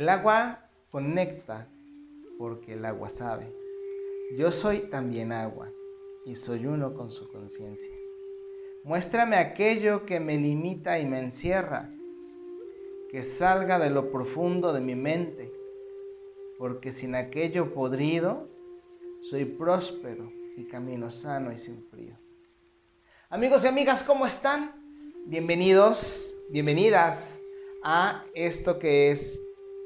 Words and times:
El 0.00 0.08
agua 0.08 0.60
conecta 0.90 1.68
porque 2.38 2.72
el 2.72 2.86
agua 2.86 3.10
sabe. 3.10 3.54
Yo 4.38 4.50
soy 4.50 4.78
también 4.88 5.30
agua 5.30 5.70
y 6.24 6.36
soy 6.36 6.64
uno 6.64 6.94
con 6.94 7.10
su 7.10 7.30
conciencia. 7.30 7.94
Muéstrame 8.82 9.36
aquello 9.36 10.06
que 10.06 10.18
me 10.18 10.38
limita 10.38 10.98
y 10.98 11.04
me 11.04 11.20
encierra, 11.20 11.90
que 13.10 13.22
salga 13.22 13.78
de 13.78 13.90
lo 13.90 14.10
profundo 14.10 14.72
de 14.72 14.80
mi 14.80 14.94
mente, 14.94 15.52
porque 16.56 16.92
sin 16.92 17.14
aquello 17.14 17.74
podrido 17.74 18.48
soy 19.28 19.44
próspero 19.44 20.32
y 20.56 20.64
camino 20.64 21.10
sano 21.10 21.52
y 21.52 21.58
sin 21.58 21.84
frío. 21.90 22.16
Amigos 23.28 23.64
y 23.64 23.66
amigas, 23.66 24.02
¿cómo 24.02 24.24
están? 24.24 24.72
Bienvenidos, 25.26 26.34
bienvenidas 26.48 27.42
a 27.84 28.24
esto 28.32 28.78
que 28.78 29.10
es 29.10 29.42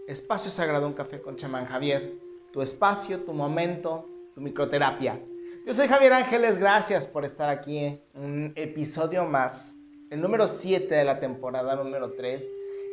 Espacio 0.07 0.51
Sagrado, 0.51 0.87
un 0.87 0.93
café 0.93 1.23
con 1.23 1.37
chamán 1.37 1.65
Javier, 1.65 2.13
tu 2.53 2.61
espacio, 2.61 3.21
tu 3.21 3.33
momento, 3.33 4.07
tu 4.35 4.43
microterapia. 4.43 5.19
Yo 5.65 5.73
soy 5.73 5.89
Javier 5.89 6.13
Ángeles, 6.13 6.59
gracias 6.59 7.07
por 7.07 7.25
estar 7.25 7.49
aquí 7.49 7.99
un 8.13 8.53
episodio 8.55 9.25
más, 9.25 9.75
el 10.11 10.21
número 10.21 10.47
7 10.47 10.95
de 10.95 11.05
la 11.05 11.21
temporada 11.21 11.75
número 11.75 12.13
3. 12.13 12.45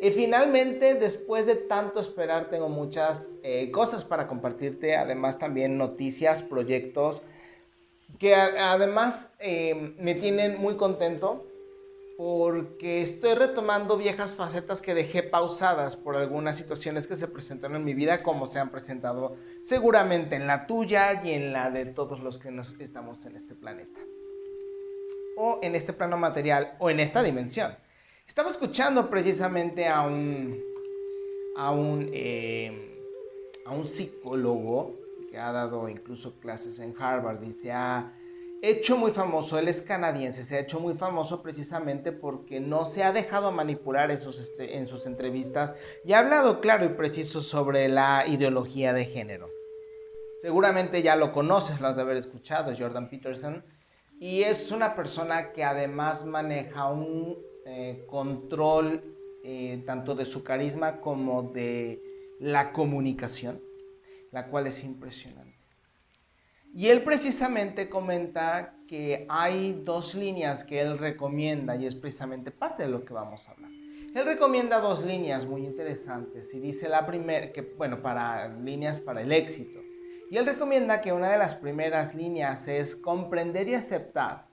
Y 0.01 0.11
finalmente, 0.11 0.93
después 0.93 1.45
de 1.45 1.55
tanto 1.55 1.99
esperar, 1.99 2.49
tengo 2.49 2.69
muchas 2.69 3.35
eh, 3.43 3.69
cosas 3.71 4.05
para 4.05 4.25
compartirte, 4.25 4.95
además 4.95 5.37
también 5.37 5.77
noticias, 5.77 6.41
proyectos, 6.41 7.21
que 8.19 8.33
además 8.35 9.33
eh, 9.39 9.95
me 9.99 10.15
tienen 10.15 10.57
muy 10.61 10.77
contento 10.77 11.50
porque 12.23 13.01
estoy 13.01 13.33
retomando 13.33 13.97
viejas 13.97 14.35
facetas 14.35 14.83
que 14.83 14.93
dejé 14.93 15.23
pausadas 15.23 15.95
por 15.95 16.15
algunas 16.15 16.55
situaciones 16.55 17.07
que 17.07 17.15
se 17.15 17.27
presentaron 17.27 17.77
en 17.77 17.83
mi 17.83 17.95
vida, 17.95 18.21
como 18.21 18.45
se 18.45 18.59
han 18.59 18.69
presentado 18.69 19.37
seguramente 19.63 20.35
en 20.35 20.45
la 20.45 20.67
tuya 20.67 21.23
y 21.25 21.31
en 21.31 21.51
la 21.51 21.71
de 21.71 21.87
todos 21.87 22.19
los 22.19 22.37
que 22.37 22.51
nos 22.51 22.79
estamos 22.79 23.25
en 23.25 23.37
este 23.37 23.55
planeta. 23.55 23.99
O 25.35 25.57
en 25.63 25.73
este 25.73 25.93
plano 25.93 26.15
material 26.15 26.75
o 26.77 26.91
en 26.91 26.99
esta 26.99 27.23
dimensión. 27.23 27.75
Estaba 28.27 28.51
escuchando 28.51 29.09
precisamente 29.09 29.87
a 29.87 30.01
un, 30.01 30.61
a 31.57 31.71
un, 31.71 32.07
eh, 32.13 32.99
a 33.65 33.71
un 33.71 33.87
psicólogo 33.87 34.95
que 35.31 35.39
ha 35.39 35.51
dado 35.51 35.89
incluso 35.89 36.39
clases 36.39 36.77
en 36.77 36.93
Harvard 36.99 37.41
y 37.41 37.53
se 37.53 37.71
ha 37.71 38.13
hecho 38.61 38.95
muy 38.97 39.11
famoso, 39.11 39.57
él 39.57 39.67
es 39.67 39.81
canadiense, 39.81 40.43
se 40.43 40.55
ha 40.55 40.59
hecho 40.59 40.79
muy 40.79 40.93
famoso 40.93 41.41
precisamente 41.41 42.11
porque 42.11 42.59
no 42.59 42.85
se 42.85 43.03
ha 43.03 43.11
dejado 43.11 43.51
manipular 43.51 44.11
en 44.11 44.19
sus, 44.19 44.51
en 44.59 44.85
sus 44.85 45.05
entrevistas 45.07 45.73
y 46.05 46.13
ha 46.13 46.19
hablado 46.19 46.61
claro 46.61 46.85
y 46.85 46.89
preciso 46.89 47.41
sobre 47.41 47.87
la 47.87 48.25
ideología 48.27 48.93
de 48.93 49.05
género. 49.05 49.49
Seguramente 50.41 51.01
ya 51.01 51.15
lo 51.15 51.33
conoces, 51.33 51.79
lo 51.81 51.87
has 51.87 51.95
de 51.95 52.03
haber 52.03 52.17
escuchado, 52.17 52.73
Jordan 52.77 53.09
Peterson, 53.09 53.63
y 54.19 54.43
es 54.43 54.71
una 54.71 54.95
persona 54.95 55.51
que 55.51 55.63
además 55.63 56.25
maneja 56.25 56.89
un 56.89 57.37
eh, 57.65 58.05
control 58.07 59.03
eh, 59.43 59.83
tanto 59.87 60.13
de 60.13 60.25
su 60.25 60.43
carisma 60.43 61.01
como 61.01 61.41
de 61.41 61.99
la 62.39 62.73
comunicación, 62.73 63.59
la 64.31 64.47
cual 64.47 64.67
es 64.67 64.83
impresionante. 64.83 65.50
Y 66.73 66.87
él 66.87 67.03
precisamente 67.03 67.89
comenta 67.89 68.75
que 68.87 69.25
hay 69.29 69.81
dos 69.83 70.15
líneas 70.15 70.63
que 70.63 70.79
él 70.79 70.97
recomienda 70.97 71.75
y 71.75 71.85
es 71.85 71.95
precisamente 71.95 72.51
parte 72.51 72.83
de 72.83 72.89
lo 72.89 73.03
que 73.03 73.13
vamos 73.13 73.47
a 73.47 73.51
hablar. 73.51 73.71
Él 74.15 74.25
recomienda 74.25 74.79
dos 74.79 75.03
líneas 75.03 75.45
muy 75.45 75.65
interesantes 75.65 76.53
y 76.53 76.59
dice 76.59 76.87
la 76.87 77.05
primera, 77.05 77.51
que 77.51 77.61
bueno, 77.61 78.01
para 78.01 78.47
líneas 78.47 78.99
para 78.99 79.21
el 79.21 79.31
éxito. 79.31 79.79
Y 80.29 80.37
él 80.37 80.45
recomienda 80.45 81.01
que 81.01 81.11
una 81.11 81.29
de 81.31 81.37
las 81.37 81.55
primeras 81.55 82.15
líneas 82.15 82.67
es 82.67 82.95
comprender 82.95 83.67
y 83.67 83.75
aceptar 83.75 84.47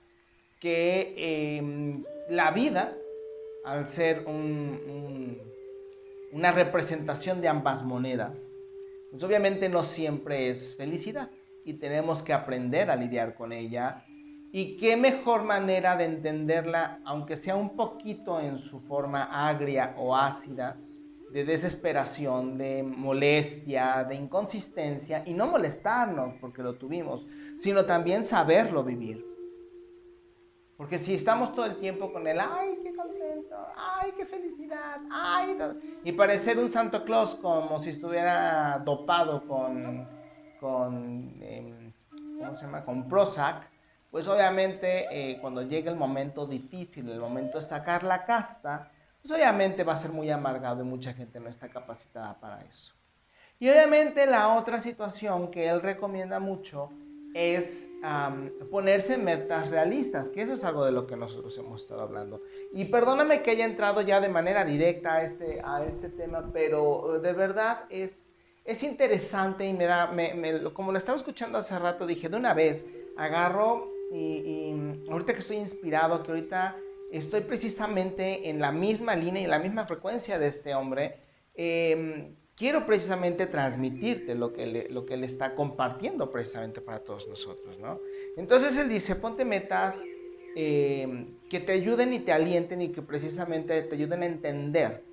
que 0.59 1.13
em, 1.57 2.03
la 2.29 2.51
vida, 2.51 2.93
al 3.63 3.87
ser 3.87 4.25
una 6.33 6.51
representación 6.51 7.39
de 7.39 7.47
ambas 7.47 7.81
monedas, 7.83 8.53
pues 9.11 9.23
obviamente 9.23 9.69
no 9.69 9.83
siempre 9.83 10.49
es 10.49 10.75
felicidad 10.75 11.29
y 11.69 11.75
tenemos 11.75 12.23
que 12.23 12.33
aprender 12.33 12.89
a 12.89 12.95
lidiar 12.95 13.35
con 13.35 13.53
ella. 13.53 14.03
Y 14.51 14.75
qué 14.77 14.97
mejor 14.97 15.43
manera 15.43 15.95
de 15.95 16.05
entenderla, 16.05 16.99
aunque 17.05 17.37
sea 17.37 17.55
un 17.55 17.75
poquito 17.75 18.39
en 18.39 18.57
su 18.57 18.79
forma 18.79 19.47
agria 19.47 19.93
o 19.95 20.15
ácida, 20.15 20.77
de 21.31 21.45
desesperación, 21.45 22.57
de 22.57 22.81
molestia, 22.81 24.03
de 24.03 24.15
inconsistencia, 24.15 25.21
y 25.27 25.35
no 25.35 25.45
molestarnos 25.45 26.33
porque 26.41 26.63
lo 26.63 26.73
tuvimos, 26.73 27.27
sino 27.55 27.85
también 27.85 28.23
saberlo 28.23 28.83
vivir. 28.83 29.23
Porque 30.75 30.97
si 30.97 31.13
estamos 31.13 31.53
todo 31.53 31.65
el 31.65 31.77
tiempo 31.77 32.11
con 32.11 32.25
el, 32.25 32.39
ay, 32.39 32.79
qué 32.81 32.95
contento, 32.95 33.55
ay, 33.75 34.11
qué 34.17 34.25
felicidad, 34.25 35.01
ay, 35.11 35.55
y 36.03 36.13
parecer 36.13 36.57
un 36.57 36.69
Santo 36.69 37.03
Claus 37.03 37.35
como 37.35 37.79
si 37.79 37.91
estuviera 37.91 38.81
dopado 38.83 39.47
con 39.47 40.18
con, 40.59 41.37
em, 41.41 41.91
¿cómo 42.39 42.55
se 42.55 42.65
llama? 42.65 42.85
con 42.85 43.07
Prozac, 43.07 43.67
pues 44.11 44.27
obviamente 44.27 45.07
eh, 45.11 45.37
cuando 45.39 45.61
llegue 45.61 45.89
el 45.89 45.95
momento 45.95 46.45
difícil, 46.45 47.09
el 47.09 47.19
momento 47.19 47.59
de 47.59 47.65
sacar 47.65 48.03
la 48.03 48.25
casta, 48.25 48.91
pues 49.21 49.31
obviamente 49.31 49.83
va 49.83 49.93
a 49.93 49.97
ser 49.97 50.11
muy 50.11 50.29
amargado 50.31 50.81
y 50.81 50.85
mucha 50.85 51.13
gente 51.13 51.39
no 51.39 51.49
está 51.49 51.69
capacitada 51.69 52.39
para 52.39 52.61
eso. 52.61 52.93
Y 53.59 53.69
obviamente 53.69 54.25
la 54.25 54.55
otra 54.55 54.79
situación 54.79 55.51
que 55.51 55.67
él 55.67 55.81
recomienda 55.81 56.39
mucho 56.39 56.89
es 57.33 57.89
ponerse 58.71 59.17
metas 59.17 59.69
realistas, 59.69 60.29
que 60.29 60.41
eso 60.41 60.53
es 60.53 60.63
algo 60.63 60.85
de 60.85 60.93
lo 60.93 61.05
que 61.05 61.17
nosotros 61.17 61.57
hemos 61.57 61.81
estado 61.81 62.01
hablando. 62.01 62.41
Y 62.73 62.85
perdóname 62.85 63.41
que 63.41 63.51
haya 63.51 63.65
entrado 63.65 64.01
ya 64.01 64.21
de 64.21 64.29
manera 64.29 64.63
directa 64.63 65.15
a 65.15 65.23
este, 65.23 65.61
a 65.63 65.83
este 65.85 66.09
tema, 66.09 66.49
pero 66.53 67.19
de 67.21 67.33
verdad 67.33 67.83
es 67.89 68.28
es 68.65 68.83
interesante 68.83 69.65
y 69.65 69.73
me 69.73 69.85
da, 69.85 70.11
como 70.73 70.91
lo 70.91 70.97
estaba 70.97 71.17
escuchando 71.17 71.57
hace 71.57 71.77
rato, 71.79 72.05
dije, 72.05 72.29
de 72.29 72.37
una 72.37 72.53
vez, 72.53 72.85
agarro 73.17 73.91
y, 74.11 74.73
ahorita 75.09 75.33
que 75.33 75.39
estoy 75.39 75.57
inspirado, 75.57 76.23
que 76.23 76.31
ahorita 76.31 76.77
estoy 77.11 77.41
precisamente 77.41 78.49
en 78.49 78.59
la 78.59 78.71
misma 78.71 79.15
línea 79.15 79.41
y 79.41 79.45
en 79.45 79.51
la 79.51 79.59
misma 79.59 79.85
frecuencia 79.85 80.37
de 80.37 80.47
este 80.47 80.75
hombre, 80.75 81.17
em, 81.55 82.35
quiero 82.55 82.85
precisamente 82.85 83.47
transmitirte 83.47 84.35
lo 84.35 84.53
que, 84.53 84.67
le, 84.67 84.89
lo 84.89 85.05
que 85.05 85.15
él 85.15 85.23
está 85.23 85.55
compartiendo 85.55 86.29
precisamente 86.29 86.81
para 86.81 86.99
todos 86.99 87.27
nosotros, 87.27 87.79
¿no? 87.79 87.99
Entonces 88.37 88.75
él 88.77 88.89
dice, 88.89 89.15
ponte 89.15 89.45
metas 89.45 90.03
em, 90.55 91.37
que 91.49 91.59
te 91.59 91.71
ayuden 91.71 92.13
y 92.13 92.19
te 92.19 92.31
alienten 92.31 92.81
y 92.81 92.89
que 92.89 93.01
precisamente 93.01 93.81
te 93.81 93.95
ayuden 93.95 94.23
a 94.23 94.25
entender 94.25 95.08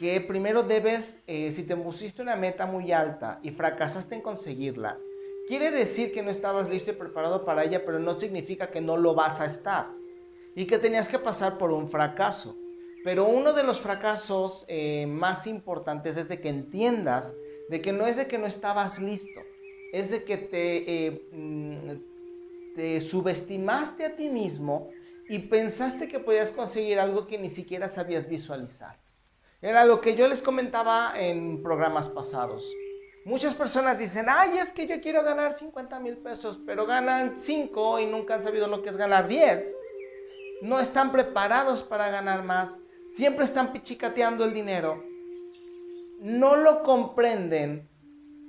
que 0.00 0.18
primero 0.22 0.62
debes, 0.62 1.18
eh, 1.26 1.52
si 1.52 1.62
te 1.62 1.76
pusiste 1.76 2.22
una 2.22 2.34
meta 2.34 2.64
muy 2.64 2.90
alta 2.90 3.38
y 3.42 3.50
fracasaste 3.50 4.14
en 4.14 4.22
conseguirla, 4.22 4.98
quiere 5.46 5.70
decir 5.70 6.10
que 6.10 6.22
no 6.22 6.30
estabas 6.30 6.70
listo 6.70 6.90
y 6.90 6.94
preparado 6.94 7.44
para 7.44 7.64
ella, 7.64 7.84
pero 7.84 7.98
no 7.98 8.14
significa 8.14 8.70
que 8.70 8.80
no 8.80 8.96
lo 8.96 9.14
vas 9.14 9.42
a 9.42 9.44
estar 9.44 9.88
y 10.56 10.64
que 10.64 10.78
tenías 10.78 11.06
que 11.06 11.18
pasar 11.18 11.58
por 11.58 11.70
un 11.70 11.86
fracaso. 11.86 12.56
Pero 13.04 13.28
uno 13.28 13.52
de 13.52 13.62
los 13.62 13.78
fracasos 13.78 14.64
eh, 14.68 15.06
más 15.06 15.46
importantes 15.46 16.16
es 16.16 16.30
de 16.30 16.40
que 16.40 16.48
entiendas 16.48 17.34
de 17.68 17.82
que 17.82 17.92
no 17.92 18.06
es 18.06 18.16
de 18.16 18.26
que 18.26 18.38
no 18.38 18.46
estabas 18.46 18.98
listo, 18.98 19.40
es 19.92 20.10
de 20.10 20.24
que 20.24 20.38
te, 20.38 21.06
eh, 21.08 21.28
mm, 21.30 22.74
te 22.74 23.02
subestimaste 23.02 24.06
a 24.06 24.16
ti 24.16 24.30
mismo 24.30 24.88
y 25.28 25.40
pensaste 25.40 26.08
que 26.08 26.20
podías 26.20 26.52
conseguir 26.52 26.98
algo 26.98 27.26
que 27.26 27.36
ni 27.36 27.50
siquiera 27.50 27.86
sabías 27.86 28.26
visualizar. 28.26 28.98
Era 29.62 29.84
lo 29.84 30.00
que 30.00 30.14
yo 30.14 30.26
les 30.26 30.40
comentaba 30.40 31.12
en 31.16 31.62
programas 31.62 32.08
pasados. 32.08 32.74
Muchas 33.26 33.54
personas 33.54 33.98
dicen, 33.98 34.24
ay, 34.28 34.56
es 34.56 34.72
que 34.72 34.86
yo 34.86 35.02
quiero 35.02 35.22
ganar 35.22 35.52
50 35.52 36.00
mil 36.00 36.16
pesos, 36.16 36.58
pero 36.64 36.86
ganan 36.86 37.38
5 37.38 38.00
y 38.00 38.06
nunca 38.06 38.34
han 38.34 38.42
sabido 38.42 38.66
lo 38.68 38.80
que 38.80 38.88
es 38.88 38.96
ganar 38.96 39.28
10. 39.28 39.76
No 40.62 40.80
están 40.80 41.12
preparados 41.12 41.82
para 41.82 42.08
ganar 42.08 42.42
más. 42.42 42.80
Siempre 43.14 43.44
están 43.44 43.70
pichicateando 43.72 44.44
el 44.44 44.54
dinero. 44.54 45.04
No 46.20 46.56
lo 46.56 46.82
comprenden. 46.82 47.86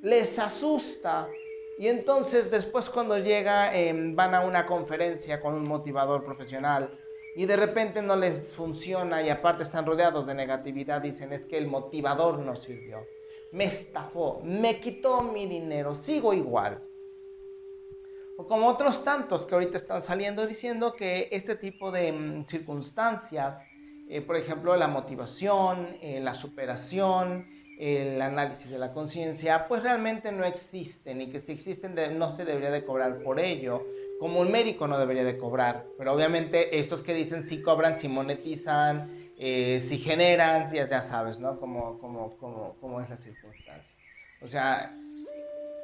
Les 0.02 0.40
asusta. 0.40 1.28
Y 1.78 1.90
entonces 1.90 2.50
después 2.50 2.90
cuando 2.90 3.18
llega, 3.18 3.76
em, 3.76 4.16
van 4.16 4.34
a 4.34 4.46
una 4.46 4.66
conferencia 4.66 5.42
con 5.42 5.56
un 5.56 5.68
motivador 5.68 6.24
profesional 6.24 6.98
y 7.36 7.46
de 7.46 7.56
repente 7.56 8.02
no 8.02 8.16
les 8.16 8.54
funciona 8.54 9.22
y 9.22 9.30
aparte 9.30 9.64
están 9.64 9.86
rodeados 9.86 10.28
de 10.28 10.36
negatividad, 10.36 11.02
dicen 11.02 11.32
es 11.34 11.46
que 11.46 11.58
el 11.58 11.68
motivador 11.68 12.40
no 12.40 12.56
sirvió, 12.56 13.06
me 13.52 13.66
estafó, 13.66 14.42
me 14.44 14.80
quitó 14.80 15.24
mi 15.24 15.46
dinero, 15.46 15.96
sigo 15.96 16.34
igual. 16.34 16.84
O 18.38 18.48
como 18.48 18.68
otros 18.68 19.04
tantos 19.04 19.46
que 19.46 19.54
ahorita 19.54 19.78
están 19.78 20.02
saliendo 20.02 20.48
diciendo 20.48 20.94
que 20.94 21.30
este 21.32 21.56
tipo 21.56 21.92
de 21.92 22.12
mm, 22.12 22.46
circunstancias, 22.46 23.62
eh, 24.10 24.22
por 24.22 24.36
ejemplo 24.36 24.76
la 24.76 24.88
motivación, 24.88 25.96
eh, 26.02 26.20
la 26.22 26.34
superación, 26.34 27.48
el 27.80 28.22
análisis 28.22 28.70
de 28.70 28.78
la 28.78 28.90
conciencia, 28.90 29.66
pues 29.68 29.82
realmente 29.82 30.32
no 30.32 30.44
existen 30.44 31.22
y 31.22 31.32
que 31.32 31.40
si 31.40 31.54
existen 31.54 31.96
no 32.18 32.30
se 32.30 32.46
debería 32.46 32.70
de 32.72 32.86
cobrar 32.86 33.24
por 33.24 33.40
ello, 33.40 33.84
como 34.22 34.42
un 34.42 34.52
médico 34.52 34.88
no 34.88 35.00
debería 35.00 35.24
de 35.24 35.36
cobrar, 35.36 35.84
pero 35.98 36.14
obviamente 36.14 36.78
estos 36.78 37.02
que 37.02 37.16
dicen 37.16 37.42
si 37.42 37.60
cobran, 37.60 37.98
si 37.98 38.08
monetizan, 38.08 39.10
eh, 39.36 39.80
si 39.80 39.98
generan, 39.98 40.72
ya, 40.72 40.86
ya 40.86 41.02
sabes, 41.02 41.40
¿no? 41.40 41.60
Cómo, 41.60 41.98
cómo, 41.98 42.38
cómo, 42.38 42.76
cómo 42.80 43.02
es 43.02 43.10
la 43.10 43.18
circunstancia. 43.18 43.96
O 44.40 44.46
sea, 44.46 44.96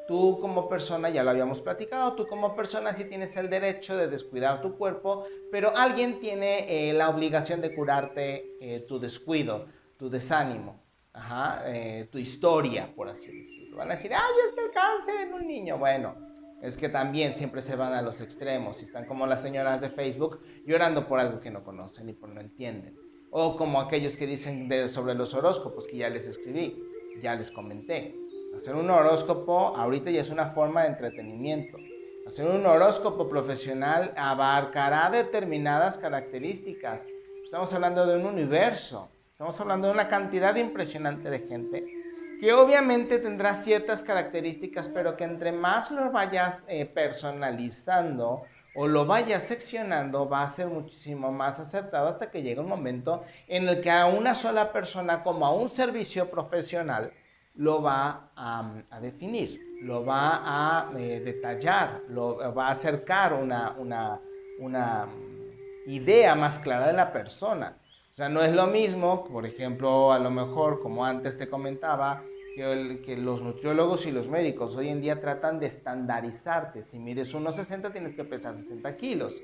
tú 0.08 0.38
como 0.40 0.70
persona, 0.70 1.10
ya 1.10 1.24
lo 1.24 1.32
habíamos 1.32 1.62
platicado, 1.62 2.14
tú 2.14 2.28
como 2.28 2.56
persona 2.56 2.94
sí 2.94 3.06
tienes 3.06 3.36
el 3.38 3.50
derecho 3.50 3.98
de 3.98 4.08
descuidar 4.08 4.62
tu 4.62 4.78
cuerpo, 4.78 5.26
pero 5.52 5.76
alguien 5.76 6.20
tiene 6.20 6.90
eh, 6.90 6.94
la 6.94 7.10
obligación 7.10 7.60
de 7.60 7.74
curarte 7.74 8.54
eh, 8.62 8.86
tu 8.88 9.00
descuido, 9.00 9.66
tu 9.98 10.12
desánimo 10.12 10.84
ajá, 11.12 11.64
eh, 11.66 12.08
tu 12.12 12.20
historia, 12.20 12.94
por 12.96 13.10
así 13.10 13.36
decirlo. 13.36 13.78
Van 13.78 13.90
a 13.90 13.96
decir, 13.96 14.14
ay, 14.14 14.34
es 14.46 14.54
que 14.54 14.66
el 14.66 14.72
cáncer 14.72 15.22
en 15.22 15.34
un 15.34 15.48
niño. 15.48 15.80
Bueno, 15.80 16.16
es 16.62 16.78
que 16.78 16.90
también 16.90 17.36
siempre 17.36 17.62
se 17.62 17.76
van 17.76 17.94
a 17.94 18.02
los 18.02 18.22
extremos 18.22 18.82
y 18.82 18.86
están 18.86 19.06
como 19.06 19.28
las 19.28 19.42
señoras 19.42 19.80
de 19.80 19.90
Facebook 19.90 20.40
llorando 20.66 21.08
por 21.08 21.20
algo 21.20 21.40
que 21.40 21.52
no 21.52 21.64
conocen 21.64 22.10
y 22.10 22.14
por 22.14 22.30
no 22.30 22.42
entienden. 22.42 22.98
O 23.30 23.58
como 23.58 23.80
aquellos 23.80 24.18
que 24.18 24.26
dicen 24.26 24.70
sobre 24.90 25.14
los 25.14 25.34
horóscopos 25.34 25.86
que 25.88 25.98
ya 25.98 26.10
les 26.10 26.28
escribí, 26.28 26.84
ya 27.22 27.36
les 27.36 27.52
comenté. 27.52 28.16
Hacer 28.56 28.76
un 28.76 28.90
horóscopo 28.90 29.76
ahorita 29.76 30.10
ya 30.10 30.22
es 30.22 30.30
una 30.30 30.52
forma 30.52 30.84
de 30.84 30.90
entretenimiento. 30.90 31.78
Hacer 32.26 32.48
un 32.48 32.66
horóscopo 32.66 33.30
profesional 33.30 34.14
abarcará 34.18 35.10
determinadas 35.12 35.98
características. 35.98 37.06
Estamos 37.44 37.72
hablando 37.74 38.06
de 38.06 38.18
un 38.18 38.26
universo. 38.26 39.10
Estamos 39.32 39.60
hablando 39.62 39.88
de 39.88 39.94
una 39.94 40.08
cantidad 40.08 40.56
impresionante 40.56 41.30
de 41.30 41.40
gente 41.40 41.97
que 42.40 42.54
obviamente 42.54 43.20
tendrá 43.20 43.54
ciertas 43.56 44.04
características, 44.04 44.88
pero 44.88 45.16
que 45.18 45.24
entre 45.24 45.52
más 45.52 45.92
lo 45.92 46.12
vayas 46.12 46.64
eh, 46.68 46.86
personalizando 46.86 48.44
o 48.76 48.88
lo 48.88 49.08
vayas 49.08 49.44
seccionando, 49.44 50.30
va 50.30 50.44
a 50.44 50.48
ser 50.48 50.68
muchísimo 50.68 51.32
más 51.32 51.60
acertado 51.60 52.08
hasta 52.08 52.30
que 52.30 52.44
llegue 52.44 52.62
un 52.62 52.70
momento 52.70 53.24
en 53.48 53.68
el 53.68 53.82
que 53.82 53.90
a 53.90 54.06
una 54.06 54.36
sola 54.36 54.72
persona, 54.72 55.24
como 55.24 55.48
a 55.48 55.52
un 55.52 55.70
servicio 55.70 56.30
profesional, 56.30 57.12
lo 57.56 57.82
va 57.82 58.30
a, 58.36 59.00
definir, 59.02 59.80
lo 59.82 60.06
va 60.06 60.42
a 60.44 60.92
eh, 60.96 61.20
detallar, 61.26 62.02
lo 62.10 62.54
va 62.54 62.68
a 62.68 62.72
acercar 62.72 63.34
una, 63.34 63.72
una, 63.80 64.20
una 64.60 65.08
mm, 65.08 65.90
idea 65.90 66.36
más 66.36 66.60
clara 66.60 66.86
de 66.86 66.94
la 66.94 67.12
persona. 67.12 67.76
Sea, 68.18 68.30
no 68.30 68.42
es 68.42 68.52
lo 68.52 68.66
mismo, 68.66 69.26
por 69.26 69.46
ejemplo, 69.46 70.12
a 70.12 70.18
lo 70.18 70.32
mejor, 70.32 70.82
como 70.82 71.06
antes 71.06 71.38
te 71.38 71.48
comentaba, 71.48 72.24
que, 72.56 73.16
los 73.16 73.44
nutriólogos 73.44 74.08
y 74.08 74.12
los 74.12 74.28
médicos 74.28 74.76
hoy 74.76 74.90
en 74.90 75.02
día 75.02 75.22
tratan 75.22 75.60
de 75.60 75.68
estandarizarte. 75.68 76.82
Si 76.82 76.98
mides 76.98 77.36
1,60 77.36 77.92
tienes 77.92 78.16
que 78.16 78.24
pesar 78.24 78.56
60 78.56 78.96
kilos. 78.96 79.36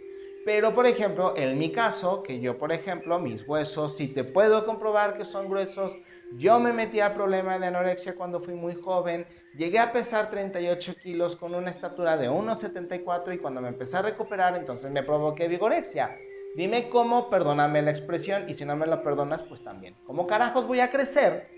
Pero, 0.43 0.73
por 0.73 0.87
ejemplo, 0.87 1.37
en 1.37 1.55
mi 1.59 1.71
caso, 1.71 2.23
que 2.23 2.39
yo, 2.39 2.57
por 2.57 2.71
ejemplo, 2.71 3.19
mis 3.19 3.47
huesos, 3.47 3.95
si 3.95 4.07
te 4.07 4.23
puedo 4.23 4.65
comprobar 4.65 5.15
que 5.15 5.25
son 5.25 5.49
gruesos, 5.49 5.95
yo 6.31 6.59
me 6.59 6.73
metí 6.73 6.99
al 6.99 7.13
problema 7.13 7.59
de 7.59 7.67
anorexia 7.67 8.15
cuando 8.15 8.41
fui 8.41 8.55
muy 8.55 8.73
joven, 8.73 9.27
llegué 9.55 9.77
a 9.77 9.91
pesar 9.91 10.31
38 10.31 10.95
kilos 10.95 11.35
con 11.35 11.53
una 11.53 11.69
estatura 11.69 12.17
de 12.17 12.27
1,74 12.27 13.35
y 13.35 13.37
cuando 13.37 13.61
me 13.61 13.67
empecé 13.67 13.97
a 13.97 14.01
recuperar, 14.01 14.55
entonces 14.57 14.89
me 14.89 15.03
provoqué 15.03 15.47
vigorexia. 15.47 16.17
Dime 16.55 16.89
cómo, 16.89 17.31
perdóname 17.31 17.81
la 17.81 17.89
expresión, 17.89 18.47
y 18.47 18.53
si 18.53 18.63
no 18.63 18.75
me 18.75 18.85
lo 18.85 19.01
perdonas, 19.01 19.41
pues 19.41 19.63
también. 19.63 19.95
¿Cómo 20.05 20.27
carajos 20.27 20.67
voy 20.67 20.81
a 20.81 20.91
crecer 20.91 21.49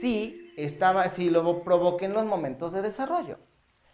si, 0.00 0.52
estaba, 0.56 1.08
si 1.08 1.30
lo 1.30 1.62
provoqué 1.62 2.06
en 2.06 2.14
los 2.14 2.24
momentos 2.24 2.72
de 2.72 2.82
desarrollo? 2.82 3.38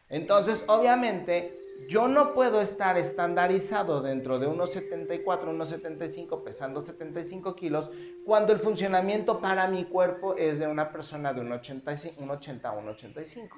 Entonces, 0.08 0.64
obviamente, 0.68 1.54
yo 1.88 2.08
no 2.08 2.32
puedo 2.32 2.62
estar 2.62 2.96
estandarizado 2.96 4.00
dentro 4.00 4.38
de 4.38 4.46
unos 4.46 4.72
74, 4.72 5.50
unos 5.50 5.68
75, 5.68 6.42
pesando 6.42 6.82
75 6.82 7.54
kilos, 7.54 7.90
cuando 8.24 8.54
el 8.54 8.58
funcionamiento 8.58 9.38
para 9.38 9.68
mi 9.68 9.84
cuerpo 9.84 10.34
es 10.36 10.58
de 10.58 10.66
una 10.66 10.90
persona 10.90 11.34
de 11.34 11.42
un 11.42 11.52
80, 11.52 11.92
un 12.16 12.30
80 12.30 12.72
un 12.72 12.88
85. 12.88 13.56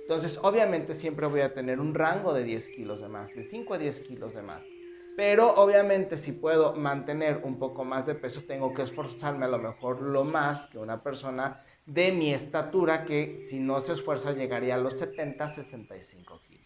Entonces, 0.00 0.38
obviamente, 0.42 0.94
siempre 0.94 1.26
voy 1.26 1.40
a 1.40 1.52
tener 1.52 1.80
un 1.80 1.92
rango 1.92 2.32
de 2.32 2.44
10 2.44 2.68
kilos 2.70 3.00
de 3.00 3.08
más, 3.08 3.34
de 3.34 3.42
5 3.42 3.74
a 3.74 3.78
10 3.78 4.00
kilos 4.00 4.34
de 4.34 4.42
más. 4.42 4.64
Pero 5.16 5.54
obviamente 5.54 6.16
si 6.16 6.32
puedo 6.32 6.74
mantener 6.74 7.42
un 7.44 7.58
poco 7.58 7.84
más 7.84 8.06
de 8.06 8.14
peso, 8.14 8.42
tengo 8.46 8.72
que 8.72 8.82
esforzarme 8.82 9.44
a 9.44 9.48
lo 9.48 9.58
mejor 9.58 10.00
lo 10.00 10.24
más 10.24 10.66
que 10.68 10.78
una 10.78 11.02
persona 11.02 11.62
de 11.84 12.12
mi 12.12 12.32
estatura 12.32 13.04
que 13.04 13.42
si 13.44 13.58
no 13.58 13.80
se 13.80 13.92
esfuerza 13.92 14.32
llegaría 14.32 14.76
a 14.76 14.78
los 14.78 14.98
70, 14.98 15.48
65 15.48 16.40
kilos. 16.42 16.62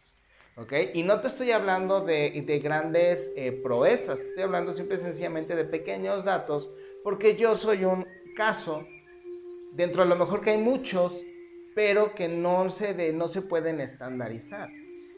¿Ok? 0.57 0.73
Y 0.95 1.03
no 1.03 1.21
te 1.21 1.29
estoy 1.29 1.51
hablando 1.51 2.01
de, 2.01 2.43
de 2.47 2.59
grandes 2.61 3.33
eh, 3.37 3.53
proezas, 3.53 4.21
estoy 4.21 4.45
hablando 4.45 4.73
simple 4.73 4.97
y 4.97 5.01
sencillamente 5.01 5.55
de 5.55 5.65
pequeños 5.65 6.25
datos, 6.25 6.71
porque 7.03 7.37
yo 7.37 7.57
soy 7.57 7.85
un 7.85 8.07
caso, 8.37 8.87
dentro 9.75 10.03
de 10.03 10.09
lo 10.09 10.17
mejor 10.17 10.41
que 10.41 10.51
hay 10.51 10.59
muchos, 10.59 11.23
pero 11.75 12.15
que 12.15 12.27
no 12.29 12.71
se, 12.71 12.95
de, 12.95 13.13
no 13.13 13.29
se 13.29 13.43
pueden 13.43 13.81
estandarizar. 13.81 14.71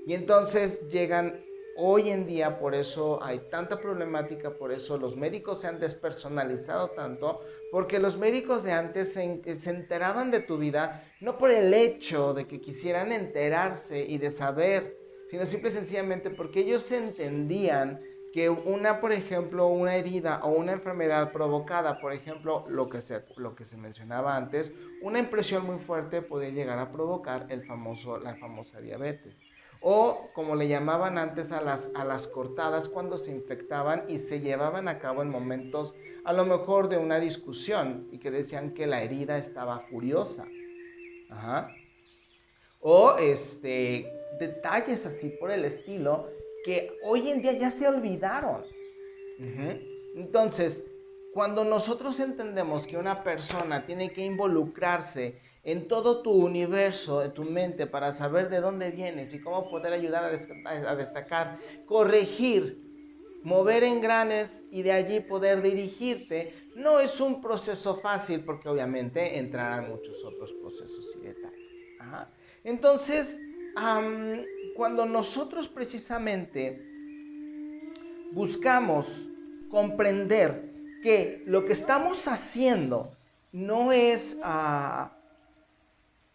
Y 0.07 0.15
entonces 0.15 0.89
llegan 0.89 1.41
Hoy 1.81 2.11
en 2.11 2.27
día 2.27 2.59
por 2.59 2.75
eso 2.75 3.23
hay 3.23 3.39
tanta 3.51 3.81
problemática, 3.81 4.51
por 4.51 4.73
eso 4.73 4.99
los 4.99 5.15
médicos 5.15 5.61
se 5.61 5.69
han 5.69 5.79
despersonalizado 5.79 6.89
tanto, 6.89 7.41
porque 7.71 8.01
los 8.01 8.19
médicos 8.19 8.65
de 8.65 8.73
antes 8.73 9.13
se, 9.13 9.41
se, 9.55 9.71
enteraban 9.71 10.33
de 10.33 10.41
tu 10.41 10.59
vida 10.59 11.05
no 11.21 11.39
por 11.39 11.53
el 11.53 11.73
hecho 11.73 12.35
de 12.35 12.49
que 12.49 12.61
quisieran 12.61 13.13
enterarse 13.13 14.05
y 14.05 14.19
de 14.19 14.33
saber, 14.33 14.99
sino 15.29 15.47
simple 15.47 15.71
y 15.71 15.73
sencillamente 15.75 16.31
porque 16.31 16.63
ellos 16.63 16.91
entendían 16.91 18.01
que 18.33 18.51
una, 18.51 19.01
por 19.01 19.13
ejemplo, 19.13 19.69
una 19.69 19.95
herida 19.95 20.41
o 20.43 20.49
una 20.49 20.73
enfermedad 20.73 21.31
provocada, 21.31 22.01
por 22.01 22.13
ejemplo, 22.13 22.65
lo 22.69 22.89
que 22.89 23.01
se, 23.01 23.23
lo 23.37 23.55
que 23.55 23.65
se 23.65 23.77
mencionaba 23.77 24.37
antes, 24.37 24.73
una 25.01 25.21
impresión 25.21 25.65
muy 25.65 25.79
fuerte 25.79 26.23
podía 26.23 26.51
llegar 26.51 26.81
a 26.81 26.91
provocar 26.91 27.47
el 27.51 27.65
famoso, 27.65 28.19
la 28.19 28.35
famosa 28.35 28.81
diabetes 28.81 29.48
o 29.81 30.31
como 30.35 30.57
le 30.57 30.69
llamaban 30.69 31.19
antes 31.19 31.53
a 31.53 31.61
las, 31.61 31.91
a 31.95 32.05
las 32.05 32.27
cortadas 32.27 32.89
cuando 32.89 33.17
se 33.17 33.31
infectaban 33.31 34.05
y 34.09 34.19
se 34.19 34.41
llevaban 34.41 34.89
a 34.89 34.99
cabo 34.99 35.23
en 35.23 35.31
momentos 35.31 35.95
a 36.25 36.33
lo 36.33 36.45
mejor 36.45 36.89
de 36.89 36.99
una 36.99 37.21
discusión 37.21 38.09
y 38.11 38.19
que 38.19 38.31
decían 38.31 38.75
que 38.75 38.87
la 38.87 39.03
herida 39.03 39.39
estaba 39.39 39.81
furiosa. 39.81 40.47
O 42.81 43.17
este, 43.17 44.11
detalles 44.39 45.07
así 45.07 45.31
por 45.41 45.51
el 45.51 45.65
estilo 45.65 46.29
que 46.65 46.99
hoy 47.03 47.31
en 47.31 47.43
día 47.43 47.53
ya 47.53 47.71
se 47.71 47.87
olvidaron. 47.89 48.65
Entonces, 50.17 50.85
cuando 51.33 51.65
nosotros 51.65 52.19
entendemos 52.19 52.87
que 52.87 52.97
una 52.97 53.23
persona 53.23 53.87
tiene 53.87 54.13
que 54.13 54.25
involucrarse 54.25 55.41
en 55.71 55.87
todo 55.87 56.23
tu 56.23 56.31
universo, 56.31 57.23
en 57.23 57.33
tu 57.33 57.45
mente, 57.45 57.87
para 57.87 58.11
saber 58.13 58.49
de 58.49 58.59
dónde 58.59 58.91
vienes 58.91 59.35
y 59.35 59.39
cómo 59.39 59.69
poder 59.69 59.93
ayudar 59.93 60.25
a, 60.25 60.97
destacar, 60.97 61.59
corregir, 61.85 62.83
mover 63.43 63.85
engranes 63.85 64.63
y 64.71 64.81
de 64.81 64.93
allí 64.93 65.21
poder 65.21 65.61
dirigirte, 65.61 66.55
no 66.75 67.01
es 67.01 67.21
un 67.21 67.43
proceso 67.43 68.01
fácil 68.01 68.41
porque 68.45 68.67
obviamente 68.67 69.39
entrarán 69.39 69.91
muchos 69.91 70.25
otros 70.25 70.55
procesos 70.55 71.15
y 71.17 71.27
detalles. 71.27 71.59
Entonces, 72.65 73.39
cuando 74.75 75.05
nosotros 75.05 75.69
precisamente 75.69 76.83
buscamos 78.33 79.07
comprender 79.69 80.73
que 81.03 81.43
lo 81.45 81.67
que 81.67 81.75
estamos 81.75 82.27
haciendo 82.27 83.11
no 83.53 83.93
es... 83.93 84.39
Uh, 84.43 85.18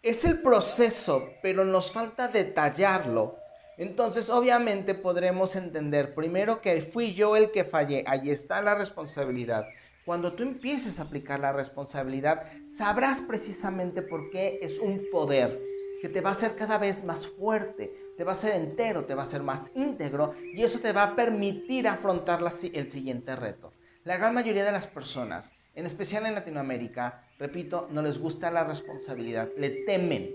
es 0.04 0.26
el 0.26 0.40
proceso, 0.40 1.30
pero 1.42 1.64
nos 1.64 1.90
falta 1.90 2.28
detallarlo. 2.28 3.38
Entonces, 3.78 4.30
obviamente 4.30 4.94
podremos 4.94 5.56
entender 5.56 6.14
primero 6.14 6.60
que 6.60 6.82
fui 6.82 7.14
yo 7.14 7.38
el 7.38 7.52
que 7.52 7.64
fallé. 7.64 8.04
Ahí 8.06 8.30
está 8.30 8.62
la 8.62 8.76
responsabilidad. 8.76 9.66
Cuando 10.06 10.34
tú 10.34 10.44
empieces 10.44 11.00
a 11.00 11.04
aplicar 11.04 11.40
la 11.40 11.54
responsabilidad, 11.54 12.44
sabrás 12.78 13.22
precisamente 13.22 14.02
por 14.02 14.30
qué 14.30 14.60
es 14.62 14.78
un 14.78 15.06
poder 15.10 15.62
que 16.02 16.10
te 16.10 16.20
va 16.20 16.32
a 16.32 16.34
hacer 16.34 16.58
cada 16.58 16.78
vez 16.78 17.06
más 17.06 17.26
fuerte, 17.26 17.96
te 18.18 18.26
va 18.26 18.34
a 18.34 18.36
hacer 18.36 18.56
entero, 18.56 19.06
te 19.06 19.16
va 19.16 19.22
a 19.22 19.26
hacer 19.26 19.42
más 19.42 19.62
íntegro 19.74 20.36
y 20.54 20.64
eso 20.64 20.80
te 20.80 20.92
va 20.92 21.04
a 21.04 21.16
permitir 21.16 21.88
afrontar 21.88 22.42
el 22.74 22.92
siguiente 22.92 23.38
reto. 23.38 23.72
La 24.04 24.18
gran 24.18 24.34
mayoría 24.34 24.66
de 24.66 24.74
las 24.74 24.86
personas, 24.86 25.50
en 25.76 25.86
especial 25.86 26.26
en 26.26 26.36
Latinoamérica, 26.36 27.24
repito, 27.44 27.90
no 27.92 28.02
les 28.02 28.20
gusta 28.20 28.50
la 28.52 28.64
responsabilidad, 28.64 29.50
le 29.58 29.70
temen. 29.70 30.34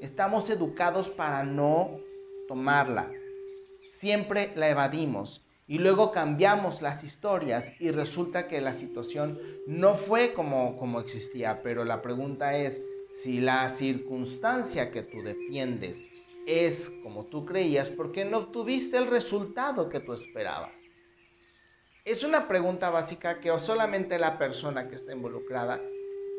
Estamos 0.00 0.48
educados 0.48 1.10
para 1.10 1.44
no 1.44 2.00
tomarla. 2.48 3.12
Siempre 3.98 4.52
la 4.56 4.70
evadimos. 4.70 5.44
y 5.70 5.76
luego 5.80 6.12
cambiamos 6.12 6.80
las 6.80 7.04
historias 7.04 7.70
y 7.78 7.90
resulta 7.90 8.48
que 8.48 8.62
la 8.62 8.72
situación 8.72 9.38
no 9.66 9.94
fue 9.94 10.32
como, 10.32 10.78
como 10.78 10.98
existía, 10.98 11.60
pero 11.62 11.84
la 11.84 12.00
pregunta 12.00 12.56
es 12.56 12.80
si 13.10 13.38
la 13.40 13.68
circunstancia 13.68 14.90
que 14.90 15.02
tú 15.02 15.20
defiendes 15.22 16.02
es 16.46 16.90
como 17.02 17.26
tú 17.26 17.44
creías, 17.44 17.90
¿por 17.90 18.12
qué 18.12 18.24
no 18.24 18.38
obtuviste 18.38 18.96
el 18.96 19.08
resultado 19.08 19.90
que 19.90 20.00
tú 20.00 20.14
esperabas? 20.14 20.80
Es 22.06 22.24
una 22.24 22.48
pregunta 22.48 22.88
básica 22.88 23.38
que 23.38 23.50
solamente 23.58 24.18
la 24.18 24.38
persona 24.38 24.88
que 24.88 24.94
está 24.94 25.12
involucrada 25.12 25.78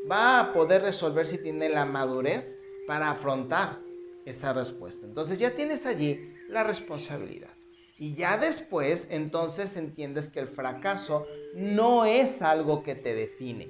va 0.10 0.40
a 0.40 0.54
poder 0.54 0.82
resolver 0.82 1.26
si 1.28 1.38
tiene 1.38 1.70
la 1.70 1.86
madurez 1.86 2.58
para 2.88 3.12
afrontar 3.12 3.80
esa 4.26 4.54
respuesta. 4.54 5.06
Entonces 5.06 5.40
ya 5.40 5.56
tienes 5.56 5.86
allí 5.86 6.34
la 6.50 6.64
responsabilidad. 6.64 7.50
Y 7.98 8.16
ya 8.16 8.38
después, 8.38 9.08
entonces 9.12 9.76
entiendes 9.76 10.30
que 10.30 10.40
el 10.40 10.48
fracaso 10.48 11.28
no 11.54 12.06
es 12.06 12.42
algo 12.42 12.82
que 12.82 12.96
te 12.96 13.14
define. 13.14 13.70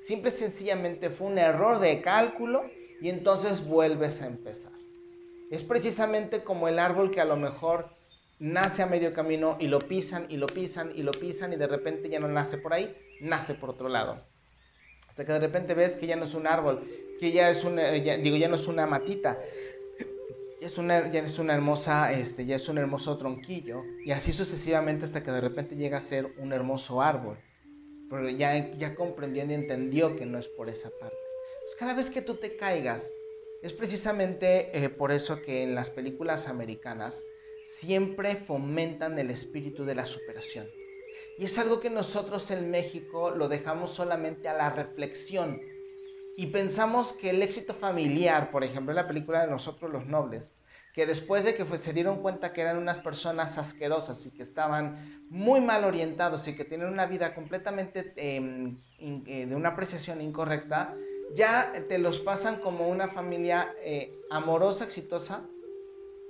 Simple 0.00 0.30
y 0.30 0.32
sencillamente 0.32 1.10
fue 1.10 1.28
un 1.28 1.38
error 1.38 1.78
de 1.78 2.00
cálculo 2.02 2.64
y 3.00 3.08
entonces 3.08 3.64
vuelves 3.64 4.20
a 4.20 4.26
empezar. 4.26 4.72
Es 5.50 5.62
precisamente 5.62 6.42
como 6.42 6.66
el 6.66 6.80
árbol 6.80 7.10
que 7.12 7.20
a 7.20 7.24
lo 7.24 7.36
mejor 7.36 7.90
nace 8.40 8.82
a 8.82 8.86
medio 8.86 9.12
camino 9.12 9.56
y 9.60 9.68
lo 9.68 9.78
pisan 9.78 10.26
y 10.28 10.38
lo 10.38 10.48
pisan 10.48 10.90
y 10.94 11.02
lo 11.02 11.12
pisan 11.12 11.52
y 11.52 11.56
de 11.56 11.68
repente 11.68 12.08
ya 12.08 12.18
no 12.18 12.26
nace 12.26 12.58
por 12.58 12.72
ahí, 12.72 12.96
nace 13.20 13.54
por 13.54 13.70
otro 13.70 13.88
lado. 13.88 14.31
Hasta 15.12 15.26
que 15.26 15.32
de 15.34 15.40
repente 15.40 15.74
ves 15.74 15.98
que 15.98 16.06
ya 16.06 16.16
no 16.16 16.24
es 16.24 16.32
un 16.32 16.46
árbol, 16.46 16.88
que 17.20 17.32
ya 17.32 17.50
es 17.50 17.64
una, 17.64 17.90
digo, 17.90 18.34
ya 18.38 18.48
no 18.48 18.54
es 18.54 18.66
una 18.66 18.86
matita, 18.86 19.36
ya 20.58 20.66
es 20.66 20.78
una, 20.78 21.12
ya 21.12 21.20
es 21.20 21.38
una 21.38 21.52
hermosa, 21.52 22.10
este, 22.14 22.46
ya 22.46 22.56
es 22.56 22.66
un 22.70 22.78
hermoso 22.78 23.18
tronquillo, 23.18 23.82
y 24.06 24.12
así 24.12 24.32
sucesivamente 24.32 25.04
hasta 25.04 25.22
que 25.22 25.30
de 25.30 25.42
repente 25.42 25.76
llega 25.76 25.98
a 25.98 26.00
ser 26.00 26.32
un 26.38 26.54
hermoso 26.54 27.02
árbol. 27.02 27.36
Pero 28.08 28.30
ya, 28.30 28.72
ya 28.78 28.94
comprendió 28.94 29.44
y 29.44 29.52
entendió 29.52 30.16
que 30.16 30.24
no 30.24 30.38
es 30.38 30.48
por 30.48 30.70
esa 30.70 30.88
parte. 30.98 31.16
cada 31.78 31.92
vez 31.92 32.08
que 32.08 32.22
tú 32.22 32.36
te 32.36 32.56
caigas, 32.56 33.10
es 33.60 33.74
precisamente 33.74 34.82
eh, 34.82 34.88
por 34.88 35.12
eso 35.12 35.42
que 35.42 35.62
en 35.62 35.74
las 35.74 35.90
películas 35.90 36.48
americanas 36.48 37.22
siempre 37.62 38.36
fomentan 38.36 39.18
el 39.18 39.30
espíritu 39.30 39.84
de 39.84 39.94
la 39.94 40.06
superación. 40.06 40.68
Y 41.38 41.46
es 41.46 41.58
algo 41.58 41.80
que 41.80 41.90
nosotros 41.90 42.50
en 42.50 42.70
México 42.70 43.30
lo 43.30 43.48
dejamos 43.48 43.90
solamente 43.92 44.48
a 44.48 44.54
la 44.54 44.70
reflexión. 44.70 45.60
Y 46.36 46.46
pensamos 46.46 47.12
que 47.12 47.30
el 47.30 47.42
éxito 47.42 47.74
familiar, 47.74 48.50
por 48.50 48.64
ejemplo, 48.64 48.92
en 48.92 48.96
la 48.96 49.08
película 49.08 49.42
de 49.42 49.50
Nosotros 49.50 49.90
los 49.90 50.06
Nobles, 50.06 50.52
que 50.94 51.06
después 51.06 51.44
de 51.44 51.54
que 51.54 51.66
se 51.78 51.92
dieron 51.92 52.20
cuenta 52.20 52.52
que 52.52 52.60
eran 52.60 52.76
unas 52.76 52.98
personas 52.98 53.56
asquerosas 53.58 54.24
y 54.26 54.30
que 54.30 54.42
estaban 54.42 55.24
muy 55.30 55.60
mal 55.60 55.84
orientados 55.84 56.46
y 56.48 56.54
que 56.54 56.64
tienen 56.64 56.88
una 56.88 57.06
vida 57.06 57.34
completamente 57.34 58.12
em, 58.16 58.76
eh, 58.98 59.46
de 59.46 59.54
una 59.54 59.70
apreciación 59.70 60.20
incorrecta, 60.20 60.94
ya 61.34 61.72
te 61.88 61.98
los 61.98 62.18
pasan 62.18 62.60
como 62.60 62.88
una 62.88 63.08
familia 63.08 63.74
eh, 63.82 64.20
amorosa, 64.30 64.84
exitosa, 64.84 65.46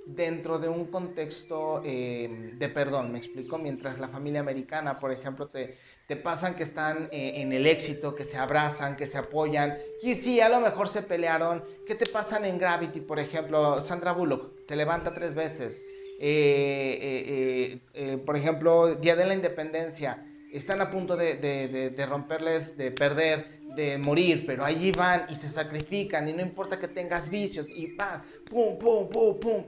dentro 0.05 0.59
de 0.59 0.67
un 0.67 0.85
contexto 0.85 1.81
em, 1.83 2.57
de 2.57 2.69
perdón, 2.69 3.11
me 3.11 3.17
explico, 3.19 3.57
mientras 3.57 3.99
la 3.99 4.09
familia 4.09 4.41
americana, 4.41 4.99
por 4.99 5.11
ejemplo, 5.11 5.47
te, 5.47 5.77
te 6.07 6.15
pasan 6.15 6.55
que 6.55 6.63
están 6.63 7.09
eh, 7.11 7.41
en 7.41 7.53
el 7.53 7.65
éxito, 7.65 8.13
que 8.13 8.23
se 8.23 8.37
abrazan, 8.37 8.95
que 8.95 9.05
se 9.05 9.17
apoyan. 9.17 9.77
Y 10.01 10.15
sí, 10.15 10.41
a 10.41 10.49
lo 10.49 10.59
mejor 10.59 10.89
se 10.89 11.01
pelearon. 11.01 11.63
¿Qué 11.87 11.95
te 11.95 12.05
pasan 12.05 12.45
en 12.45 12.57
Gravity, 12.57 13.01
por 13.01 13.19
ejemplo? 13.19 13.81
Sandra 13.81 14.11
Bullock 14.11 14.51
se 14.67 14.75
levanta 14.75 15.13
tres 15.13 15.33
veces. 15.33 15.81
Eh, 16.19 17.79
eh, 17.93 18.17
por 18.25 18.35
ejemplo, 18.35 18.95
Día 18.95 19.15
de 19.15 19.25
la 19.25 19.33
Independencia. 19.33 20.25
Están 20.51 20.81
a 20.81 20.91
punto 20.91 21.17
de, 21.17 21.37
de, 21.37 22.05
romperles, 22.05 22.77
de 22.77 22.91
perder, 22.91 23.47
de 23.75 23.97
morir, 23.97 24.43
pero 24.45 24.63
allí 24.63 24.91
van 24.91 25.25
y 25.27 25.33
se 25.33 25.49
sacrifican 25.49 26.27
y 26.27 26.33
no 26.33 26.43
importa 26.43 26.77
que 26.77 26.87
tengas 26.87 27.27
vicios 27.27 27.71
y 27.71 27.95
vas, 27.95 28.21
pum, 28.51 28.77
pum, 28.77 29.09
pum, 29.09 29.39
pum. 29.39 29.63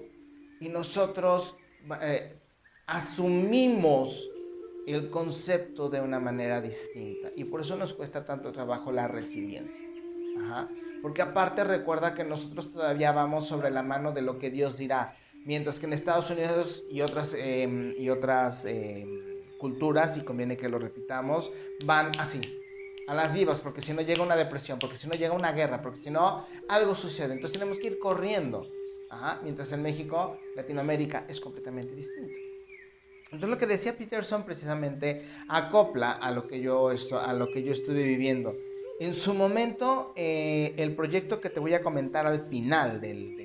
Y 0.59 0.69
nosotros 0.69 1.57
asumimos 2.87 4.29
el 4.87 5.09
concepto 5.09 5.89
de 5.89 6.01
una 6.01 6.19
manera 6.19 6.61
distinta. 6.61 7.29
Y 7.35 7.45
por 7.45 7.61
eso 7.61 7.75
nos 7.75 7.93
cuesta 7.93 8.25
tanto 8.25 8.51
trabajo 8.51 8.91
la 8.91 9.07
resiliencia. 9.07 9.83
Porque 11.01 11.21
aparte 11.21 11.63
recuerda 11.63 12.13
que 12.13 12.23
nosotros 12.23 12.71
todavía 12.71 13.11
vamos 13.11 13.47
sobre 13.47 13.71
la 13.71 13.83
mano 13.83 14.11
de 14.11 14.21
lo 14.21 14.37
que 14.37 14.49
Dios 14.49 14.77
dirá. 14.77 15.15
Mientras 15.45 15.79
que 15.79 15.85
en 15.85 15.93
Estados 15.93 16.29
Unidos 16.31 16.83
y 16.89 17.01
otras, 17.01 17.35
em, 17.37 17.93
y 17.97 18.09
otras 18.09 18.65
em, 18.65 19.07
culturas, 19.59 20.17
y 20.17 20.21
conviene 20.21 20.57
que 20.57 20.67
lo 20.67 20.79
repitamos, 20.79 21.51
van 21.85 22.11
así, 22.17 22.41
a 23.07 23.13
las 23.13 23.33
vivas, 23.33 23.59
porque 23.59 23.81
si 23.81 23.93
no 23.93 24.01
llega 24.01 24.23
una 24.23 24.35
depresión, 24.35 24.79
porque 24.79 24.95
si 24.95 25.07
no 25.07 25.13
llega 25.13 25.33
una 25.33 25.51
guerra, 25.51 25.81
porque 25.81 25.99
si 25.99 26.09
no 26.09 26.45
algo 26.67 26.95
sucede. 26.95 27.33
Entonces 27.33 27.59
tenemos 27.59 27.77
que 27.77 27.87
ir 27.87 27.99
corriendo. 27.99 28.67
Mientras 29.43 29.71
en 29.71 29.81
México, 29.81 30.37
Latinoamérica 30.55 31.25
es 31.27 31.39
completamente 31.39 31.95
distinto. 31.95 32.33
Entonces 33.25 33.49
lo 33.49 33.57
que 33.57 33.65
decía 33.65 33.97
Peterson 33.97 34.43
precisamente 34.43 35.25
acopla 35.49 36.11
a 36.11 36.31
lo 36.31 36.47
que 36.47 36.61
yo, 36.61 36.89
a 36.89 37.33
lo 37.33 37.49
que 37.51 37.63
yo 37.63 37.71
estuve 37.71 38.03
viviendo. 38.03 38.53
En 38.99 39.13
su 39.13 39.33
momento, 39.33 40.13
eh, 40.15 40.73
el 40.77 40.95
proyecto 40.95 41.41
que 41.41 41.49
te 41.49 41.59
voy 41.59 41.73
a 41.73 41.81
comentar 41.81 42.25
al 42.25 42.47
final 42.47 43.01
del, 43.01 43.35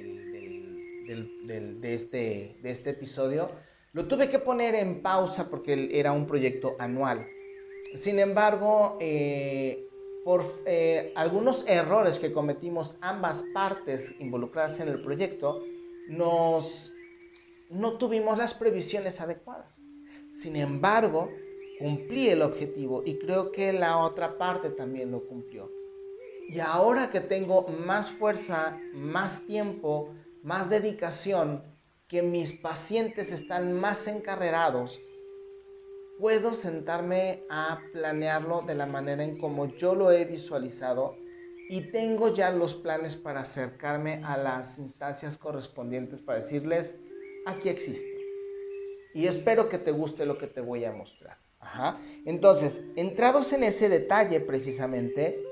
de, 1.80 1.94
este, 1.94 2.56
de 2.62 2.70
este 2.70 2.90
episodio, 2.90 3.50
lo 3.92 4.06
tuve 4.06 4.28
que 4.28 4.38
poner 4.38 4.76
en 4.76 5.02
pausa 5.02 5.50
porque 5.50 5.88
era 5.92 6.12
un 6.12 6.26
proyecto 6.26 6.76
anual. 6.78 7.26
Sin 7.94 8.20
embargo, 8.20 8.96
eh, 9.00 9.89
por 10.24 10.44
eh, 10.66 11.12
algunos 11.16 11.64
errores 11.66 12.18
que 12.18 12.32
cometimos 12.32 12.96
ambas 13.00 13.44
partes 13.54 14.14
involucradas 14.18 14.80
en 14.80 14.88
el 14.88 15.02
proyecto, 15.02 15.60
nos, 16.08 16.92
no 17.70 17.94
tuvimos 17.94 18.36
las 18.36 18.54
previsiones 18.54 19.20
adecuadas. 19.20 19.80
Sin 20.42 20.56
embargo, 20.56 21.30
cumplí 21.78 22.28
el 22.28 22.42
objetivo 22.42 23.02
y 23.04 23.18
creo 23.18 23.50
que 23.52 23.72
la 23.72 23.98
otra 23.98 24.36
parte 24.36 24.70
también 24.70 25.10
lo 25.10 25.26
cumplió. 25.26 25.70
Y 26.48 26.58
ahora 26.60 27.10
que 27.10 27.20
tengo 27.20 27.68
más 27.68 28.10
fuerza, 28.10 28.78
más 28.92 29.46
tiempo, 29.46 30.12
más 30.42 30.68
dedicación, 30.68 31.62
que 32.08 32.22
mis 32.22 32.52
pacientes 32.52 33.30
están 33.30 33.72
más 33.72 34.08
encarrerados, 34.08 35.00
puedo 36.20 36.52
sentarme 36.52 37.44
a 37.48 37.80
planearlo 37.92 38.60
de 38.60 38.74
la 38.74 38.86
manera 38.86 39.24
en 39.24 39.38
como 39.38 39.74
yo 39.76 39.94
lo 39.94 40.12
he 40.12 40.26
visualizado 40.26 41.16
y 41.68 41.90
tengo 41.90 42.34
ya 42.34 42.50
los 42.50 42.74
planes 42.74 43.16
para 43.16 43.40
acercarme 43.40 44.22
a 44.24 44.36
las 44.36 44.78
instancias 44.78 45.38
correspondientes 45.38 46.20
para 46.20 46.40
decirles, 46.40 46.98
aquí 47.46 47.70
existe 47.70 48.20
y 49.14 49.26
espero 49.26 49.68
que 49.68 49.78
te 49.78 49.92
guste 49.92 50.26
lo 50.26 50.36
que 50.36 50.46
te 50.46 50.60
voy 50.60 50.84
a 50.84 50.92
mostrar. 50.92 51.38
Entonces, 52.26 52.80
entrados 52.96 53.52
en 53.52 53.64
ese 53.64 53.88
detalle 53.88 54.40
precisamente, 54.40 55.42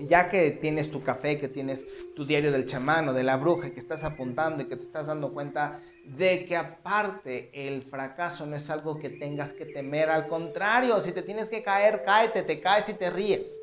ya 0.00 0.28
que 0.28 0.50
tienes 0.50 0.90
tu 0.90 1.02
café, 1.02 1.38
que 1.38 1.48
tienes 1.48 1.86
tu 2.14 2.26
diario 2.26 2.52
del 2.52 2.66
chamán 2.66 3.08
o 3.08 3.12
de 3.12 3.22
la 3.22 3.36
bruja, 3.36 3.70
que 3.70 3.78
estás 3.78 4.04
apuntando 4.04 4.62
y 4.62 4.68
que 4.68 4.76
te 4.76 4.82
estás 4.82 5.06
dando 5.06 5.32
cuenta 5.32 5.82
de 6.06 6.44
que 6.44 6.56
aparte 6.56 7.50
el 7.52 7.82
fracaso 7.82 8.46
no 8.46 8.56
es 8.56 8.70
algo 8.70 8.98
que 8.98 9.10
tengas 9.10 9.52
que 9.52 9.66
temer, 9.66 10.08
al 10.08 10.26
contrario, 10.26 11.00
si 11.00 11.12
te 11.12 11.22
tienes 11.22 11.48
que 11.48 11.62
caer, 11.62 12.02
cáete, 12.04 12.42
te 12.42 12.60
caes 12.60 12.88
y 12.88 12.94
te 12.94 13.10
ríes. 13.10 13.60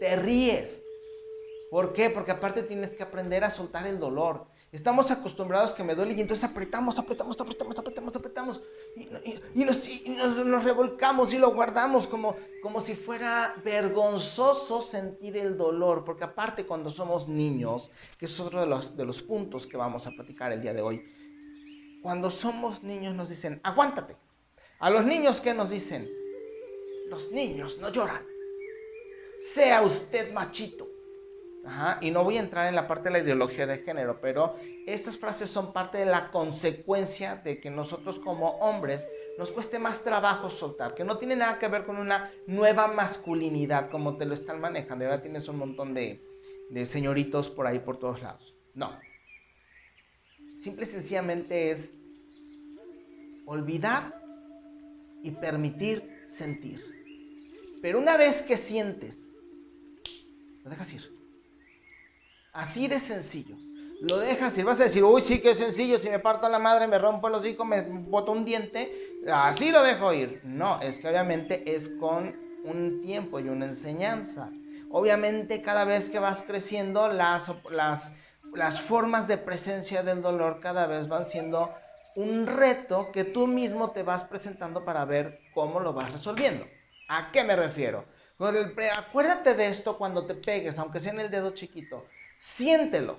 Te 0.00 0.16
ríes. 0.16 0.82
¿Por 1.70 1.92
qué? 1.92 2.10
Porque 2.10 2.32
aparte 2.32 2.62
tienes 2.62 2.90
que 2.90 3.02
aprender 3.02 3.44
a 3.44 3.50
soltar 3.50 3.86
el 3.86 3.98
dolor. 3.98 4.46
Estamos 4.72 5.10
acostumbrados 5.10 5.72
que 5.74 5.84
me 5.84 5.94
duele 5.94 6.14
y 6.14 6.20
entonces 6.20 6.44
apretamos, 6.44 6.98
apretamos, 6.98 7.40
apretamos, 7.40 7.78
apretamos, 7.78 8.15
Y, 9.54 9.64
nos, 9.64 10.64
revolcamos 10.64 11.34
y 11.34 11.38
lo 11.38 11.52
guardamos 11.52 12.06
como, 12.06 12.36
como 12.62 12.80
si 12.80 12.94
fuera 12.94 13.54
vergonzoso 13.62 14.80
sentir 14.80 15.36
el 15.36 15.56
dolor. 15.56 16.04
Porque 16.04 16.24
aparte 16.24 16.64
cuando 16.64 16.90
somos 16.90 17.28
niños, 17.28 17.90
que 18.18 18.24
es 18.26 18.40
otro 18.40 18.60
de 18.60 18.66
los, 18.66 18.96
de 18.96 19.04
los 19.04 19.20
puntos 19.20 19.66
que 19.66 19.76
vamos 19.76 20.06
a 20.06 20.10
platicar 20.12 20.52
el 20.52 20.62
día 20.62 20.72
de 20.72 20.80
hoy, 20.80 21.04
cuando 22.02 22.30
somos 22.30 22.82
niños 22.82 23.14
nos 23.14 23.28
dicen, 23.28 23.60
aguántate. 23.62 24.16
A 24.78 24.90
los 24.90 25.04
niños, 25.04 25.40
¿qué 25.40 25.52
nos 25.52 25.70
dicen? 25.70 26.08
Los 27.08 27.32
niños 27.32 27.78
no 27.78 27.90
lloran. 27.90 28.24
Sea 29.54 29.82
usted 29.82 30.32
machito 30.32 30.85
y 32.00 32.10
no 32.10 32.22
voy 32.22 32.36
a 32.36 32.40
entrar 32.40 32.66
en 32.68 32.74
la 32.74 32.86
parte 32.86 33.04
de 33.04 33.10
la 33.10 33.18
ideología 33.18 33.66
de 33.66 33.78
género, 33.78 34.20
pero 34.20 34.56
estas 34.86 35.18
frases 35.18 35.50
son 35.50 35.72
parte 35.72 35.98
de 35.98 36.06
la 36.06 36.30
consecuencia 36.30 37.36
de 37.36 37.60
que 37.60 37.70
nosotros 37.70 38.20
como 38.20 38.50
hombres 38.58 39.08
nos 39.38 39.50
cueste 39.50 39.78
más 39.78 40.02
trabajo 40.02 40.48
soltar, 40.48 40.94
que 40.94 41.04
no 41.04 41.18
tiene 41.18 41.36
nada 41.36 41.58
que 41.58 41.68
ver 41.68 41.84
con 41.84 41.96
una 41.96 42.30
nueva 42.46 42.88
masculinidad 42.88 43.90
como 43.90 44.16
te 44.16 44.26
lo 44.26 44.34
están 44.34 44.60
manejando. 44.60 45.04
Y 45.04 45.08
ahora 45.08 45.22
tienes 45.22 45.48
un 45.48 45.58
montón 45.58 45.92
de, 45.92 46.24
de 46.70 46.86
señoritos 46.86 47.50
por 47.50 47.66
ahí 47.66 47.80
por 47.80 47.98
todos 47.98 48.22
lados. 48.22 48.54
No. 48.74 48.98
Simple 50.60 50.84
y 50.84 50.88
sencillamente 50.88 51.70
es 51.70 51.92
olvidar 53.44 54.20
y 55.22 55.32
permitir 55.32 56.24
sentir. 56.26 56.80
Pero 57.82 57.98
una 57.98 58.16
vez 58.16 58.42
que 58.42 58.56
sientes, 58.56 59.32
lo 60.62 60.70
dejas 60.70 60.92
ir. 60.94 61.15
Así 62.56 62.88
de 62.88 62.98
sencillo. 62.98 63.54
Lo 64.00 64.18
dejas 64.18 64.56
ir. 64.56 64.64
Vas 64.64 64.80
a 64.80 64.84
decir, 64.84 65.04
uy, 65.04 65.20
sí 65.20 65.40
que 65.40 65.50
es 65.50 65.58
sencillo. 65.58 65.98
Si 65.98 66.08
me 66.08 66.18
parto 66.18 66.48
la 66.48 66.58
madre, 66.58 66.86
me 66.86 66.98
rompo 66.98 67.28
los 67.28 67.44
hijos, 67.44 67.66
me 67.66 67.82
boto 67.82 68.32
un 68.32 68.46
diente. 68.46 69.20
Así 69.30 69.70
lo 69.70 69.82
dejo 69.82 70.12
ir. 70.14 70.40
No, 70.42 70.80
es 70.80 70.98
que 70.98 71.08
obviamente 71.08 71.74
es 71.74 71.88
con 72.00 72.34
un 72.64 73.00
tiempo 73.02 73.40
y 73.40 73.48
una 73.50 73.66
enseñanza. 73.66 74.50
Obviamente 74.90 75.60
cada 75.60 75.84
vez 75.84 76.08
que 76.08 76.18
vas 76.18 76.42
creciendo, 76.42 77.08
las, 77.08 77.52
las 78.54 78.80
formas 78.80 79.28
de 79.28 79.36
presencia 79.36 80.02
del 80.02 80.22
dolor 80.22 80.60
cada 80.60 80.86
vez 80.86 81.08
van 81.08 81.26
siendo 81.26 81.74
un 82.14 82.46
reto 82.46 83.12
que 83.12 83.24
tú 83.24 83.46
mismo 83.46 83.90
te 83.90 84.02
vas 84.02 84.24
presentando 84.24 84.82
para 84.82 85.04
ver 85.04 85.40
cómo 85.52 85.78
lo 85.80 85.92
vas 85.92 86.10
resolviendo. 86.10 86.66
¿A 87.08 87.30
qué 87.30 87.44
me 87.44 87.54
refiero? 87.54 88.04
acuérdate 88.96 89.54
de 89.54 89.68
esto 89.68 89.96
cuando 89.96 90.26
te 90.26 90.34
pegues, 90.34 90.78
aunque 90.78 91.00
sea 91.00 91.12
en 91.12 91.20
el 91.20 91.30
dedo 91.30 91.50
chiquito. 91.52 92.04
Siéntelo. 92.38 93.18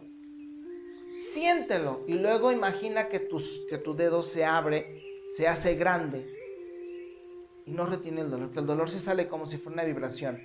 Siéntelo. 1.33 2.03
Y 2.07 2.13
luego 2.13 2.51
imagina 2.51 3.07
que, 3.07 3.27
que 3.69 3.77
tu 3.77 3.95
dedo 3.95 4.24
se 4.24 4.45
abre, 4.45 5.03
se 5.36 5.47
hace 5.47 5.75
grande. 5.75 6.33
Y 7.65 7.71
no 7.71 7.86
retiene 7.86 8.21
el 8.21 8.29
dolor. 8.29 8.51
Que 8.51 8.59
el 8.59 8.65
dolor 8.65 8.89
se 8.89 9.00
sale 9.00 9.27
como 9.27 9.45
si 9.45 9.57
fuera 9.57 9.74
una 9.74 9.83
vibración. 9.83 10.41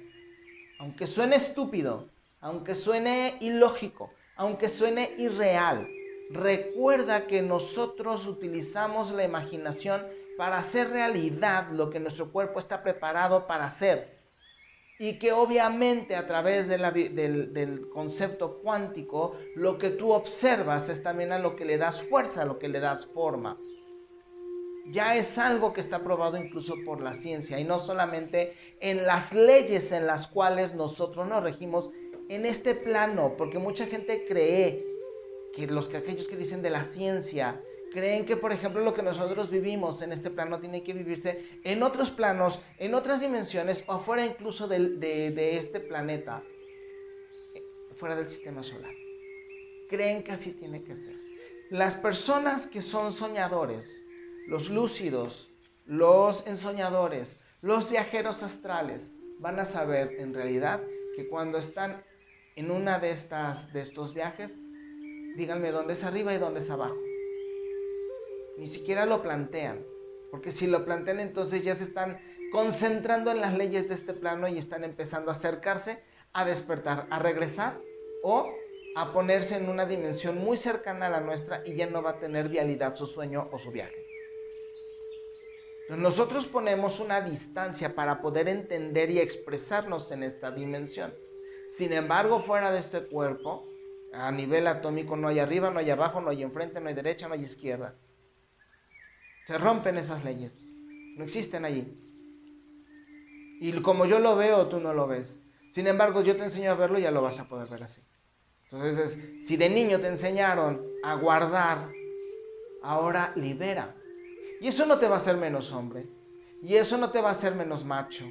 Aunque 0.78 1.06
suene 1.06 1.36
estúpido, 1.36 2.08
aunque 2.40 2.74
suene 2.74 3.36
ilógico, 3.40 4.10
aunque 4.36 4.68
suene 4.68 5.14
irreal, 5.18 5.86
recuerda 6.30 7.26
que 7.26 7.42
nosotros 7.42 8.26
utilizamos 8.26 9.12
la 9.12 9.24
imaginación 9.24 10.04
para 10.36 10.58
hacer 10.58 10.90
realidad 10.90 11.70
lo 11.70 11.90
que 11.90 12.00
nuestro 12.00 12.32
cuerpo 12.32 12.58
está 12.58 12.82
preparado 12.82 13.46
para 13.46 13.66
hacer. 13.66 14.21
Y 14.98 15.18
que 15.18 15.32
obviamente 15.32 16.14
a 16.14 16.26
través 16.26 16.68
del, 16.68 16.82
del, 17.14 17.88
concepto 17.88 18.58
cuántico, 18.58 19.36
lo 19.56 19.78
que 19.78 19.90
tú 19.90 20.12
observas 20.12 20.88
es 20.88 21.02
también 21.02 21.32
a 21.32 21.38
lo 21.38 21.56
que 21.56 21.64
le 21.64 21.78
das 21.78 22.02
fuerza, 22.02 22.42
a 22.42 22.44
lo 22.46 22.58
que 22.58 22.68
le 22.68 22.78
das 22.78 23.06
forma. 23.06 23.56
Ya 24.86 25.16
es 25.16 25.38
algo 25.38 25.72
que 25.72 25.80
está 25.80 26.02
probado 26.02 26.36
incluso 26.36 26.74
por 26.84 27.00
la 27.00 27.14
ciencia 27.14 27.58
y 27.58 27.64
no 27.64 27.78
solamente 27.78 28.54
en 28.80 29.06
las 29.06 29.32
leyes 29.32 29.92
en 29.92 30.06
las 30.06 30.26
cuales 30.26 30.74
nosotros 30.74 31.26
nos 31.26 31.42
regimos 31.42 31.90
en 32.28 32.46
este 32.46 32.74
plano, 32.74 33.34
porque 33.36 33.58
mucha 33.58 33.86
gente 33.86 34.24
cree 34.26 34.86
que 35.52 35.66
los 35.66 35.88
que 35.88 35.98
aquellos 35.98 36.28
que 36.28 36.36
dicen 36.36 36.62
de 36.62 36.70
la 36.70 36.84
ciencia 36.84 37.60
creen 37.92 38.24
que, 38.24 38.36
por 38.36 38.52
ejemplo, 38.52 38.82
lo 38.82 38.94
que 38.94 39.02
nosotros 39.02 39.50
vivimos 39.50 40.02
en 40.02 40.12
este 40.12 40.30
plano 40.30 40.58
tiene 40.60 40.82
que 40.82 40.92
vivirse 40.92 41.60
en 41.64 41.82
otros 41.82 42.10
planos, 42.10 42.60
en 42.78 42.94
otras 42.94 43.20
dimensiones 43.20 43.84
o 43.86 43.92
afuera 43.92 44.24
incluso 44.24 44.66
de, 44.66 44.80
de 44.98 45.58
este 45.58 45.80
planeta, 45.80 46.42
fuera 47.96 48.16
del 48.16 48.28
sistema 48.28 48.62
solar. 48.62 48.92
Creen 49.88 50.24
que 50.24 50.32
así 50.32 50.52
tiene 50.52 50.82
que 50.82 50.94
ser. 50.94 51.14
Las 51.70 51.94
personas 51.94 52.66
que 52.66 52.82
son 52.82 53.12
soñadores, 53.12 54.04
los 54.48 54.70
lúcidos, 54.70 55.50
los 55.86 56.46
ensoñadores, 56.46 57.40
los 57.60 57.90
viajeros 57.90 58.42
astrales, 58.42 59.10
van 59.38 59.58
a 59.58 59.64
saber 59.64 60.16
en 60.18 60.34
realidad 60.34 60.82
que 61.16 61.28
cuando 61.28 61.58
están 61.58 62.02
en 62.56 62.70
una 62.70 62.98
de 62.98 63.12
estas 63.12 63.72
de 63.72 63.80
estos 63.80 64.14
viajes, 64.14 64.58
díganme 65.36 65.70
dónde 65.70 65.94
es 65.94 66.04
arriba 66.04 66.34
y 66.34 66.38
dónde 66.38 66.60
es 66.60 66.70
abajo. 66.70 66.96
Ni 68.58 68.66
siquiera 68.66 69.06
lo 69.06 69.22
plantean, 69.22 69.84
porque 70.30 70.52
si 70.52 70.66
lo 70.66 70.84
plantean 70.84 71.20
entonces 71.20 71.62
ya 71.64 71.74
se 71.74 71.84
están 71.84 72.20
concentrando 72.52 73.30
en 73.30 73.40
las 73.40 73.54
leyes 73.54 73.88
de 73.88 73.94
este 73.94 74.12
plano 74.12 74.46
y 74.48 74.58
están 74.58 74.84
empezando 74.84 75.30
a 75.30 75.34
acercarse 75.34 76.02
a 76.32 76.44
despertar, 76.44 77.06
a 77.10 77.18
regresar 77.18 77.78
o 78.22 78.50
a 78.94 79.12
ponerse 79.12 79.56
en 79.56 79.68
una 79.68 79.86
dimensión 79.86 80.38
muy 80.38 80.56
cercana 80.56 81.06
a 81.06 81.10
la 81.10 81.20
nuestra 81.20 81.62
y 81.64 81.76
ya 81.76 81.86
no 81.86 82.02
va 82.02 82.10
a 82.10 82.18
tener 82.18 82.48
vialidad 82.48 82.94
su 82.96 83.06
sueño 83.06 83.48
o 83.52 83.58
su 83.58 83.70
viaje. 83.70 84.06
Entonces 85.82 86.02
nosotros 86.02 86.46
ponemos 86.46 87.00
una 87.00 87.20
distancia 87.20 87.94
para 87.94 88.20
poder 88.20 88.48
entender 88.48 89.10
y 89.10 89.18
expresarnos 89.18 90.10
en 90.12 90.22
esta 90.22 90.50
dimensión. 90.50 91.12
Sin 91.68 91.92
embargo, 91.92 92.40
fuera 92.40 92.70
de 92.70 92.80
este 92.80 93.06
cuerpo, 93.06 93.66
a 94.12 94.30
nivel 94.30 94.66
atómico 94.66 95.16
no 95.16 95.28
hay 95.28 95.38
arriba, 95.38 95.70
no 95.70 95.80
hay 95.80 95.90
abajo, 95.90 96.20
no 96.20 96.30
hay 96.30 96.42
enfrente, 96.42 96.80
no 96.80 96.88
hay 96.88 96.94
derecha, 96.94 97.28
no 97.28 97.34
hay 97.34 97.42
izquierda. 97.42 97.96
Se 99.44 99.58
rompen 99.58 99.96
esas 99.96 100.24
leyes. 100.24 100.62
No 101.16 101.24
existen 101.24 101.64
allí. 101.64 101.84
Y 103.60 103.72
como 103.82 104.06
yo 104.06 104.18
lo 104.18 104.36
veo, 104.36 104.68
tú 104.68 104.80
no 104.80 104.94
lo 104.94 105.06
ves. 105.06 105.40
Sin 105.70 105.86
embargo, 105.86 106.22
yo 106.22 106.36
te 106.36 106.44
enseño 106.44 106.70
a 106.70 106.74
verlo 106.74 106.98
y 106.98 107.02
ya 107.02 107.10
lo 107.10 107.22
vas 107.22 107.40
a 107.40 107.48
poder 107.48 107.68
ver 107.68 107.82
así. 107.82 108.02
Entonces, 108.64 109.18
si 109.40 109.56
de 109.56 109.68
niño 109.68 110.00
te 110.00 110.08
enseñaron 110.08 110.82
a 111.02 111.14
guardar, 111.14 111.90
ahora 112.82 113.32
libera. 113.36 113.94
Y 114.60 114.68
eso 114.68 114.86
no 114.86 114.98
te 114.98 115.08
va 115.08 115.14
a 115.14 115.18
hacer 115.18 115.36
menos 115.36 115.72
hombre. 115.72 116.06
Y 116.62 116.76
eso 116.76 116.96
no 116.98 117.10
te 117.10 117.20
va 117.20 117.28
a 117.28 117.32
hacer 117.32 117.54
menos 117.54 117.84
macho. 117.84 118.28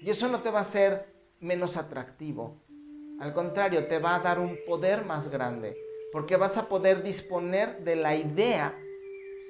Y 0.00 0.10
eso 0.10 0.28
no 0.28 0.40
te 0.40 0.50
va 0.50 0.58
a 0.58 0.62
hacer 0.62 1.06
menos 1.40 1.76
atractivo. 1.76 2.62
Al 3.20 3.32
contrario, 3.32 3.86
te 3.86 3.98
va 3.98 4.16
a 4.16 4.20
dar 4.20 4.38
un 4.38 4.58
poder 4.66 5.04
más 5.04 5.28
grande, 5.28 5.76
porque 6.12 6.36
vas 6.36 6.56
a 6.56 6.68
poder 6.68 7.02
disponer 7.02 7.84
de 7.84 7.96
la 7.96 8.16
idea 8.16 8.76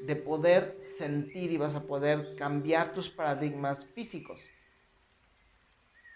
de 0.07 0.17
poder 0.17 0.77
sentir 0.99 1.53
y 1.53 1.57
vas 1.57 1.75
a 1.75 1.85
poder 1.85 2.35
cambiar 2.37 2.93
tus 2.93 3.09
paradigmas 3.09 3.85
físicos. 3.95 4.41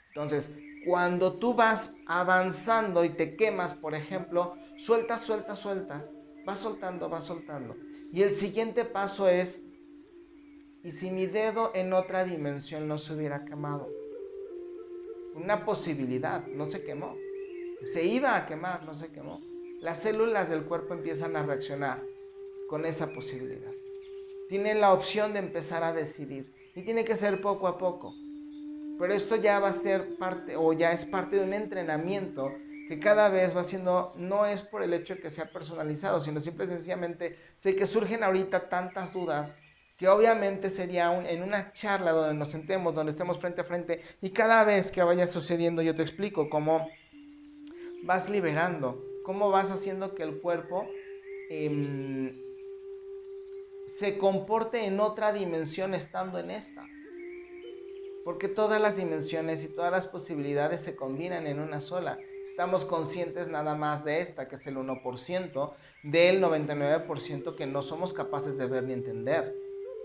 Entonces, 0.08 0.50
cuando 0.84 1.34
tú 1.34 1.54
vas 1.54 1.92
avanzando 2.06 3.04
y 3.04 3.10
te 3.10 3.36
quemas, 3.36 3.74
por 3.74 3.94
ejemplo, 3.94 4.56
suelta, 4.76 5.18
suelta, 5.18 5.56
suelta, 5.56 6.04
vas 6.44 6.58
soltando, 6.58 7.08
vas 7.08 7.24
soltando. 7.24 7.76
Y 8.12 8.22
el 8.22 8.34
siguiente 8.34 8.84
paso 8.84 9.28
es, 9.28 9.62
¿y 10.82 10.90
si 10.90 11.10
mi 11.10 11.26
dedo 11.26 11.72
en 11.74 11.92
otra 11.92 12.24
dimensión 12.24 12.88
no 12.88 12.98
se 12.98 13.14
hubiera 13.14 13.44
quemado? 13.44 13.88
Una 15.34 15.64
posibilidad, 15.64 16.46
no 16.46 16.66
se 16.66 16.82
quemó 16.82 17.14
se 17.84 18.04
iba 18.04 18.36
a 18.36 18.46
quemar, 18.46 18.84
no 18.84 18.94
se 18.94 19.12
quemó. 19.12 19.40
Las 19.80 20.02
células 20.02 20.48
del 20.48 20.64
cuerpo 20.64 20.94
empiezan 20.94 21.36
a 21.36 21.42
reaccionar 21.42 22.02
con 22.68 22.84
esa 22.84 23.12
posibilidad. 23.12 23.72
Tienen 24.48 24.80
la 24.80 24.92
opción 24.92 25.32
de 25.32 25.40
empezar 25.40 25.82
a 25.82 25.92
decidir 25.92 26.52
y 26.74 26.82
tiene 26.82 27.04
que 27.04 27.16
ser 27.16 27.40
poco 27.40 27.66
a 27.66 27.78
poco. 27.78 28.14
Pero 28.98 29.12
esto 29.12 29.36
ya 29.36 29.58
va 29.60 29.68
a 29.68 29.72
ser 29.72 30.16
parte 30.16 30.56
o 30.56 30.72
ya 30.72 30.92
es 30.92 31.04
parte 31.04 31.36
de 31.36 31.44
un 31.44 31.52
entrenamiento 31.52 32.52
que 32.88 33.00
cada 33.00 33.28
vez 33.28 33.56
va 33.56 33.64
siendo, 33.64 34.14
no 34.16 34.46
es 34.46 34.62
por 34.62 34.82
el 34.82 34.94
hecho 34.94 35.16
de 35.16 35.20
que 35.20 35.30
sea 35.30 35.50
personalizado, 35.50 36.20
sino 36.20 36.40
simple 36.40 36.66
y 36.66 36.68
sencillamente 36.68 37.36
sé 37.56 37.74
que 37.74 37.86
surgen 37.86 38.22
ahorita 38.22 38.68
tantas 38.68 39.12
dudas 39.12 39.56
que 39.98 40.08
obviamente 40.08 40.70
sería 40.70 41.12
en 41.28 41.42
una 41.42 41.72
charla 41.72 42.12
donde 42.12 42.34
nos 42.34 42.50
sentemos, 42.50 42.94
donde 42.94 43.10
estemos 43.10 43.38
frente 43.38 43.62
a 43.62 43.64
frente 43.64 44.00
y 44.20 44.30
cada 44.30 44.62
vez 44.64 44.92
que 44.92 45.02
vaya 45.02 45.26
sucediendo 45.26 45.82
yo 45.82 45.94
te 45.94 46.02
explico 46.02 46.48
cómo 46.50 46.88
vas 48.04 48.28
liberando, 48.28 49.02
cómo 49.24 49.50
vas 49.50 49.70
haciendo 49.70 50.14
que 50.14 50.22
el 50.22 50.40
cuerpo 50.40 50.86
em, 51.50 52.45
se 53.98 54.18
comporte 54.18 54.84
en 54.84 55.00
otra 55.00 55.32
dimensión 55.32 55.94
estando 55.94 56.38
en 56.38 56.50
esta. 56.50 56.84
Porque 58.24 58.48
todas 58.48 58.80
las 58.80 58.96
dimensiones 58.96 59.62
y 59.64 59.68
todas 59.68 59.92
las 59.92 60.06
posibilidades 60.06 60.80
se 60.80 60.96
combinan 60.96 61.46
en 61.46 61.60
una 61.60 61.80
sola. 61.80 62.18
Estamos 62.44 62.84
conscientes 62.84 63.48
nada 63.48 63.74
más 63.74 64.04
de 64.04 64.20
esta, 64.20 64.48
que 64.48 64.56
es 64.56 64.66
el 64.66 64.76
1%, 64.76 65.74
del 66.02 66.42
99% 66.42 67.54
que 67.54 67.66
no 67.66 67.82
somos 67.82 68.12
capaces 68.12 68.58
de 68.58 68.66
ver 68.66 68.84
ni 68.84 68.92
entender. 68.92 69.54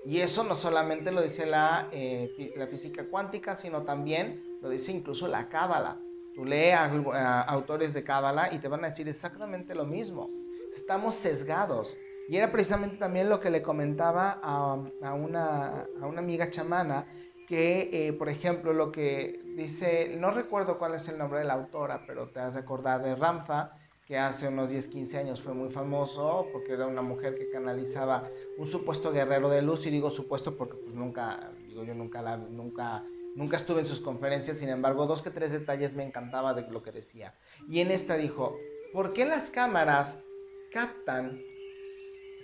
Y 0.05 0.21
eso 0.21 0.43
no 0.43 0.55
solamente 0.55 1.11
lo 1.11 1.21
dice 1.21 1.45
la, 1.45 1.89
eh, 1.91 2.53
la 2.55 2.67
física 2.67 3.05
cuántica, 3.09 3.55
sino 3.55 3.83
también 3.83 4.59
lo 4.61 4.69
dice 4.69 4.91
incluso 4.91 5.27
la 5.27 5.49
cábala. 5.49 5.99
Tú 6.33 6.45
lees 6.45 6.75
a, 6.75 7.41
autores 7.41 7.93
de 7.93 8.03
Cábala 8.03 8.53
y 8.53 8.59
te 8.59 8.67
van 8.67 8.85
a 8.85 8.87
decir 8.87 9.07
exactamente 9.09 9.75
lo 9.75 9.85
mismo. 9.85 10.29
Estamos 10.73 11.15
sesgados. 11.15 11.97
Y 12.31 12.37
era 12.37 12.49
precisamente 12.49 12.95
también 12.95 13.27
lo 13.27 13.41
que 13.41 13.49
le 13.49 13.61
comentaba 13.61 14.39
a, 14.41 15.13
una, 15.13 15.85
amiga 16.17 16.49
chamana, 16.49 17.05
que, 17.45 17.89
eh, 17.91 18.13
por 18.13 18.29
ejemplo, 18.29 18.71
lo 18.71 18.89
que 18.89 19.41
dice, 19.57 20.15
no 20.17 20.31
recuerdo 20.31 20.79
cuál 20.79 20.93
es 20.93 21.09
el 21.09 21.17
nombre 21.17 21.39
de 21.39 21.45
la 21.45 21.55
autora, 21.55 22.05
pero 22.07 22.29
te 22.29 22.39
has 22.39 22.53
de 22.53 22.61
acordar 22.61 23.03
de 23.03 23.15
Ramfa, 23.15 23.73
que 24.05 24.17
hace 24.17 24.47
unos 24.47 24.69
10, 24.69 24.87
15 24.87 25.17
años 25.17 25.41
fue 25.41 25.53
muy 25.53 25.71
famoso 25.71 26.47
porque 26.53 26.71
era 26.71 26.87
una 26.87 27.01
mujer 27.01 27.35
que 27.35 27.49
canalizaba 27.49 28.29
un 28.57 28.65
supuesto 28.65 29.11
guerrero 29.11 29.49
de 29.49 29.61
luz, 29.61 29.85
y 29.85 29.89
digo 29.89 30.09
supuesto 30.09 30.55
porque 30.55 30.77
pues 30.77 30.95
nunca, 30.95 31.51
digo 31.67 31.83
yo 31.83 31.93
nunca 31.93 32.21
la, 32.21 32.37
nunca 32.37 33.03
Nunca 33.33 33.55
estuve 33.55 33.79
en 33.79 33.85
sus 33.85 34.01
conferencias, 34.01 34.57
sin 34.57 34.67
embargo, 34.67 35.05
dos 35.05 35.21
que 35.21 35.31
tres 35.31 35.53
detalles 35.53 35.93
me 35.93 36.03
encantaba 36.03 36.53
de 36.53 36.69
lo 36.69 36.83
que 36.83 36.91
decía. 36.91 37.33
Y 37.69 37.79
en 37.79 37.89
esta 37.89 38.17
dijo, 38.17 38.57
¿por 38.91 39.13
qué 39.13 39.23
las 39.23 39.49
cámaras 39.49 40.21
captan 40.69 41.41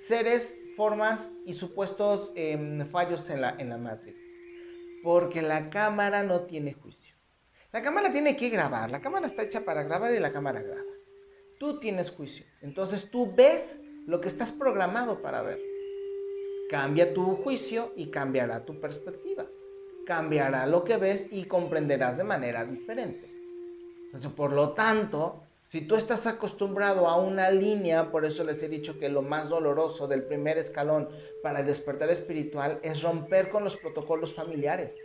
seres 0.07 0.55
formas 0.75 1.31
y 1.45 1.53
supuestos 1.53 2.31
em, 2.35 2.87
fallos 2.89 3.29
en 3.29 3.41
la, 3.41 3.55
en 3.57 3.69
la 3.69 3.77
Matrix. 3.77 4.17
Porque 5.03 5.41
la 5.41 5.69
cámara 5.69 6.23
no 6.23 6.41
tiene 6.41 6.73
juicio. 6.73 7.15
La 7.73 7.81
cámara 7.81 8.11
tiene 8.11 8.35
que 8.37 8.49
grabar, 8.49 8.89
la 8.89 9.01
cámara 9.01 9.27
está 9.27 9.43
hecha 9.43 9.61
para 9.65 9.83
grabar 9.83 10.13
y 10.13 10.19
la 10.19 10.31
cámara 10.31 10.61
graba. 10.61 10.81
Tú 11.59 11.79
tienes 11.79 12.11
juicio, 12.11 12.45
entonces 12.61 13.11
tú 13.11 13.33
ves 13.35 13.81
lo 14.05 14.21
que 14.21 14.29
estás 14.29 14.51
programado 14.51 15.21
para 15.21 15.41
ver. 15.41 15.59
Cambia 16.69 17.13
tu 17.13 17.35
juicio 17.37 17.93
y 17.95 18.09
cambiará 18.09 18.65
tu 18.65 18.79
perspectiva. 18.79 19.45
Cambiará 20.05 20.65
lo 20.65 20.83
que 20.83 20.97
ves 20.97 21.27
y 21.31 21.45
comprenderás 21.45 22.17
de 22.17 22.23
manera 22.23 22.65
diferente. 22.65 23.29
Entonces, 24.05 24.31
por 24.31 24.53
lo 24.53 24.73
tanto, 24.73 25.43
si 25.67 25.81
tú 25.81 25.95
estás 25.95 26.25
acostumbrado 26.27 27.09
a 27.09 27.17
una 27.17 27.51
línea, 27.51 28.09
por 28.09 28.23
eso 28.23 28.45
les 28.45 28.63
he 28.63 28.69
dicho 28.69 28.97
que 28.97 29.09
lo 29.09 29.21
más 29.21 29.49
doloroso 29.49 30.07
del 30.07 30.23
primer 30.23 30.57
escalón 30.57 31.09
para 31.43 31.59
el 31.59 31.65
despertar 31.65 32.09
espiritual 32.09 32.79
es 32.83 33.01
romper 33.01 33.49
con 33.49 33.65
los 33.65 33.75
protocolos 33.75 34.33
familiares. 34.33 34.95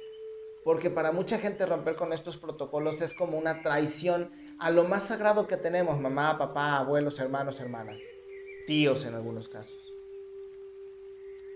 Porque 0.65 0.89
para 0.89 1.11
mucha 1.11 1.39
gente 1.39 1.67
romper 1.67 1.97
con 1.97 2.13
estos 2.13 2.37
protocolos 2.37 3.03
es 3.03 3.13
como 3.13 3.37
una 3.37 3.61
traición 3.63 4.31
a 4.61 4.71
lo 4.71 4.85
más 4.85 5.09
sagrado 5.09 5.49
que 5.49 5.57
tenemos, 5.57 5.99
mamá, 5.99 6.39
papá, 6.39 6.79
abuelos, 6.79 7.19
hermanos, 7.19 7.59
hermanas, 7.59 7.99
tíos 8.69 9.05
en 9.05 9.15
algunos 9.15 9.49
casos. 9.49 9.75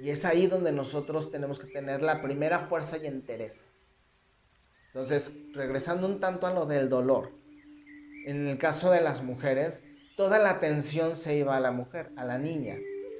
Y 0.00 0.10
es 0.10 0.24
ahí 0.24 0.48
donde 0.48 0.72
nosotros 0.72 1.30
tenemos 1.30 1.60
que 1.60 1.68
tener 1.68 2.02
la 2.02 2.20
primera 2.22 2.58
fuerza 2.58 2.96
y 2.96 3.06
entereza. 3.06 3.64
Entonces, 4.88 5.30
regresando 5.54 6.08
un 6.08 6.18
tanto 6.18 6.48
a 6.48 6.52
lo 6.52 6.66
del 6.66 6.88
dolor, 6.88 7.30
en 8.26 8.48
el 8.48 8.58
caso 8.58 8.90
de 8.90 9.00
las 9.00 9.22
mujeres, 9.22 9.84
toda 10.16 10.38
la 10.38 10.50
atención 10.50 11.16
se 11.16 11.36
iba 11.36 11.56
a 11.56 11.60
la 11.60 11.70
mujer, 11.70 12.10
a 12.16 12.24
la 12.24 12.38
niña. 12.38 12.76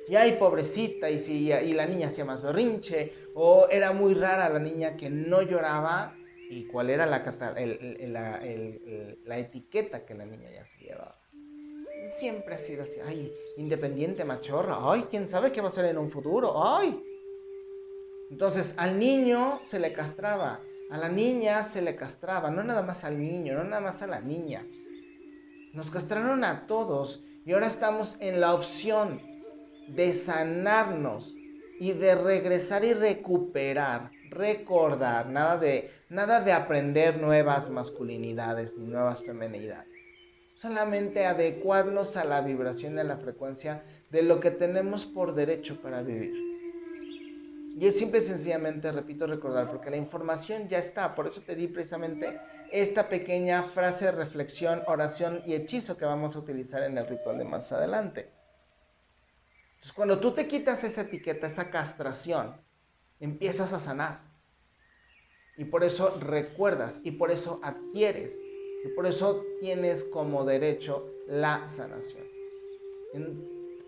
Y 0.08 0.16
ay, 0.16 0.36
pobrecita, 0.38 1.08
y, 1.10 1.18
si, 1.18 1.50
y 1.50 1.72
la 1.72 1.86
niña 1.86 2.08
hacía 2.08 2.24
más 2.24 2.42
berrinche, 2.42 3.12
o 3.34 3.68
era 3.70 3.92
muy 3.92 4.14
rara 4.14 4.48
la 4.48 4.58
niña 4.58 4.96
que 4.96 5.08
no 5.08 5.42
lloraba, 5.42 6.14
y 6.48 6.66
cuál 6.66 6.90
era 6.90 7.06
la, 7.06 7.22
la, 9.24 9.38
etiqueta 9.38 10.04
que 10.04 10.14
la 10.14 10.26
niña 10.26 10.50
ya 10.50 10.64
se 10.64 10.78
llevaba. 10.78 11.18
Siempre 12.18 12.54
ha 12.54 12.58
sido 12.58 12.84
así, 12.84 12.98
ay, 13.04 13.32
independiente, 13.56 14.24
machorra, 14.24 14.78
ay, 14.80 15.06
quién 15.10 15.26
sabe 15.26 15.50
qué 15.50 15.60
va 15.60 15.68
a 15.68 15.72
ser 15.72 15.86
en 15.86 15.98
un 15.98 16.10
futuro, 16.10 16.54
ay. 16.64 17.02
Entonces 18.30 18.74
al 18.76 18.98
niño 18.98 19.60
se 19.66 19.80
le 19.80 19.92
castraba, 19.92 20.60
a 20.90 20.98
la 20.98 21.08
niña 21.08 21.62
se 21.64 21.82
le 21.82 21.96
castraba, 21.96 22.50
no 22.50 22.62
nada 22.62 22.82
más 22.82 23.04
al 23.04 23.20
niño, 23.20 23.54
no 23.54 23.64
nada 23.64 23.80
más 23.80 24.02
a 24.02 24.06
la 24.06 24.20
niña. 24.20 24.64
Nos 25.76 25.90
castraron 25.90 26.42
a 26.42 26.66
todos 26.66 27.22
y 27.44 27.52
ahora 27.52 27.66
estamos 27.66 28.16
en 28.20 28.40
la 28.40 28.54
opción 28.54 29.20
de 29.88 30.14
sanarnos 30.14 31.36
y 31.78 31.92
de 31.92 32.14
regresar 32.14 32.82
y 32.82 32.94
recuperar, 32.94 34.10
recordar, 34.30 35.28
nada 35.28 35.58
de, 35.58 35.90
nada 36.08 36.40
de 36.40 36.52
aprender 36.52 37.20
nuevas 37.20 37.68
masculinidades 37.68 38.74
ni 38.78 38.86
nuevas 38.86 39.22
femenidades. 39.22 40.14
Solamente 40.54 41.26
adecuarnos 41.26 42.16
a 42.16 42.24
la 42.24 42.40
vibración 42.40 42.96
y 42.96 43.00
a 43.00 43.04
la 43.04 43.18
frecuencia 43.18 43.84
de 44.10 44.22
lo 44.22 44.40
que 44.40 44.52
tenemos 44.52 45.04
por 45.04 45.34
derecho 45.34 45.82
para 45.82 46.00
vivir. 46.00 46.32
Y 47.78 47.84
es 47.84 47.98
simple 47.98 48.20
y 48.20 48.22
sencillamente, 48.22 48.90
repito, 48.92 49.26
recordar, 49.26 49.68
porque 49.68 49.90
la 49.90 49.98
información 49.98 50.68
ya 50.68 50.78
está. 50.78 51.14
Por 51.14 51.26
eso 51.26 51.42
te 51.42 51.54
di 51.54 51.68
precisamente 51.68 52.40
esta 52.72 53.08
pequeña 53.08 53.62
frase, 53.64 54.10
reflexión, 54.12 54.82
oración 54.86 55.42
y 55.46 55.54
hechizo 55.54 55.96
que 55.96 56.04
vamos 56.04 56.36
a 56.36 56.38
utilizar 56.38 56.82
en 56.82 56.98
el 56.98 57.06
ritual 57.06 57.38
de 57.38 57.44
más 57.44 57.72
adelante. 57.72 58.30
Entonces, 59.74 59.92
cuando 59.92 60.20
tú 60.20 60.32
te 60.32 60.48
quitas 60.48 60.84
esa 60.84 61.02
etiqueta, 61.02 61.46
esa 61.46 61.70
castración, 61.70 62.56
empiezas 63.20 63.72
a 63.72 63.78
sanar. 63.78 64.20
Y 65.56 65.64
por 65.64 65.84
eso 65.84 66.18
recuerdas, 66.20 67.00
y 67.02 67.12
por 67.12 67.30
eso 67.30 67.60
adquieres, 67.62 68.38
y 68.84 68.88
por 68.94 69.06
eso 69.06 69.44
tienes 69.60 70.04
como 70.04 70.44
derecho 70.44 71.10
la 71.26 71.66
sanación. 71.66 72.24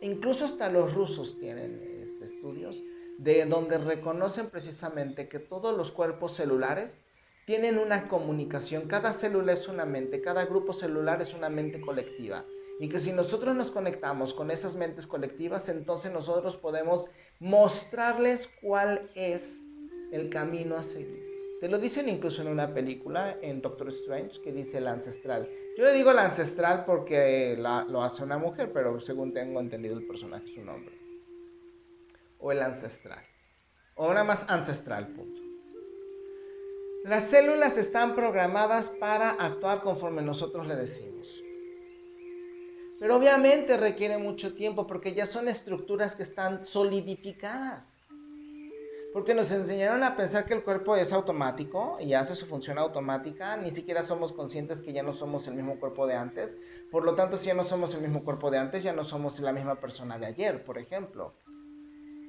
incluso 0.01 0.45
hasta 0.45 0.71
los 0.71 0.95
rusos 0.95 1.39
tienen 1.39 2.01
este, 2.03 2.25
estudios 2.25 2.83
de 3.19 3.45
donde 3.45 3.79
reconocen 3.79 4.49
precisamente 4.49 5.29
que 5.29 5.41
todos 5.41 5.77
los 5.77 5.91
cuerpos 5.91 6.33
celulares 6.33 7.05
tienen 7.49 7.79
una 7.79 8.09
comunicación, 8.09 8.89
cada 8.89 9.11
célula 9.11 9.55
es 9.55 9.69
una 9.69 9.87
mente, 9.87 10.21
cada 10.21 10.45
grupo 10.45 10.75
celular 10.75 11.23
es 11.23 11.33
una 11.33 11.49
mente 11.49 11.81
colectiva. 11.81 12.45
Y 12.79 12.91
que 12.91 12.99
si 12.99 13.11
nosotros 13.11 13.57
nos 13.57 13.71
conectamos 13.71 14.35
con 14.35 14.51
esas 14.51 14.77
mentes 14.77 15.07
colectivas, 15.07 15.71
entonces 15.71 16.13
nosotros 16.13 16.59
podemos 16.59 17.09
mostrarles 17.41 18.51
cuál 18.61 19.11
es 19.15 19.63
el 20.13 20.29
camino 20.29 20.77
a 20.77 20.83
seguir. 20.83 21.25
Te 21.59 21.71
lo 21.71 21.79
dicen 21.79 22.11
incluso 22.11 22.43
en 22.43 22.49
una 22.49 22.75
película, 22.75 23.39
en 23.41 23.63
Doctor 23.63 23.89
Strange, 23.89 24.43
que 24.43 24.53
dice 24.53 24.77
el 24.77 24.87
ancestral. 24.87 25.49
Yo 25.79 25.85
le 25.85 25.95
digo 25.95 26.11
el 26.11 26.19
ancestral 26.19 26.85
porque 26.85 27.57
lo 27.57 28.03
hace 28.03 28.25
una 28.25 28.37
mujer, 28.37 28.75
pero 28.75 29.01
según 29.01 29.33
tengo 29.33 29.59
entendido 29.59 29.97
el 29.97 30.07
personaje 30.07 30.51
es 30.51 30.59
un 30.59 30.69
hombre 30.69 30.99
o 32.41 32.53
el 32.53 32.61
ancestral. 32.61 33.25
O 33.95 34.13
nada 34.13 34.25
más 34.25 34.45
ancestral, 34.51 35.09
punto. 35.15 35.38
Las 37.09 37.31
células 37.31 37.79
están 37.79 38.15
programadas 38.15 38.89
para 38.89 39.31
actuar 39.31 39.81
conforme 39.81 40.21
nosotros 40.21 40.67
le 40.67 40.77
decimos. 40.77 41.43
Pero 43.01 43.17
obviamente 43.17 43.79
requiere 43.79 44.19
mucho 44.19 44.55
tiempo 44.55 44.87
porque 44.87 45.15
ya 45.15 45.25
son 45.25 45.49
estructuras 45.49 46.15
que 46.15 46.23
están 46.23 46.63
solidificadas. 46.63 47.97
Porque 49.15 49.33
nos 49.33 49.51
enseñaron 49.53 50.05
a 50.05 50.17
pensar 50.17 50.45
que 50.45 50.53
el 50.53 50.63
cuerpo 50.63 50.97
es 50.97 51.15
automático 51.15 51.97
y 51.99 52.13
hace 52.13 52.35
su 52.35 52.45
función 52.45 52.77
automática. 52.77 53.57
Ni 53.57 53.71
siquiera 53.71 54.03
somos 54.03 54.35
conscientes 54.35 54.83
que 54.83 54.93
ya 54.93 55.03
no 55.03 55.15
somos 55.15 55.49
el 55.49 55.55
mismo 55.55 55.81
cuerpo 55.81 56.07
de 56.07 56.15
antes. 56.15 56.59
Por 56.91 57.07
lo 57.07 57.15
tanto, 57.15 57.39
si 57.39 57.47
ya 57.47 57.55
no 57.55 57.65
somos 57.65 57.95
el 57.95 58.03
mismo 58.03 58.23
cuerpo 58.23 58.51
de 58.51 58.59
antes, 58.59 58.85
ya 58.85 58.93
no 58.93 59.03
somos 59.03 59.41
la 59.41 59.55
misma 59.55 59.81
persona 59.81 60.19
de 60.19 60.27
ayer, 60.27 60.63
por 60.63 60.77
ejemplo 60.77 61.33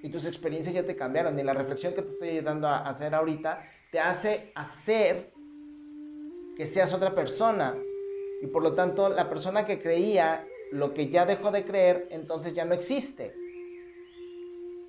y 0.02 0.10
tus 0.10 0.26
experiencias 0.26 0.74
ya 0.74 0.86
te 0.86 0.96
cambiaron. 0.96 1.38
Y 1.38 1.44
la 1.44 1.54
reflexión 1.54 1.94
que 1.94 2.02
te 2.02 2.10
estoy 2.12 2.30
ayudando 2.30 2.68
a 2.68 2.88
hacer 2.88 3.14
ahorita 3.14 3.62
te 3.92 4.00
hace 4.00 4.52
hacer 4.56 5.32
que 6.56 6.66
seas 6.66 6.94
otra 6.94 7.16
persona. 7.16 7.76
Y 8.42 8.48
por 8.48 8.64
lo 8.64 8.74
tanto, 8.74 9.10
la 9.10 9.30
persona 9.30 9.66
que 9.66 9.82
creía 9.82 10.46
lo 10.72 10.94
que 10.94 11.10
ya 11.10 11.26
dejó 11.26 11.52
de 11.52 11.66
creer, 11.66 12.08
entonces 12.12 12.54
ya 12.54 12.66
no 12.66 12.74
existe. 12.74 13.34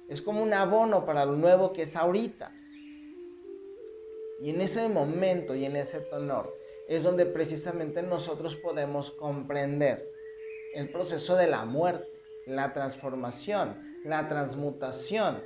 Es 0.08 0.20
como 0.20 0.42
un 0.42 0.52
abono 0.52 1.04
para 1.06 1.24
lo 1.24 1.36
nuevo 1.36 1.72
que 1.72 1.82
es 1.82 1.96
ahorita. 1.96 2.52
Y 4.42 4.50
en 4.50 4.60
ese 4.60 4.88
momento 4.88 5.54
y 5.54 5.64
en 5.64 5.76
ese 5.76 6.00
tenor 6.00 6.52
es 6.88 7.04
donde 7.04 7.26
precisamente 7.26 8.02
nosotros 8.02 8.56
podemos 8.56 9.10
comprender 9.12 10.10
el 10.74 10.90
proceso 10.90 11.36
de 11.36 11.46
la 11.46 11.64
muerte, 11.64 12.08
la 12.46 12.72
transformación, 12.72 13.76
la 14.04 14.28
transmutación 14.28 15.42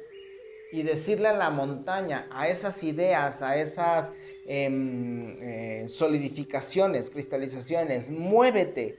y 0.75 0.83
decirle 0.83 1.29
a 1.29 1.37
la 1.37 1.51
montaña, 1.51 2.27
a 2.33 2.49
esas 2.49 2.83
ideas, 2.83 3.43
a 3.43 3.57
esas 3.57 4.13
em, 4.45 5.37
eh, 5.41 5.85
solidificaciones, 5.89 7.11
cristalizaciones, 7.11 8.11
muévete. 8.11 8.99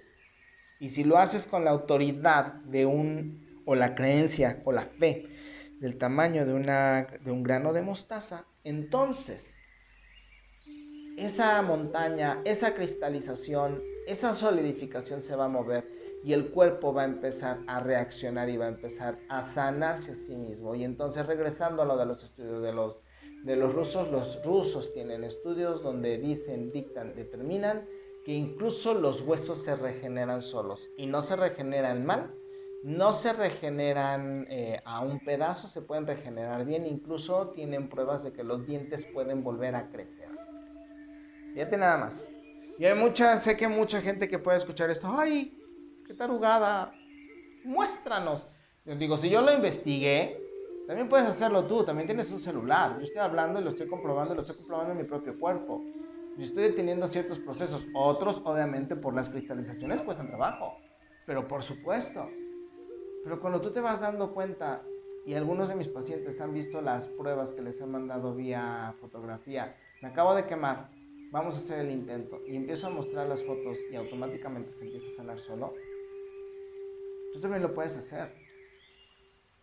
Y 0.79 0.87
si 0.87 1.03
lo 1.03 1.17
haces 1.17 1.45
con 1.45 1.65
la 1.65 1.71
autoridad 1.71 2.53
de 2.63 2.85
un, 2.85 3.61
o 3.65 3.75
la 3.75 3.93
creencia, 3.93 4.61
o 4.63 4.71
la 4.71 4.85
fe, 4.85 5.27
del 5.81 5.97
tamaño 5.97 6.45
de, 6.45 6.53
una, 6.53 7.07
de 7.25 7.31
un 7.31 7.43
grano 7.43 7.73
de 7.73 7.81
mostaza, 7.81 8.45
entonces 8.63 9.57
esa 11.17 11.61
montaña, 11.61 12.39
esa 12.45 12.73
cristalización, 12.73 13.83
esa 14.07 14.33
solidificación 14.33 15.21
se 15.21 15.35
va 15.35 15.45
a 15.45 15.49
mover 15.49 15.83
y 16.25 16.33
el 16.33 16.49
cuerpo 16.49 16.91
va 16.91 17.03
a 17.03 17.05
empezar 17.05 17.59
a 17.67 17.79
reaccionar 17.79 18.49
y 18.49 18.57
va 18.57 18.65
a 18.65 18.69
empezar 18.69 19.19
a 19.29 19.43
sanarse 19.43 20.13
a 20.13 20.15
sí 20.15 20.35
mismo. 20.35 20.73
Y 20.73 20.83
entonces 20.83 21.23
regresando 21.27 21.83
a 21.83 21.85
lo 21.85 21.95
de 21.97 22.07
los 22.07 22.23
estudios 22.23 22.63
de 22.63 22.73
los, 22.73 22.97
de 23.43 23.55
los 23.55 23.75
rusos, 23.75 24.09
los 24.11 24.43
rusos 24.43 24.91
tienen 24.91 25.23
estudios 25.23 25.83
donde 25.83 26.17
dicen, 26.17 26.71
dictan, 26.71 27.13
determinan 27.13 27.85
que 28.25 28.33
incluso 28.33 28.95
los 28.95 29.21
huesos 29.21 29.63
se 29.63 29.75
regeneran 29.75 30.41
solos 30.41 30.89
y 30.97 31.05
no 31.05 31.21
se 31.21 31.35
regeneran 31.35 32.03
mal, 32.07 32.33
no 32.81 33.13
se 33.13 33.31
regeneran 33.31 34.47
eh, 34.49 34.81
a 34.83 35.01
un 35.01 35.19
pedazo, 35.19 35.67
se 35.67 35.83
pueden 35.83 36.07
regenerar 36.07 36.65
bien, 36.65 36.87
incluso 36.87 37.49
tienen 37.49 37.87
pruebas 37.87 38.23
de 38.23 38.33
que 38.33 38.43
los 38.43 38.65
dientes 38.65 39.05
pueden 39.13 39.43
volver 39.43 39.75
a 39.75 39.91
crecer. 39.91 40.29
Fíjate 41.53 41.77
nada 41.77 41.99
más. 41.99 42.27
Y 42.79 42.85
hay 42.85 42.95
mucha, 42.95 43.37
sé 43.37 43.55
que 43.55 43.67
mucha 43.67 44.01
gente 44.01 44.27
que 44.27 44.39
puede 44.39 44.57
escuchar 44.57 44.89
esto, 44.89 45.07
ay, 45.07 45.61
qué 46.05 46.13
tarugada, 46.13 46.93
muéstranos. 47.63 48.47
Yo 48.85 48.95
digo, 48.95 49.17
si 49.17 49.29
yo 49.29 49.41
lo 49.41 49.51
investigué, 49.53 50.39
también 50.87 51.09
puedes 51.09 51.27
hacerlo 51.27 51.65
tú, 51.65 51.83
también 51.83 52.07
tienes 52.07 52.31
un 52.31 52.39
celular. 52.39 52.95
Yo 52.97 53.05
estoy 53.05 53.21
hablando 53.21 53.59
y 53.59 53.63
lo 53.63 53.71
estoy 53.71 53.87
comprobando, 53.87 54.35
lo 54.35 54.41
estoy 54.41 54.55
comprobando 54.55 54.91
en 54.91 54.99
mi 54.99 55.03
propio 55.03 55.37
cuerpo. 55.39 55.81
Yo 56.37 56.43
estoy 56.43 56.63
deteniendo 56.63 57.07
ciertos 57.07 57.39
procesos. 57.39 57.85
Otros, 57.95 58.41
obviamente, 58.45 58.95
por 58.95 59.15
las 59.15 59.29
cristalizaciones 59.29 60.01
cuestan 60.01 60.27
trabajo. 60.27 60.77
Pero 61.25 61.47
por 61.47 61.63
supuesto. 61.63 62.29
Pero 63.23 63.39
cuando 63.39 63.61
tú 63.61 63.71
te 63.71 63.79
vas 63.79 64.01
dando 64.01 64.33
cuenta 64.33 64.83
y 65.25 65.33
algunos 65.33 65.69
de 65.69 65.75
mis 65.75 65.87
pacientes 65.87 66.39
han 66.39 66.53
visto 66.53 66.81
las 66.81 67.07
pruebas 67.07 67.53
que 67.53 67.63
les 67.63 67.81
he 67.81 67.85
mandado 67.87 68.35
vía 68.35 68.93
fotografía. 68.99 69.75
Me 70.03 70.09
acabo 70.09 70.35
de 70.35 70.45
quemar, 70.45 70.91
vamos 71.31 71.55
a 71.55 71.57
hacer 71.57 71.79
el 71.79 71.89
intento. 71.89 72.41
Y 72.45 72.55
empiezo 72.55 72.87
a 72.87 72.89
mostrar 72.91 73.27
las 73.27 73.43
fotos 73.43 73.79
y 73.91 73.95
automáticamente 73.95 74.71
se 74.73 74.85
empieza 74.85 75.07
a 75.07 75.15
sanar 75.15 75.39
solo. 75.39 75.73
Tú 77.35 77.41
también 77.41 77.61
lo 77.61 77.73
puedes 77.73 77.95
hacer. 77.97 78.31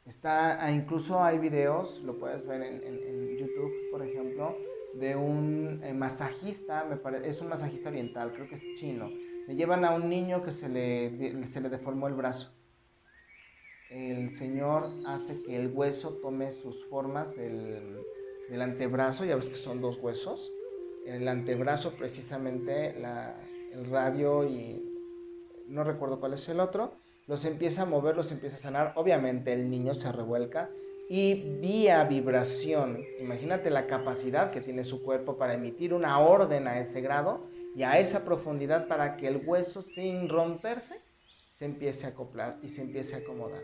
Está, 0.04 0.62
ah, 0.62 0.70
incluso 0.70 1.22
hay 1.22 1.38
videos, 1.38 2.00
lo 2.02 2.18
puedes 2.18 2.46
ver 2.46 2.62
en, 2.62 3.37
YouTube, 3.38 3.72
por 3.90 4.06
ejemplo, 4.06 4.56
de 4.94 5.16
un 5.16 5.80
eh, 5.82 5.92
masajista, 5.92 6.85
me 6.85 6.96
parece, 6.96 7.28
es 7.28 7.40
un 7.40 7.48
masajista 7.48 7.88
oriental, 7.88 8.32
creo 8.32 8.46
que 8.48 8.56
es 8.56 8.62
chino. 8.76 9.08
Le 9.48 9.56
llevan 9.56 9.85
a 9.85 9.94
un 9.94 10.08
niño 10.08 10.44
que 10.44 10.52
se 10.52 10.68
le, 10.68 11.46
se 11.46 11.61
le 11.61 11.68
deformó 11.68 12.08
el 12.08 12.14
brazo 12.14 12.52
el 13.92 14.35
Señor 14.35 14.90
hace 15.06 15.42
que 15.42 15.56
el 15.56 15.68
hueso 15.68 16.14
tome 16.22 16.50
sus 16.50 16.85
formas 16.87 17.37
del, 17.37 18.02
antebrazo, 18.61 19.24
ya 19.24 19.37
ves 19.37 19.48
que 19.48 19.56
son 19.56 19.80
dos 19.80 19.98
huesos. 19.98 20.50
El 21.06 21.28
antebrazo 21.28 21.92
precisamente 21.92 22.94
el 23.72 23.87
radio 23.90 24.44
y 24.44 24.82
no 25.66 25.85
recuerdo 25.85 26.20
cuál 26.20 26.35
es 26.35 26.48
el 26.48 26.61
otro, 26.61 26.92
los 27.26 27.44
empieza 27.44 27.82
a 27.82 27.87
mover, 27.87 28.16
los 28.16 28.32
empieza 28.32 28.56
a 28.56 28.61
sanar. 28.61 28.92
Obviamente 28.96 29.52
el 29.52 29.70
niño 29.70 29.94
se 29.94 30.11
revuelca 30.12 30.70
y 31.08 31.58
vía 31.61 32.04
vibración, 32.04 33.04
imagínate 33.20 33.70
la 33.70 33.87
capacidad 33.87 34.50
que 34.50 34.61
tiene 34.61 34.85
su 34.85 35.02
cuerpo 35.02 35.37
para 35.37 35.54
emitir 35.54 35.92
una 35.92 36.18
orden 36.18 36.66
a 36.66 36.80
ese 36.80 37.00
grado 37.00 37.40
y 37.76 37.82
a 37.82 37.98
esa 37.98 38.24
profundidad 38.24 38.88
para 38.88 39.16
que 39.16 39.28
el 39.28 39.42
hueso 39.44 39.82
sin 39.82 40.28
romperse 40.28 41.00
se 41.54 41.66
empiece 41.66 42.06
a 42.06 42.11
acoplar 42.11 42.58
y 42.62 42.68
se 42.68 42.82
empiece 42.82 43.14
a 43.14 43.18
acomodar. 43.18 43.61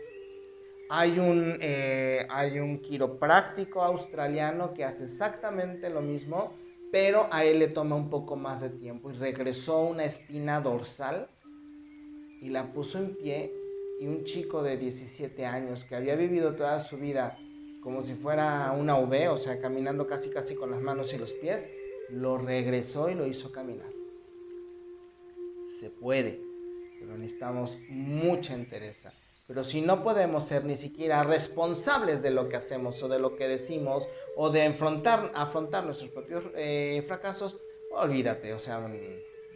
Hay 0.91 1.19
un, 1.19 1.57
eh, 1.61 2.27
hay 2.29 2.59
un 2.59 2.79
quiropráctico 2.79 3.81
australiano 3.81 4.73
que 4.73 4.83
hace 4.83 5.03
exactamente 5.03 5.89
lo 5.89 6.01
mismo, 6.01 6.53
pero 6.91 7.29
a 7.31 7.43
él 7.43 7.59
le 7.59 7.67
toma 7.67 7.95
un 7.95 8.09
poco 8.09 8.35
más 8.35 8.61
de 8.61 8.69
tiempo 8.69 9.11
y 9.11 9.13
regresó 9.13 9.81
una 9.81 10.05
espina 10.05 10.59
dorsal 10.61 11.27
y 12.41 12.49
la 12.49 12.71
puso 12.73 12.97
en 12.97 13.15
pie 13.15 13.53
y 13.99 14.07
un 14.07 14.23
chico 14.23 14.63
de 14.63 14.77
17 14.77 15.45
años 15.45 15.83
que 15.85 15.95
había 15.95 16.15
vivido 16.15 16.55
toda 16.55 16.79
su 16.79 16.97
vida 16.97 17.37
como 17.81 18.03
si 18.03 18.15
fuera 18.15 18.71
una 18.71 18.97
V, 18.97 19.29
o 19.29 19.37
sea, 19.37 19.59
caminando 19.59 20.07
casi 20.07 20.29
casi 20.29 20.55
con 20.55 20.71
las 20.71 20.81
manos 20.81 21.13
y 21.13 21.17
los 21.17 21.33
pies, 21.33 21.69
lo 22.09 22.37
regresó 22.37 23.09
y 23.09 23.15
lo 23.15 23.25
hizo 23.25 23.51
caminar. 23.51 23.91
Se 25.79 25.89
puede, 25.89 26.41
pero 26.99 27.17
necesitamos 27.17 27.77
mucha 27.89 28.53
entereza. 28.53 29.13
Pero 29.47 29.63
si 29.63 29.81
no 29.81 30.03
podemos 30.03 30.43
ser 30.43 30.65
ni 30.65 30.75
siquiera 30.75 31.23
responsables 31.23 32.21
de 32.21 32.29
lo 32.29 32.49
que 32.49 32.57
hacemos 32.57 33.01
o 33.01 33.07
de 33.07 33.17
lo 33.17 33.35
que 33.35 33.47
decimos 33.47 34.07
o 34.35 34.49
de 34.49 34.63
afrontar, 34.63 35.85
nuestros 35.85 36.11
propios 36.11 36.43
eh, 36.55 37.03
fracasos, 37.07 37.59
olvídate, 37.91 38.53
o 38.53 38.59
sea, 38.59 38.87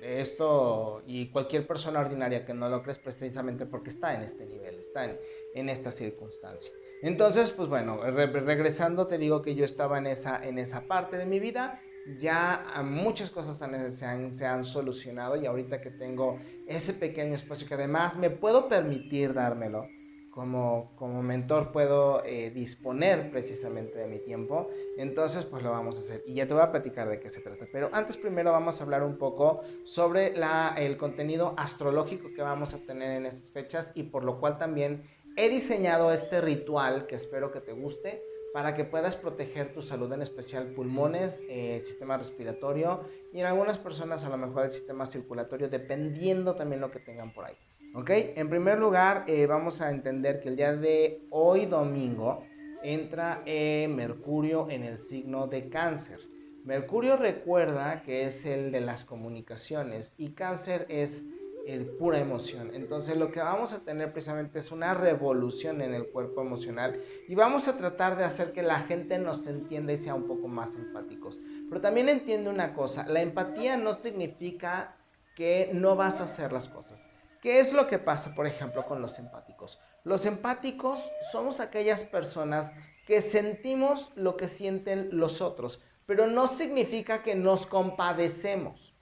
esto 0.03 1.01
y 1.07 1.29
cualquier 1.29 1.65
persona 1.65 1.99
ordinaria 1.99 2.45
que 2.45 2.53
no 2.53 2.69
lo 2.69 2.83
crees 2.83 2.99
precisamente 2.99 3.65
porque 3.65 3.89
está 3.89 4.13
en 4.13 4.21
este 4.21 4.45
nivel, 4.45 4.79
está 4.79 5.05
en, 5.05 5.17
en 5.55 5.69
esta 5.69 5.91
circunstancia. 5.91 6.71
Entonces, 7.01 7.49
pues 7.51 7.67
bueno, 7.67 8.01
regresando 8.01 9.07
te 9.07 9.17
digo 9.17 9.41
que 9.41 9.55
yo 9.55 9.65
estaba 9.65 9.97
en 9.97 10.07
esa, 10.07 10.45
en 10.45 10.57
esa 10.57 10.87
parte 10.87 11.17
de 11.17 11.25
mi 11.25 11.39
vida 11.39 11.81
ya 12.19 12.81
muchas 12.83 13.29
cosas 13.29 13.57
se 13.57 14.05
han, 14.05 14.33
se 14.33 14.45
han 14.45 14.63
solucionado 14.65 15.35
y 15.37 15.45
ahorita 15.45 15.79
que 15.79 15.89
tengo 15.89 16.39
ese 16.67 16.93
pequeño 16.93 17.35
espacio 17.35 17.67
que 17.67 17.75
además 17.75 18.17
me 18.17 18.29
puedo 18.29 18.67
permitir 18.67 19.33
dármelo, 19.33 19.87
como, 20.33 20.91
como 20.95 21.21
mentor 21.21 21.71
puedo 21.71 22.23
eh, 22.25 22.49
disponer 22.49 23.29
precisamente 23.29 23.99
de 23.99 24.07
mi 24.07 24.19
tiempo, 24.19 24.67
entonces 24.97 25.45
pues 25.45 25.61
lo 25.61 25.69
vamos 25.69 25.95
a 25.97 25.99
hacer. 25.99 26.23
Y 26.25 26.33
ya 26.33 26.47
te 26.47 26.55
voy 26.55 26.63
a 26.63 26.71
platicar 26.71 27.07
de 27.07 27.19
qué 27.19 27.29
se 27.29 27.41
trata. 27.41 27.67
Pero 27.71 27.89
antes 27.93 28.17
primero 28.17 28.51
vamos 28.51 28.79
a 28.79 28.83
hablar 28.83 29.03
un 29.03 29.17
poco 29.17 29.61
sobre 29.83 30.35
la, 30.35 30.73
el 30.75 30.97
contenido 30.97 31.53
astrológico 31.55 32.29
que 32.35 32.41
vamos 32.41 32.73
a 32.73 32.79
tener 32.79 33.11
en 33.11 33.27
estas 33.27 33.51
fechas 33.51 33.91
y 33.93 34.03
por 34.03 34.23
lo 34.23 34.39
cual 34.39 34.57
también 34.57 35.03
he 35.35 35.49
diseñado 35.49 36.11
este 36.11 36.41
ritual 36.41 37.05
que 37.05 37.15
espero 37.15 37.51
que 37.51 37.61
te 37.61 37.73
guste 37.73 38.23
para 38.53 38.73
que 38.73 38.85
puedas 38.85 39.17
proteger 39.17 39.73
tu 39.73 39.81
salud, 39.81 40.11
en 40.13 40.21
especial 40.21 40.73
pulmones, 40.73 41.43
eh, 41.47 41.81
sistema 41.85 42.17
respiratorio 42.17 43.01
y 43.31 43.39
en 43.39 43.45
algunas 43.45 43.77
personas 43.77 44.23
a 44.23 44.29
lo 44.29 44.37
mejor 44.37 44.65
el 44.65 44.71
sistema 44.71 45.05
circulatorio, 45.05 45.69
dependiendo 45.69 46.55
también 46.55 46.81
lo 46.81 46.91
que 46.91 46.99
tengan 46.99 47.33
por 47.33 47.45
ahí. 47.45 47.55
¿Ok? 47.95 48.09
En 48.09 48.49
primer 48.49 48.79
lugar, 48.79 49.23
eh, 49.27 49.45
vamos 49.45 49.79
a 49.79 49.91
entender 49.91 50.39
que 50.39 50.49
el 50.49 50.55
día 50.55 50.75
de 50.75 51.21
hoy 51.29 51.67
domingo 51.67 52.43
entra 52.81 53.43
eh, 53.45 53.87
Mercurio 53.87 54.67
en 54.71 54.83
el 54.83 54.97
signo 54.97 55.45
de 55.45 55.69
cáncer. 55.69 56.19
Mercurio 56.65 57.17
recuerda 57.17 58.01
que 58.01 58.25
es 58.25 58.47
el 58.47 58.71
de 58.71 58.81
las 58.81 59.05
comunicaciones 59.05 60.15
y 60.17 60.31
cáncer 60.31 60.87
es 60.89 61.23
el 61.67 61.85
pura 61.85 62.19
emoción. 62.19 62.71
Entonces 62.73 63.15
lo 63.15 63.31
que 63.31 63.41
vamos 63.41 63.73
a 63.73 63.83
tener 63.83 64.11
precisamente 64.11 64.57
es 64.57 64.71
una 64.71 64.95
revolución 64.95 65.81
en 65.83 65.93
el 65.93 66.07
cuerpo 66.07 66.41
emocional 66.41 66.99
y 67.27 67.35
vamos 67.35 67.67
a 67.67 67.77
tratar 67.77 68.17
de 68.17 68.23
hacer 68.23 68.53
que 68.53 68.63
la 68.63 68.79
gente 68.81 69.19
nos 69.19 69.45
entienda 69.45 69.93
y 69.93 69.97
sea 69.97 70.15
un 70.15 70.27
poco 70.27 70.47
más 70.47 70.75
empáticos. 70.75 71.37
Pero 71.69 71.79
también 71.79 72.09
entiende 72.09 72.49
una 72.49 72.73
cosa, 72.73 73.05
la 73.07 73.21
empatía 73.21 73.77
no 73.77 73.93
significa 73.93 74.95
que 75.35 75.69
no 75.73 75.95
vas 75.95 76.21
a 76.21 76.23
hacer 76.23 76.51
las 76.51 76.67
cosas. 76.69 77.12
¿Qué 77.43 77.59
es 77.59 77.73
lo 77.73 77.87
que 77.87 77.99
pasa, 77.99 78.33
por 78.33 78.47
ejemplo, 78.47 78.85
con 78.85 79.01
los 79.01 79.19
empáticos? 79.19 79.79
Los 80.03 80.25
empáticos 80.25 80.99
somos 81.31 81.59
aquellas 81.59 82.03
personas 82.03 82.71
que 83.05 83.21
sentimos 83.21 84.11
lo 84.15 84.37
que 84.37 84.47
sienten 84.47 85.09
los 85.11 85.41
otros, 85.41 85.79
pero 86.07 86.25
no 86.25 86.47
significa 86.47 87.21
que 87.21 87.35
nos 87.35 87.67
compadecemos 87.67 88.93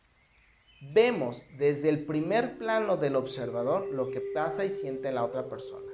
vemos 0.81 1.45
desde 1.57 1.89
el 1.89 2.05
primer 2.05 2.57
plano 2.57 2.97
del 2.97 3.15
observador 3.15 3.87
lo 3.91 4.09
que 4.09 4.21
pasa 4.33 4.65
y 4.65 4.69
siente 4.69 5.11
la 5.11 5.23
otra 5.23 5.47
persona. 5.47 5.91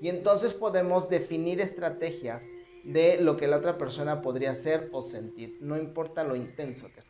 Y 0.00 0.08
entonces 0.08 0.54
podemos 0.54 1.10
definir 1.10 1.60
estrategias 1.60 2.42
de 2.84 3.20
lo 3.20 3.36
que 3.36 3.46
la 3.46 3.58
otra 3.58 3.76
persona 3.76 4.22
podría 4.22 4.52
hacer 4.52 4.88
o 4.92 5.02
sentir, 5.02 5.58
no 5.60 5.76
importa 5.76 6.24
lo 6.24 6.34
intenso 6.34 6.90
que 6.94 7.02
sea. 7.02 7.09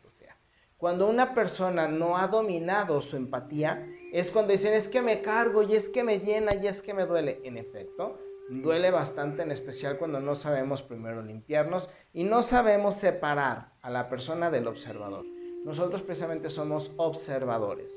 Cuando 0.81 1.07
una 1.07 1.35
persona 1.35 1.87
no 1.87 2.17
ha 2.17 2.27
dominado 2.27 3.01
su 3.01 3.15
empatía, 3.15 3.87
es 4.11 4.31
cuando 4.31 4.51
dicen 4.51 4.73
es 4.73 4.89
que 4.89 5.03
me 5.03 5.21
cargo 5.21 5.61
y 5.61 5.75
es 5.75 5.89
que 5.89 6.03
me 6.03 6.21
llena 6.21 6.55
y 6.59 6.65
es 6.65 6.81
que 6.81 6.95
me 6.95 7.05
duele. 7.05 7.39
En 7.43 7.55
efecto, 7.55 8.17
duele 8.49 8.89
bastante, 8.89 9.43
en 9.43 9.51
especial 9.51 9.99
cuando 9.99 10.19
no 10.19 10.33
sabemos 10.33 10.81
primero 10.81 11.21
limpiarnos 11.21 11.87
y 12.13 12.23
no 12.23 12.41
sabemos 12.41 12.95
separar 12.95 13.73
a 13.83 13.91
la 13.91 14.09
persona 14.09 14.49
del 14.49 14.65
observador. 14.65 15.23
Nosotros 15.63 16.01
precisamente 16.01 16.49
somos 16.49 16.91
observadores. 16.97 17.95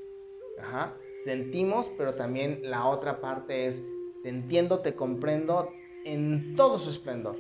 Sentimos, 1.25 1.91
pero 1.97 2.17
también 2.17 2.61
la 2.65 2.85
otra 2.85 3.23
parte 3.23 3.67
es, 3.67 3.83
te 4.23 4.29
entiendo, 4.29 4.81
te 4.81 4.95
comprendo 4.95 5.71
en 6.05 6.55
todo 6.55 6.79
su 6.79 6.91
esplendor. 6.91 7.37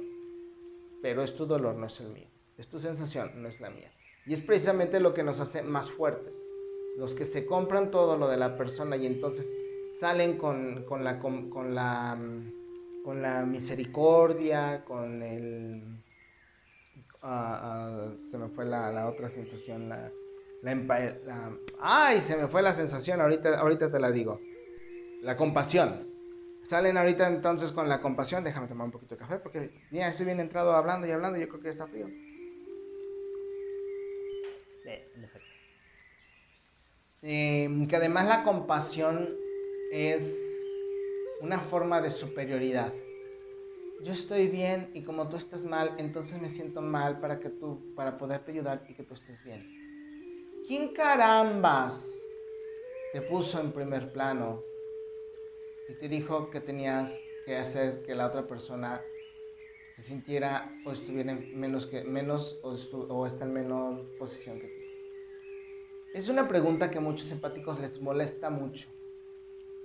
Pero 1.02 1.22
es 1.22 1.37
tu 1.37 1.44
dolor, 1.44 1.74
no 1.74 1.85
es 1.85 2.00
el 2.00 2.09
mío. 2.09 2.28
Es 2.57 2.66
tu 2.66 2.78
sensación, 2.78 3.42
no 3.42 3.48
es 3.48 3.61
la 3.61 3.68
mía. 3.68 3.90
Y 4.27 4.35
es 4.35 4.41
precisamente 4.41 5.01
lo 5.01 5.15
que 5.15 5.23
nos 5.23 5.41
hace 5.41 5.63
más 5.63 5.91
fuertes. 5.91 6.33
Los 6.97 7.15
que 7.15 7.25
se 7.25 7.45
compran 7.47 7.91
todo 7.91 8.17
lo 8.17 8.29
de 8.29 8.37
la 8.37 8.57
persona 8.57 8.97
y 8.97 9.07
entonces 9.07 9.51
salen 10.01 10.39
con, 10.39 10.85
la, 11.03 11.19
con, 11.19 11.75
la, 11.75 12.19
con 13.05 13.23
la 13.23 13.45
misericordia, 13.45 14.85
con 14.85 15.23
el 15.23 15.83
se 18.23 18.39
me 18.39 18.49
fue 18.49 18.67
la, 18.67 19.09
otra 19.09 19.29
sensación, 19.29 19.89
la, 19.89 20.13
la, 20.63 21.59
¡Ay! 21.81 22.21
Se 22.21 22.37
me 22.37 22.49
fue 22.49 22.61
la 22.61 22.75
sensación, 22.75 23.21
ahorita, 23.21 23.59
ahorita 23.59 23.91
te 23.91 23.99
la 23.99 24.11
digo. 24.11 24.41
La 25.23 25.37
compasión. 25.37 26.07
Salen 26.65 26.97
ahorita 26.97 27.29
entonces 27.29 27.73
con 27.73 27.89
la 27.89 28.01
compasión. 28.01 28.45
Déjame 28.45 28.69
tomar 28.69 28.87
un 28.87 28.91
poquito 28.91 29.15
de 29.15 29.21
café 29.21 29.39
porque 29.39 29.71
ya 29.91 30.09
estoy 30.09 30.27
bien 30.27 30.41
entrado 30.41 30.73
hablando 30.73 31.07
y 31.07 31.11
hablando. 31.11 31.39
Yo 31.39 31.49
creo 31.49 31.61
que 31.61 31.69
está 31.71 31.87
frío. 31.87 32.09
Eh, 37.23 37.87
que 37.88 37.97
además 37.97 38.27
la 38.27 38.44
compasión 38.44 39.35
es 39.90 40.38
una 41.40 41.61
forma 41.61 42.01
de 42.03 42.11
superioridad 42.11 42.92
yo 44.05 44.12
estoy 44.12 44.49
bien 44.49 44.90
y 44.92 45.03
como 45.03 45.29
tú 45.31 45.37
estás 45.37 45.64
mal, 45.64 45.94
entonces 45.97 46.40
me 46.40 46.51
siento 46.51 46.83
mal 46.83 47.20
para 47.20 47.40
que 47.40 47.49
tú, 47.49 47.94
para 47.97 48.18
poderte 48.18 48.53
ayudar 48.53 48.85
y 48.88 48.94
que 48.94 49.03
tú 49.03 49.14
estés 49.14 49.42
bien. 49.42 49.66
¿Quién 50.66 50.92
carambas 50.92 52.07
te 53.14 53.23
puso 53.23 53.59
en 53.61 53.73
primer 53.73 54.12
plano 54.12 54.62
y 55.88 55.94
te 55.94 56.09
dijo 56.09 56.51
que 56.51 56.61
tenías 56.61 57.18
que 57.47 57.57
hacer 57.57 58.03
que 58.03 58.14
la 58.14 58.27
otra 58.27 58.47
persona 58.47 59.03
se 59.94 60.02
sintiera 60.02 60.70
o 60.85 60.92
estuviera 60.92 61.33
en 61.33 61.59
menos 61.59 61.87
que 61.87 62.04
menos 62.04 62.59
o, 62.62 62.70
o 62.72 63.26
está 63.26 63.44
en 63.44 63.52
menor 63.52 64.18
posición 64.18 64.59
que 64.59 64.66
tú? 64.66 64.85
Es 66.14 66.28
una 66.28 66.46
pregunta 66.46 66.90
que 66.90 66.98
a 66.98 67.00
muchos 67.00 67.30
empáticos 67.30 67.80
les 67.80 68.00
molesta 68.00 68.50
mucho. 68.50 68.88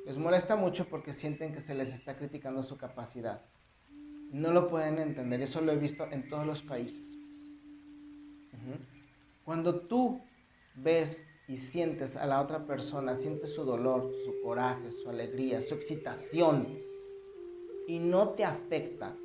Les 0.05 0.17
molesta 0.17 0.55
mucho 0.55 0.85
porque 0.85 1.13
sienten 1.13 1.53
que 1.53 1.61
se 1.61 1.75
les 1.75 1.93
está 1.93 2.15
criticando 2.17 2.63
su 2.63 2.77
capacidad 2.77 3.41
No 4.31 4.51
lo 4.51 4.67
pueden 4.67 4.99
entender, 4.99 5.41
eso 5.41 5.61
lo 5.61 5.71
he 5.71 5.77
visto 5.77 6.07
en 6.11 6.27
todos 6.27 6.45
los 6.45 6.61
países. 6.61 7.15
Cuando 9.43 9.81
tú 9.81 10.21
ves 10.75 11.25
y 11.47 11.57
sientes 11.57 12.15
a 12.15 12.27
la 12.27 12.41
otra 12.41 12.65
persona, 12.65 13.15
sientes 13.15 13.53
su 13.53 13.63
dolor, 13.63 14.11
su 14.23 14.41
coraje, 14.43 14.91
su 14.91 15.09
alegría, 15.09 15.61
su 15.61 15.73
excitación, 15.73 16.77
y 17.87 17.97
no 17.97 18.29
te 18.29 18.45
afecta, 18.45 19.15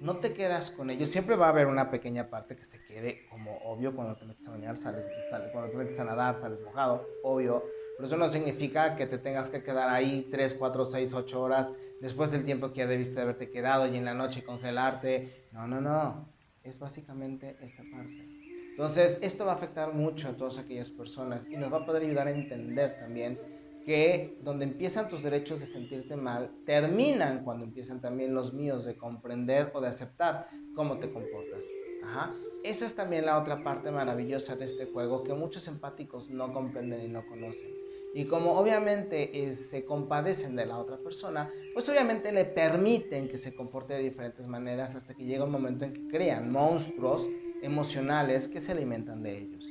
no 0.00 0.18
te 0.18 0.32
quedas 0.32 0.70
con 0.70 0.90
ellos. 0.90 1.10
Siempre 1.10 1.36
va 1.36 1.46
a 1.46 1.50
haber 1.50 1.66
una 1.66 1.90
pequeña 1.90 2.30
parte 2.30 2.56
que 2.56 2.64
se 2.64 2.82
quede 2.84 3.26
como 3.28 3.56
obvio 3.58 3.94
cuando 3.94 4.16
te 4.16 4.24
metes 4.24 4.46
a 4.46 4.52
bañar, 4.52 4.76
sales, 4.76 5.04
sales, 5.30 5.50
cuando 5.50 5.70
te 5.70 5.76
metes 5.76 5.98
a 5.98 6.04
nadar, 6.04 6.40
sales 6.40 6.60
mojado, 6.60 7.06
obvio. 7.22 7.64
Pero 7.96 8.06
eso 8.06 8.16
no 8.16 8.28
significa 8.28 8.94
que 8.94 9.06
te 9.06 9.18
tengas 9.18 9.50
que 9.50 9.62
quedar 9.62 9.88
ahí 9.88 10.28
3, 10.30 10.54
4, 10.54 10.86
6, 10.86 11.12
8 11.14 11.42
horas 11.42 11.72
después 12.00 12.30
del 12.30 12.44
tiempo 12.44 12.72
que 12.72 12.78
ya 12.78 12.86
debiste 12.86 13.20
haberte 13.20 13.50
quedado 13.50 13.88
y 13.88 13.96
en 13.96 14.04
la 14.04 14.14
noche 14.14 14.44
congelarte. 14.44 15.48
No, 15.52 15.66
no, 15.66 15.80
no. 15.80 16.28
Es 16.62 16.78
básicamente 16.78 17.56
esta 17.60 17.82
parte. 17.90 18.28
Entonces, 18.70 19.18
esto 19.22 19.44
va 19.44 19.52
a 19.52 19.56
afectar 19.56 19.92
mucho 19.92 20.28
a 20.28 20.36
todas 20.36 20.58
aquellas 20.58 20.90
personas 20.90 21.44
y 21.50 21.56
nos 21.56 21.72
va 21.72 21.78
a 21.78 21.86
poder 21.86 22.02
ayudar 22.02 22.28
a 22.28 22.30
entender 22.30 22.96
también 23.00 23.57
que 23.88 24.36
donde 24.42 24.66
empiezan 24.66 25.08
tus 25.08 25.22
derechos 25.22 25.60
de 25.60 25.66
sentirte 25.66 26.14
mal, 26.14 26.50
terminan 26.66 27.42
cuando 27.42 27.64
empiezan 27.64 28.02
también 28.02 28.34
los 28.34 28.52
míos 28.52 28.84
de 28.84 28.98
comprender 28.98 29.70
o 29.72 29.80
de 29.80 29.88
aceptar 29.88 30.46
cómo 30.74 30.98
te 30.98 31.10
comportas. 31.10 31.64
Ajá. 32.04 32.34
Esa 32.64 32.84
es 32.84 32.94
también 32.94 33.24
la 33.24 33.38
otra 33.38 33.64
parte 33.64 33.90
maravillosa 33.90 34.56
de 34.56 34.66
este 34.66 34.84
juego 34.92 35.24
que 35.24 35.32
muchos 35.32 35.68
empáticos 35.68 36.28
no 36.28 36.52
comprenden 36.52 37.00
y 37.02 37.08
no 37.08 37.26
conocen. 37.28 37.70
Y 38.12 38.26
como 38.26 38.58
obviamente 38.58 39.48
eh, 39.48 39.54
se 39.54 39.86
compadecen 39.86 40.54
de 40.54 40.66
la 40.66 40.76
otra 40.76 40.98
persona, 40.98 41.50
pues 41.72 41.88
obviamente 41.88 42.30
le 42.30 42.44
permiten 42.44 43.26
que 43.26 43.38
se 43.38 43.54
comporte 43.54 43.94
de 43.94 44.02
diferentes 44.02 44.46
maneras 44.46 44.96
hasta 44.96 45.14
que 45.14 45.24
llega 45.24 45.44
un 45.44 45.50
momento 45.50 45.86
en 45.86 45.94
que 45.94 46.08
crean 46.08 46.52
monstruos 46.52 47.26
emocionales 47.62 48.48
que 48.48 48.60
se 48.60 48.72
alimentan 48.72 49.22
de 49.22 49.38
ellos. 49.38 49.66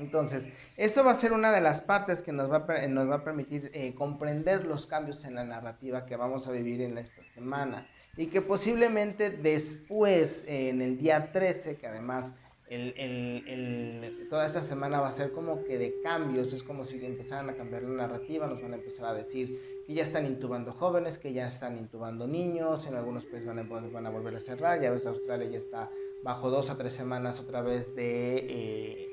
Entonces, 0.00 0.48
esto 0.76 1.04
va 1.04 1.12
a 1.12 1.14
ser 1.14 1.32
una 1.32 1.52
de 1.52 1.60
las 1.60 1.80
partes 1.80 2.22
que 2.22 2.32
nos 2.32 2.50
va 2.50 2.64
a, 2.66 2.86
nos 2.88 3.08
va 3.08 3.16
a 3.16 3.24
permitir 3.24 3.70
eh, 3.74 3.94
comprender 3.94 4.64
los 4.64 4.86
cambios 4.86 5.24
en 5.24 5.34
la 5.34 5.44
narrativa 5.44 6.06
que 6.06 6.16
vamos 6.16 6.46
a 6.46 6.52
vivir 6.52 6.80
en 6.80 6.98
esta 6.98 7.22
semana 7.34 7.86
y 8.16 8.26
que 8.26 8.40
posiblemente 8.42 9.30
después, 9.30 10.44
en 10.46 10.80
el 10.80 10.98
día 10.98 11.30
13, 11.32 11.76
que 11.76 11.86
además 11.86 12.34
el, 12.70 14.26
toda 14.30 14.46
esta 14.46 14.62
semana 14.62 15.00
va 15.00 15.08
a 15.08 15.12
ser 15.12 15.32
como 15.32 15.64
que 15.64 15.76
de 15.76 16.00
cambios, 16.02 16.52
es 16.52 16.62
como 16.62 16.84
si 16.84 17.04
empezaran 17.04 17.50
a 17.50 17.54
cambiar 17.54 17.82
la 17.82 18.06
narrativa, 18.06 18.46
nos 18.46 18.62
van 18.62 18.72
a 18.74 18.76
empezar 18.76 19.06
a 19.06 19.14
decir 19.14 19.82
que 19.86 19.94
ya 19.94 20.04
están 20.04 20.24
intubando 20.24 20.72
jóvenes, 20.72 21.18
que 21.18 21.32
ya 21.32 21.46
están 21.46 21.76
intubando 21.78 22.28
niños, 22.28 22.86
en 22.86 22.94
algunos 22.94 23.24
países 23.24 23.46
van 23.46 23.58
a, 23.58 23.62
van 23.64 24.06
a 24.06 24.10
volver 24.10 24.36
a 24.36 24.40
cerrar, 24.40 24.80
ya 24.80 24.90
ves 24.90 25.04
Australia 25.04 25.48
ya 25.48 25.58
está 25.58 25.90
bajo 26.22 26.50
dos 26.50 26.70
a 26.70 26.76
tres 26.76 26.92
semanas 26.92 27.40
otra 27.40 27.60
vez 27.60 27.94
de 27.96 28.36
eh, 28.36 29.09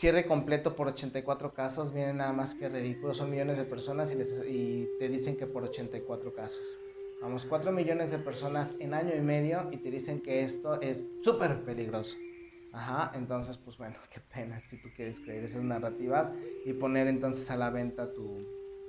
cierre 0.00 0.24
completo 0.24 0.74
por 0.76 0.88
84 0.88 1.52
casos, 1.52 1.92
viene 1.92 2.14
nada 2.14 2.32
más 2.32 2.54
que 2.54 2.70
ridículo, 2.70 3.12
son 3.12 3.30
millones 3.30 3.58
de 3.58 3.64
personas 3.64 4.10
y, 4.10 4.48
y 4.48 4.88
te 4.98 5.10
dicen 5.10 5.36
que 5.36 5.46
por 5.46 5.62
84 5.62 6.32
casos. 6.32 6.62
Vamos, 7.20 7.44
4 7.44 7.70
millones 7.70 8.10
de 8.10 8.18
personas 8.18 8.74
en 8.78 8.94
año 8.94 9.14
y 9.14 9.20
medio 9.20 9.68
y 9.70 9.76
te 9.76 9.90
dicen 9.90 10.22
que 10.22 10.42
esto 10.42 10.80
es 10.80 11.04
súper 11.22 11.64
peligroso. 11.64 12.16
Ajá, 12.72 13.12
entonces 13.14 13.58
pues 13.58 13.76
bueno, 13.76 13.96
qué 14.10 14.20
pena 14.34 14.62
si 14.70 14.78
tú 14.78 14.88
quieres 14.96 15.20
creer 15.20 15.44
esas 15.44 15.62
narrativas 15.62 16.32
y 16.64 16.72
poner 16.72 17.06
entonces 17.06 17.50
a 17.50 17.58
la 17.58 17.68
venta 17.68 18.10
tu, 18.14 18.38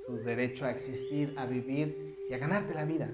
tu 0.07 0.15
derecho 0.23 0.63
a 0.63 0.71
existir, 0.71 1.33
a 1.35 1.45
vivir 1.45 2.15
y 2.29 2.33
a 2.33 2.37
ganarte 2.37 2.73
la 2.73 2.85
vida. 2.85 3.11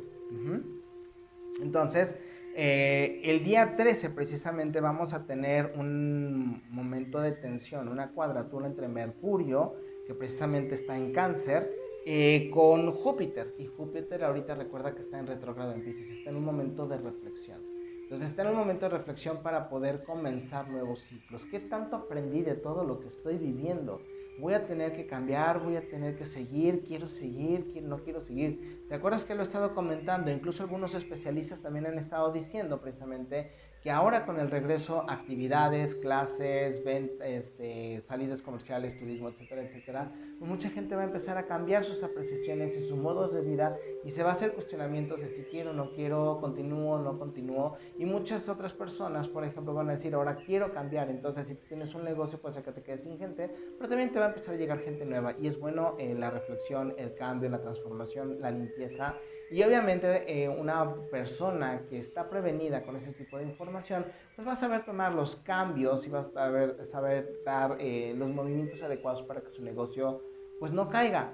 Entonces, 1.60 2.16
eh, 2.60 3.22
el 3.24 3.44
día 3.44 3.76
13 3.76 4.10
precisamente 4.10 4.82
vamos 4.82 5.14
a 5.14 5.28
tener 5.28 5.74
un 5.78 6.64
momento 6.72 7.22
de 7.22 7.34
tensión, 7.34 7.88
una 7.88 8.10
cuadratura 8.14 8.66
entre 8.66 8.88
Mercurio, 8.88 9.76
que 10.08 10.16
precisamente 10.16 10.74
está 10.74 10.98
en 10.98 11.14
cáncer, 11.14 11.72
eh, 12.04 12.50
con 12.52 12.94
Júpiter. 12.94 13.54
Y 13.60 13.68
Júpiter 13.68 14.24
ahorita 14.24 14.56
recuerda 14.56 14.96
que 14.96 15.04
está 15.04 15.20
en 15.20 15.28
retrógrado 15.28 15.72
en 15.74 15.84
Pisces, 15.84 16.10
está 16.10 16.32
en 16.32 16.38
un 16.38 16.46
momento 16.46 16.88
de 16.88 16.98
reflexión. 16.98 17.62
Entonces 18.02 18.32
está 18.32 18.42
en 18.42 18.48
un 18.48 18.56
momento 18.56 18.90
de 18.90 18.98
reflexión 18.98 19.44
para 19.44 19.70
poder 19.70 20.04
comenzar 20.04 20.68
nuevos 20.68 21.02
ciclos. 21.02 21.46
¿Qué 21.52 21.60
tanto 21.60 21.96
aprendí 21.96 22.42
de 22.42 22.56
todo 22.56 22.84
lo 22.84 23.00
que 23.00 23.10
estoy 23.10 23.38
viviendo? 23.38 24.02
Voy 24.40 24.54
a 24.54 24.68
tener 24.68 24.94
que 24.94 25.08
cambiar, 25.08 25.60
voy 25.60 25.78
a 25.78 25.88
tener 25.88 26.16
que 26.16 26.26
seguir, 26.26 26.84
quiero 26.84 27.08
seguir, 27.08 27.82
no 27.84 28.04
quiero 28.04 28.22
seguir. 28.22 28.86
¿Te 28.88 28.94
acuerdas 28.94 29.26
que 29.26 29.34
lo 29.34 29.42
he 29.42 29.44
estado 29.44 29.74
comentando? 29.74 30.30
Incluso 30.30 30.62
algunos 30.62 30.94
especialistas 30.94 31.62
también 31.62 31.88
han 31.88 31.98
estado 31.98 32.32
diciendo 32.32 32.80
precisamente 32.80 33.52
que 33.88 33.92
ahora 33.92 34.26
con 34.26 34.38
el 34.38 34.52
regreso, 34.52 35.06
actividades, 35.08 35.96
clases, 35.96 36.84
este, 37.24 38.02
salidas 38.02 38.42
comerciales, 38.42 39.00
turismo, 39.00 39.30
etcétera, 39.30 39.64
etcétera, 39.64 40.12
pues 40.38 40.52
mucha 40.52 40.70
gente 40.70 40.94
va 40.94 41.04
a 41.04 41.06
empezar 41.06 41.38
a 41.38 41.46
cambiar 41.46 41.86
sus 41.86 42.04
apreciaciones 42.04 42.76
y 42.76 42.82
sus 42.82 42.98
modos 42.98 43.34
de 43.34 43.40
vida 43.40 43.78
y 44.04 44.12
se 44.12 44.24
va 44.24 44.32
a 44.32 44.34
hacer 44.34 44.52
cuestionamientos 44.52 45.22
de 45.22 45.30
si 45.30 45.44
quiero 45.44 45.72
no 45.72 45.94
quiero, 45.94 46.38
continúo 46.42 47.00
no 47.00 47.18
continúo. 47.18 47.78
Y 47.98 48.04
muchas 48.04 48.50
otras 48.50 48.74
personas, 48.74 49.30
por 49.30 49.46
ejemplo, 49.46 49.74
van 49.74 49.88
a 49.88 49.94
decir, 49.94 50.14
ahora 50.16 50.36
quiero 50.36 50.74
cambiar. 50.74 51.10
Entonces, 51.10 51.48
si 51.48 51.56
tienes 51.56 51.96
un 51.96 52.04
negocio, 52.04 52.42
puede 52.42 52.56
ser 52.56 52.64
que 52.64 52.74
te 52.74 52.84
quedes 52.84 53.04
sin 53.04 53.18
gente, 53.18 53.50
pero 53.78 53.88
también 53.88 54.12
te 54.12 54.20
va 54.20 54.26
a 54.26 54.30
empezar 54.30 54.56
a 54.56 54.58
llegar 54.58 54.80
gente 54.80 55.06
nueva. 55.06 55.34
Y 55.40 55.48
es 55.48 55.58
bueno 55.58 55.96
eh, 55.98 56.14
la 56.14 56.30
reflexión, 56.30 56.94
el 56.98 57.16
cambio, 57.16 57.50
la 57.50 57.62
transformación, 57.62 58.42
la 58.42 58.52
limpieza 58.52 59.16
y 59.50 59.64
obviamente 59.64 60.44
eh, 60.44 60.50
una 60.50 60.94
persona 61.10 61.84
que 61.90 62.00
está 62.00 62.30
prevenida 62.30 62.84
con 62.84 62.96
ese 62.98 63.14
tipo 63.14 63.38
de 63.38 63.46
información, 63.46 64.06
pues 64.36 64.48
va 64.48 64.54
a 64.54 64.56
saber 64.58 64.84
tomar 64.84 65.14
los 65.14 65.38
cambios 65.38 66.06
y 66.06 66.10
va 66.10 66.20
a 66.20 66.24
saber, 66.24 66.86
saber 66.86 67.42
dar 67.46 67.78
eh, 67.80 68.14
los 68.18 68.30
movimientos 68.30 68.84
adecuados 68.84 69.24
para 69.24 69.42
que 69.42 69.52
su 69.52 69.64
negocio 69.64 70.22
pues 70.60 70.72
no 70.72 70.90
caiga. 70.90 71.34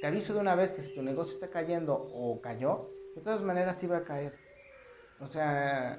Te 0.00 0.06
aviso 0.06 0.34
de 0.34 0.40
una 0.40 0.54
vez 0.54 0.74
que 0.74 0.82
si 0.82 0.94
tu 0.94 1.02
negocio 1.02 1.32
está 1.32 1.48
cayendo 1.48 1.94
o 1.94 2.40
cayó, 2.42 2.90
de 3.14 3.22
todas 3.22 3.42
maneras 3.42 3.78
sí 3.78 3.86
va 3.86 3.98
a 3.98 4.04
caer. 4.04 4.34
O 5.18 5.26
sea, 5.26 5.98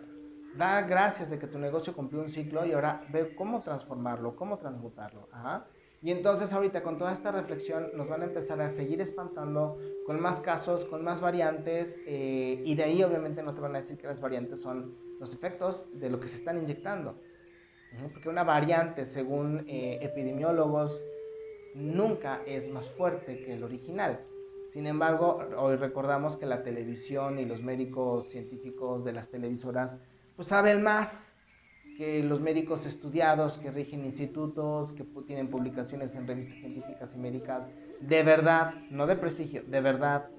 da 0.55 0.81
gracias 0.81 1.31
de 1.31 1.39
que 1.39 1.47
tu 1.47 1.57
negocio 1.57 1.93
cumplió 1.93 2.21
un 2.21 2.29
ciclo 2.29 2.65
y 2.65 2.73
ahora 2.73 3.03
ve 3.09 3.33
cómo 3.35 3.61
transformarlo, 3.61 4.35
cómo 4.35 4.57
transmutarlo. 4.57 5.27
Ajá. 5.31 5.65
Y 6.01 6.11
entonces 6.11 6.53
ahorita 6.53 6.83
con 6.83 6.97
toda 6.97 7.11
esta 7.11 7.31
reflexión 7.31 7.89
nos 7.95 8.07
van 8.07 8.21
a 8.21 8.25
empezar 8.25 8.61
a 8.61 8.69
seguir 8.69 9.01
espantando 9.01 9.79
con 10.05 10.19
más 10.19 10.39
casos, 10.39 10.85
con 10.85 11.03
más 11.03 11.21
variantes 11.21 11.99
eh, 12.05 12.61
y 12.63 12.75
de 12.75 12.83
ahí 12.83 13.03
obviamente 13.03 13.41
no 13.41 13.53
te 13.53 13.61
van 13.61 13.75
a 13.75 13.79
decir 13.79 13.97
que 13.97 14.07
las 14.07 14.21
variantes 14.21 14.61
son 14.61 14.95
los 15.19 15.33
efectos 15.33 15.87
de 15.93 16.09
lo 16.09 16.19
que 16.19 16.27
se 16.27 16.35
están 16.35 16.57
inyectando. 16.57 17.15
Porque 18.13 18.29
una 18.29 18.43
variante, 18.43 19.05
según 19.05 19.65
eh, 19.67 19.97
epidemiólogos, 20.01 21.03
nunca 21.73 22.41
es 22.45 22.71
más 22.71 22.89
fuerte 22.91 23.39
que 23.39 23.53
el 23.53 23.63
original. 23.63 24.19
Sin 24.69 24.85
embargo, 24.85 25.39
hoy 25.57 25.77
recordamos 25.77 26.35
que 26.35 26.45
la 26.45 26.61
televisión 26.61 27.39
y 27.39 27.45
los 27.45 27.63
médicos 27.63 28.29
científicos 28.29 29.03
de 29.03 29.13
las 29.13 29.29
televisoras 29.29 29.97
pues 30.35 30.49
saben 30.49 30.83
más 30.83 31.36
que 31.97 32.21
los 32.21 32.39
médicos 32.39 32.85
estudiados 32.85 33.57
que 33.57 33.71
rigen 33.71 34.05
institutos, 34.05 34.93
que 34.93 35.03
tienen 35.25 35.49
publicaciones 35.49 36.15
en 36.15 36.27
revistas 36.27 36.59
científicas 36.59 37.15
y 37.15 37.17
médicas, 37.17 37.71
de 37.99 38.21
verdad, 38.21 38.75
no 38.91 39.07
de 39.07 39.15
prestigio, 39.15 39.63
de 39.63 39.81
verdad, 39.81 40.29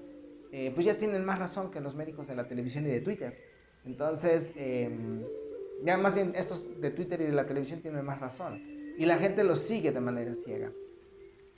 eh, 0.53 0.71
pues 0.73 0.85
ya 0.85 0.97
tienen 0.97 1.25
más 1.25 1.37
razón 1.37 1.69
que 1.69 1.81
los 1.81 1.95
médicos 1.95 2.27
de 2.27 2.35
la 2.35 2.47
televisión 2.47 2.85
y 2.85 2.89
de 2.89 3.01
Twitter. 3.01 3.37
Entonces, 3.85 4.53
em, 4.55 5.21
ya 5.83 5.97
más 5.97 6.15
bien 6.15 6.31
estos 6.33 6.63
de 6.79 6.91
Twitter 6.91 7.19
y 7.19 7.25
de 7.25 7.33
la 7.33 7.45
televisión 7.45 7.81
tienen 7.81 8.05
más 8.05 8.21
razón. 8.21 8.61
Y 8.97 9.05
la 9.05 9.17
gente 9.17 9.43
los 9.43 9.59
sigue 9.59 9.91
de 9.91 9.99
manera 9.99 10.33
ciega. 10.35 10.71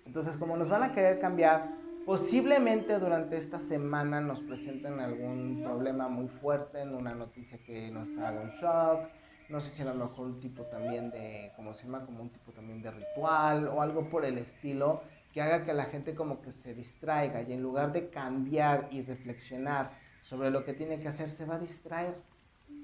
Entonces, 0.07 0.35
como 0.35 0.57
nos 0.57 0.69
van 0.69 0.81
a 0.81 0.93
querer 0.93 1.19
cambiar, 1.19 1.75
posiblemente 2.07 2.97
durante 2.97 3.37
esta 3.37 3.59
semana 3.59 4.19
nos 4.19 4.41
presenten 4.41 4.99
algún 4.99 5.61
problema 5.63 6.07
muy 6.07 6.27
fuerte 6.27 6.81
en 6.81 6.95
una 6.95 7.13
noticia 7.13 7.59
que 7.63 7.91
nos 7.91 8.07
haga 8.17 8.41
un 8.41 8.49
shock 8.49 9.20
no 9.51 9.59
sé 9.59 9.69
si 9.75 9.81
a 9.81 9.85
lo 9.85 9.93
mejor 9.93 10.27
un 10.27 10.39
tipo 10.39 10.63
también 10.63 11.11
de, 11.11 11.51
como 11.55 11.73
se 11.73 11.83
llama, 11.83 12.05
como 12.05 12.21
un 12.21 12.29
tipo 12.29 12.51
también 12.51 12.81
de 12.81 12.89
ritual 12.89 13.67
o 13.67 13.81
algo 13.81 14.09
por 14.09 14.23
el 14.23 14.37
estilo 14.37 15.01
que 15.33 15.41
haga 15.41 15.65
que 15.65 15.73
la 15.73 15.85
gente 15.85 16.15
como 16.15 16.41
que 16.41 16.51
se 16.51 16.73
distraiga 16.73 17.41
y 17.41 17.53
en 17.53 17.61
lugar 17.61 17.91
de 17.91 18.09
cambiar 18.09 18.87
y 18.91 19.01
reflexionar 19.01 19.91
sobre 20.21 20.51
lo 20.51 20.63
que 20.63 20.73
tiene 20.73 20.99
que 20.99 21.07
hacer, 21.07 21.29
se 21.29 21.45
va 21.45 21.55
a 21.55 21.59
distraer. 21.59 22.15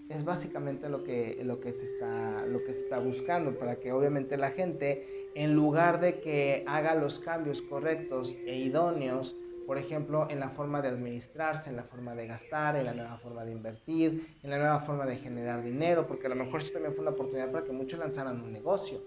Es 0.10 0.24
básicamente 0.24 0.90
lo 0.90 1.04
que, 1.04 1.42
lo 1.44 1.60
que, 1.60 1.72
se, 1.74 1.86
está, 1.86 2.46
lo 2.46 2.64
que 2.64 2.74
se 2.74 2.82
está 2.82 3.00
buscando 3.00 3.58
para 3.58 3.76
que 3.78 3.92
obviamente 3.92 4.38
la 4.38 4.52
gente, 4.52 5.32
en 5.36 5.54
lugar 5.54 6.00
de 6.00 6.20
que 6.20 6.64
haga 6.68 6.96
los 6.96 7.20
cambios 7.20 7.62
correctos 7.62 8.36
e 8.46 8.56
idóneos, 8.56 9.36
por 9.68 9.78
ejemplo, 9.78 10.28
en 10.30 10.40
la 10.40 10.50
forma 10.50 10.82
de 10.82 10.88
administrarse, 10.88 11.70
en 11.70 11.76
la 11.76 11.84
forma 11.84 12.16
de 12.16 12.26
gastar, 12.26 12.78
en 12.78 12.86
la 12.86 12.94
nueva 12.94 13.18
forma 13.18 13.44
de 13.44 13.52
invertir, 13.52 14.26
en 14.42 14.50
la 14.50 14.58
nueva 14.58 14.80
forma 14.80 15.06
de 15.06 15.18
generar 15.18 15.62
dinero, 15.62 16.08
porque 16.08 16.28
a 16.28 16.30
lo 16.30 16.36
mejor 16.36 16.62
esto 16.62 16.72
también 16.72 16.94
fue 16.94 17.02
una 17.02 17.12
oportunidad 17.12 17.52
para 17.52 17.66
que 17.66 17.74
muchos 17.74 18.00
lanzaran 18.00 18.42
un 18.42 18.54
negocio. 18.54 19.02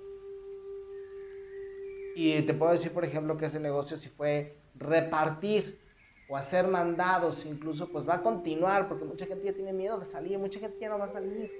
Y 2.14 2.42
te 2.42 2.52
puedo 2.52 2.72
decir, 2.72 2.92
por 2.92 3.06
ejemplo, 3.06 3.38
que 3.38 3.46
ese 3.46 3.58
negocio 3.58 3.96
sí 3.96 4.10
fue 4.10 4.58
repartir 4.74 5.80
o 6.28 6.36
hacer 6.36 6.68
mandados 6.68 7.46
incluso, 7.46 7.88
pues 7.90 8.06
va 8.06 8.16
a 8.16 8.22
continuar, 8.22 8.86
porque 8.86 9.06
mucha 9.06 9.24
gente 9.24 9.46
ya 9.46 9.54
tiene 9.54 9.72
miedo 9.72 9.98
de 9.98 10.04
salir, 10.04 10.38
mucha 10.38 10.60
gente 10.60 10.76
ya 10.78 10.90
no 10.90 10.98
va 10.98 11.06
a 11.06 11.08
salir. 11.08 11.50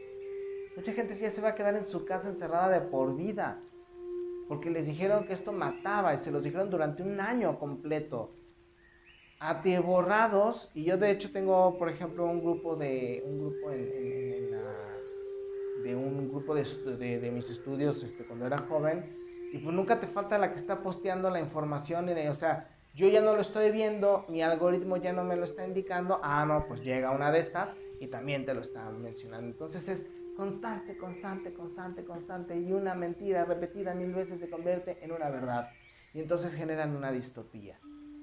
Mucha 0.77 0.93
gente 0.93 1.15
ya 1.15 1.31
se 1.31 1.41
va 1.41 1.49
a 1.49 1.55
quedar 1.55 1.75
en 1.75 1.85
su 1.85 2.05
casa 2.05 2.29
encerrada 2.29 2.69
de 2.69 2.83
por 2.83 3.17
vida, 3.17 3.63
porque 4.47 4.69
les 4.69 4.87
dijeron 4.87 5.25
que 5.25 5.33
esto 5.33 5.53
mataba 5.53 6.13
y 6.13 6.19
se 6.19 6.31
los 6.31 6.45
dijeron 6.45 6.69
durante 6.69 7.03
un 7.03 7.19
año 7.19 7.59
completo. 7.59 8.35
Atiborrados, 9.41 10.71
y 10.75 10.85
yo 10.85 10.99
de 10.99 11.11
hecho 11.11 11.33
tengo, 11.33 11.79
por 11.79 11.89
ejemplo, 11.89 12.27
un 12.27 12.41
grupo 12.41 12.77
de, 12.77 13.23
un 13.27 13.41
grupo 13.41 13.73
en, 13.73 14.51
de 15.83 15.97
un 15.97 16.29
grupo 16.29 16.55
de, 16.55 17.19
de, 17.19 17.31
mis 17.31 17.49
estudios 17.49 18.03
este, 18.03 18.25
cuando 18.25 18.47
era 18.47 18.59
joven, 18.59 19.17
y 19.51 19.59
pues 19.59 19.75
nunca 19.75 19.99
te 19.99 20.07
falta 20.07 20.37
la 20.37 20.53
que 20.53 20.59
está 20.59 20.83
posteando 20.83 21.31
la 21.31 21.41
información, 21.41 22.11
y 22.11 22.29
o 22.29 22.35
sea, 22.35 22.69
yo 22.95 23.09
ya 23.09 23.23
no 23.23 23.35
lo 23.35 23.41
estoy 23.41 23.71
viendo, 23.71 24.27
mi 24.29 24.43
algoritmo 24.43 24.99
ya 24.99 25.15
no 25.15 25.25
me 25.25 25.37
lo 25.37 25.45
está 25.45 25.67
indicando, 25.67 26.21
ah, 26.23 26.45
no, 26.45 26.67
pues 26.67 26.83
llega 26.83 27.11
una 27.11 27.33
de 27.33 27.39
estas 27.39 27.75
y 27.99 28.09
también 28.09 28.45
te 28.45 28.53
lo 28.53 28.61
está 28.61 28.91
mencionando. 28.91 29.47
Entonces 29.47 29.89
es 29.89 30.07
constante, 30.37 30.99
constante, 30.99 31.55
constante, 31.55 32.05
constante 32.05 32.59
y 32.59 32.73
una 32.73 32.95
mentira 32.95 33.45
repetida 33.45 33.95
mil 33.95 34.13
veces 34.13 34.41
se 34.41 34.51
convierte 34.51 34.99
en 35.03 35.13
una 35.13 35.31
verdad 35.31 35.71
y 36.13 36.21
entonces 36.21 36.55
generan 36.55 36.97
una 36.97 37.13
distopía. 37.13 37.79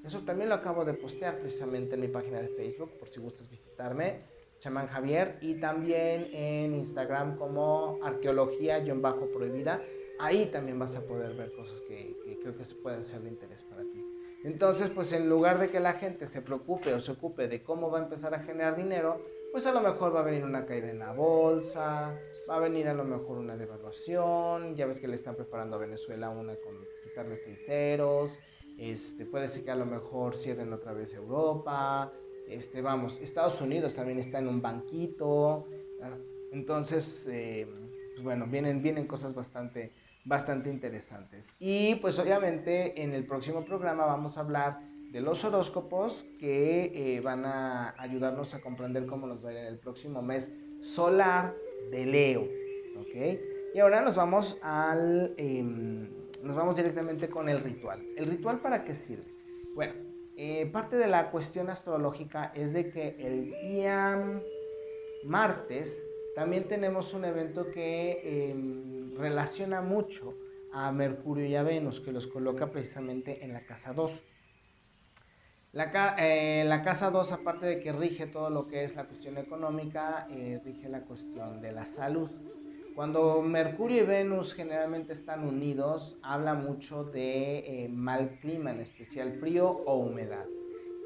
Eso 0.07 0.21
también 0.21 0.47
lo 0.47 0.55
acabo 0.55 0.85
de 0.85 0.93
postear 0.93 1.37
precisamente 1.39 1.95
en 1.95 2.01
mi 2.01 2.07
página 2.07 2.39
de 2.39 2.47
Facebook, 2.47 2.97
por 2.97 3.09
si 3.09 3.19
gustas 3.19 3.49
visitarme, 3.49 4.21
chamán 4.57 4.87
Javier, 4.87 5.37
y 5.41 5.55
también 5.55 6.29
en 6.31 6.75
Instagram 6.75 7.35
como 7.37 7.99
arqueología-prohibida. 8.01 9.81
Ahí 10.19 10.45
también 10.45 10.79
vas 10.79 10.95
a 10.95 11.05
poder 11.05 11.35
ver 11.35 11.51
cosas 11.51 11.81
que, 11.81 12.15
creo 12.41 12.55
que 12.55 12.63
pueden 12.81 13.03
ser 13.03 13.19
de 13.19 13.31
interés 13.31 13.65
para 13.65 13.81
ti. 13.81 14.01
Entonces, 14.45 14.89
pues 14.91 15.11
en 15.11 15.27
lugar 15.27 15.59
de 15.59 15.69
que 15.69 15.81
la 15.81 15.91
gente 15.93 16.25
se 16.27 16.41
preocupe 16.41 16.93
o 16.93 17.01
se 17.01 17.11
ocupe 17.11 17.49
de 17.49 17.61
cómo 17.61 17.91
va 17.91 17.99
a 17.99 18.03
empezar 18.03 18.33
a 18.33 18.39
generar 18.39 18.77
dinero, 18.77 19.21
pues 19.51 19.65
a 19.65 19.73
lo 19.73 19.81
mejor 19.81 20.15
va 20.15 20.21
a 20.21 20.23
venir 20.23 20.45
una 20.45 20.65
caída 20.65 20.89
en 20.89 20.99
la 20.99 21.11
bolsa, 21.11 22.17
va 22.49 22.55
a 22.55 22.59
venir 22.59 22.87
a 22.87 22.93
lo 22.93 23.03
mejor 23.03 23.39
una 23.39 23.57
devaluación, 23.57 24.73
ya 24.77 24.85
ves 24.85 25.01
que 25.01 25.09
le 25.09 25.15
están 25.15 25.35
preparando 25.35 25.75
a 25.75 25.79
Venezuela 25.79 26.29
una 26.29 26.55
con 26.55 26.85
quitarle 27.03 27.35
seis 27.35 27.59
ceros, 27.65 28.39
este, 28.77 29.25
puede 29.25 29.47
ser 29.47 29.63
que 29.63 29.71
a 29.71 29.75
lo 29.75 29.85
mejor 29.85 30.35
cierren 30.35 30.71
otra 30.73 30.93
vez 30.93 31.13
Europa, 31.13 32.11
este, 32.47 32.81
vamos, 32.81 33.19
Estados 33.19 33.59
Unidos 33.61 33.93
también 33.93 34.19
está 34.19 34.39
en 34.39 34.47
un 34.47 34.61
banquito, 34.61 35.67
entonces, 36.51 37.27
eh, 37.29 37.67
pues 38.13 38.23
bueno, 38.23 38.47
vienen, 38.47 38.81
vienen 38.81 39.07
cosas 39.07 39.35
bastante 39.35 39.91
bastante 40.27 40.69
interesantes. 40.69 41.53
Y 41.57 41.95
pues 41.95 42.19
obviamente 42.19 43.01
en 43.01 43.13
el 43.13 43.25
próximo 43.25 43.63
programa 43.63 44.05
vamos 44.05 44.37
a 44.37 44.41
hablar 44.41 44.79
de 45.11 45.21
los 45.21 45.43
horóscopos 45.45 46.25
que 46.37 46.91
eh, 46.93 47.21
van 47.21 47.45
a 47.45 47.95
ayudarnos 47.97 48.53
a 48.53 48.59
comprender 48.59 49.05
cómo 49.05 49.25
nos 49.25 49.43
va 49.43 49.49
a 49.49 49.53
ir 49.53 49.59
el 49.59 49.79
próximo 49.79 50.21
mes 50.21 50.51
solar 50.81 51.55
de 51.91 52.05
Leo. 52.05 52.41
¿Ok? 52.99 53.39
Y 53.73 53.79
ahora 53.79 54.01
nos 54.01 54.15
vamos 54.15 54.59
al... 54.61 55.33
Em, 55.37 56.16
nos 56.43 56.55
vamos 56.55 56.75
directamente 56.75 57.29
con 57.29 57.49
el 57.49 57.61
ritual. 57.61 58.05
¿El 58.15 58.27
ritual 58.27 58.59
para 58.59 58.83
qué 58.83 58.95
sirve? 58.95 59.25
Bueno, 59.75 59.93
eh, 60.35 60.65
parte 60.67 60.97
de 60.97 61.07
la 61.07 61.31
cuestión 61.31 61.69
astrológica 61.69 62.51
es 62.55 62.73
de 62.73 62.89
que 62.89 63.15
el 63.19 63.51
día 63.71 64.41
martes 65.23 66.03
también 66.35 66.67
tenemos 66.67 67.13
un 67.13 67.25
evento 67.25 67.71
que 67.71 68.51
em, 68.51 69.15
relaciona 69.17 69.81
mucho 69.81 70.35
a 70.71 70.91
Mercurio 70.91 71.47
y 71.47 71.55
a 71.55 71.63
Venus, 71.63 71.99
que 71.99 72.11
los 72.11 72.27
coloca 72.27 72.69
precisamente 72.71 73.43
en 73.43 73.53
la 73.53 73.65
casa 73.65 73.93
2. 73.93 74.23
La, 75.73 76.15
eh, 76.19 76.63
la, 76.65 76.83
casa 76.83 77.09
2, 77.09 77.31
aparte 77.31 77.65
de 77.65 77.79
que 77.79 77.91
rige 77.91 78.27
todo 78.27 78.49
lo 78.49 78.67
que 78.67 78.83
es 78.83 78.95
la 78.95 79.05
cuestión 79.05 79.37
económica, 79.37 80.27
eh, 80.29 80.61
rige 80.63 80.87
la 80.89 81.01
cuestión 81.01 81.61
de 81.61 81.71
la 81.71 81.85
salud. 81.85 82.29
Cuando 82.97 83.43
Mercurio 83.43 84.01
y 84.01 84.07
Venus 84.07 84.55
generalmente 84.55 85.13
están 85.13 85.47
unidos, 85.47 86.17
habla 86.23 86.55
mucho 86.55 87.03
de 87.03 87.59
eh, 87.59 87.89
mal 87.89 88.39
clima, 88.41 88.71
en 88.71 88.79
especial 88.79 89.33
frío 89.33 89.69
o 89.69 89.97
humedad. 89.97 90.47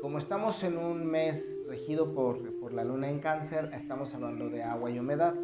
Como 0.01 0.17
estamos 0.17 0.63
en 0.63 0.77
un 0.77 1.05
mes 1.05 1.59
regido 1.67 2.13
por, 2.13 2.57
por 2.61 2.71
la 2.71 2.85
luna 2.85 3.09
en 3.09 3.19
cáncer, 3.19 3.71
estamos 3.73 4.15
hablando 4.15 4.49
de 4.49 4.63
agua 4.63 4.89
y 4.89 4.99
humedad. 4.99 5.35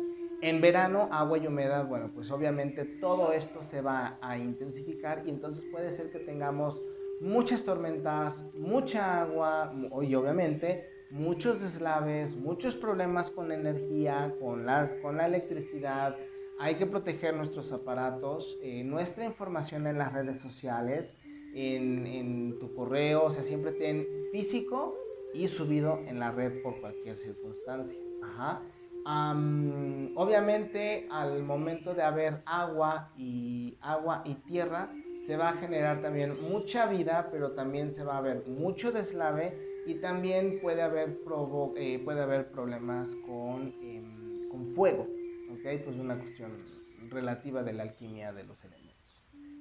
En 0.41 0.62
verano, 0.62 1.10
agua 1.12 1.38
y 1.38 1.48
humedad, 1.48 1.86
bueno, 1.86 2.12
pues 2.16 2.32
obviamente 2.32 2.86
todo 2.86 3.34
esto 3.34 3.62
se 3.62 3.82
va 3.82 4.18
a 4.22 4.38
intensificar 4.38 5.24
y 5.26 5.32
entonces 5.32 5.66
puede 5.70 5.91
ser 5.91 6.12
que 6.12 6.20
tengamos 6.20 6.82
muchas 7.20 7.64
tormentas, 7.64 8.50
mucha 8.54 9.20
agua 9.20 9.74
y 10.02 10.16
obviamente 10.16 10.88
muchos 11.10 11.62
deslaves, 11.62 12.38
muchos 12.38 12.76
problemas 12.76 13.32
con 13.32 13.52
energía, 13.52 14.34
con, 14.39 14.66
las, 14.66 14.93
con 14.95 15.18
la 15.18 15.26
electricidad. 15.26 16.16
Hay 16.60 16.76
que 16.76 16.88
proteger 16.88 17.36
nuestros 17.36 17.72
aparatos, 17.72 18.58
eh, 18.62 18.84
nuestra 18.84 19.26
información 19.26 19.86
en 19.86 19.97
las 19.97 20.12
redes 20.12 20.39
sociales 20.39 21.16
en, 21.53 22.58
tu 22.60 22.74
correo, 22.76 23.26
o 23.26 23.32
sea, 23.32 23.43
siempre 23.43 23.72
ten 23.72 24.05
físico 24.32 24.95
y 25.34 25.47
subido 25.47 25.99
en 26.08 26.20
la 26.20 26.32
red 26.32 26.62
por 26.62 26.80
cualquier 26.80 27.18
circunstancia. 27.18 27.99
obviamente 30.16 31.08
al 31.10 31.43
momento 31.43 31.93
de 31.93 32.03
haber 32.03 32.41
agua 32.45 33.12
y 33.18 33.78
agua 33.82 34.22
y 34.26 34.36
tierra 34.36 34.91
se 35.26 35.38
va 35.38 35.49
a 35.49 35.53
generar 35.53 36.01
también 36.01 36.41
mucha 36.41 36.88
vida, 36.88 37.30
pero 37.32 37.51
también 37.51 37.93
se 37.93 38.03
va 38.03 38.16
a 38.16 38.18
haber 38.20 38.47
mucho 38.47 38.91
deslave 38.91 39.84
y 39.86 39.95
también 39.95 40.60
puede 40.62 40.82
haber, 40.82 41.20
eh, 41.76 41.99
puede 42.03 42.22
haber 42.22 42.51
problemas 42.51 43.16
con, 43.26 43.74
em, 43.82 44.49
con 44.49 44.74
fuego, 44.76 45.08
¿ok? 45.50 45.84
Pues 45.84 45.98
una 45.98 46.18
cuestión 46.20 46.52
relativa 47.10 47.64
de 47.64 47.74
la 47.74 47.84
alquimia 47.84 48.34
de 48.34 48.43
los 48.43 48.64
elementos. 48.64 48.88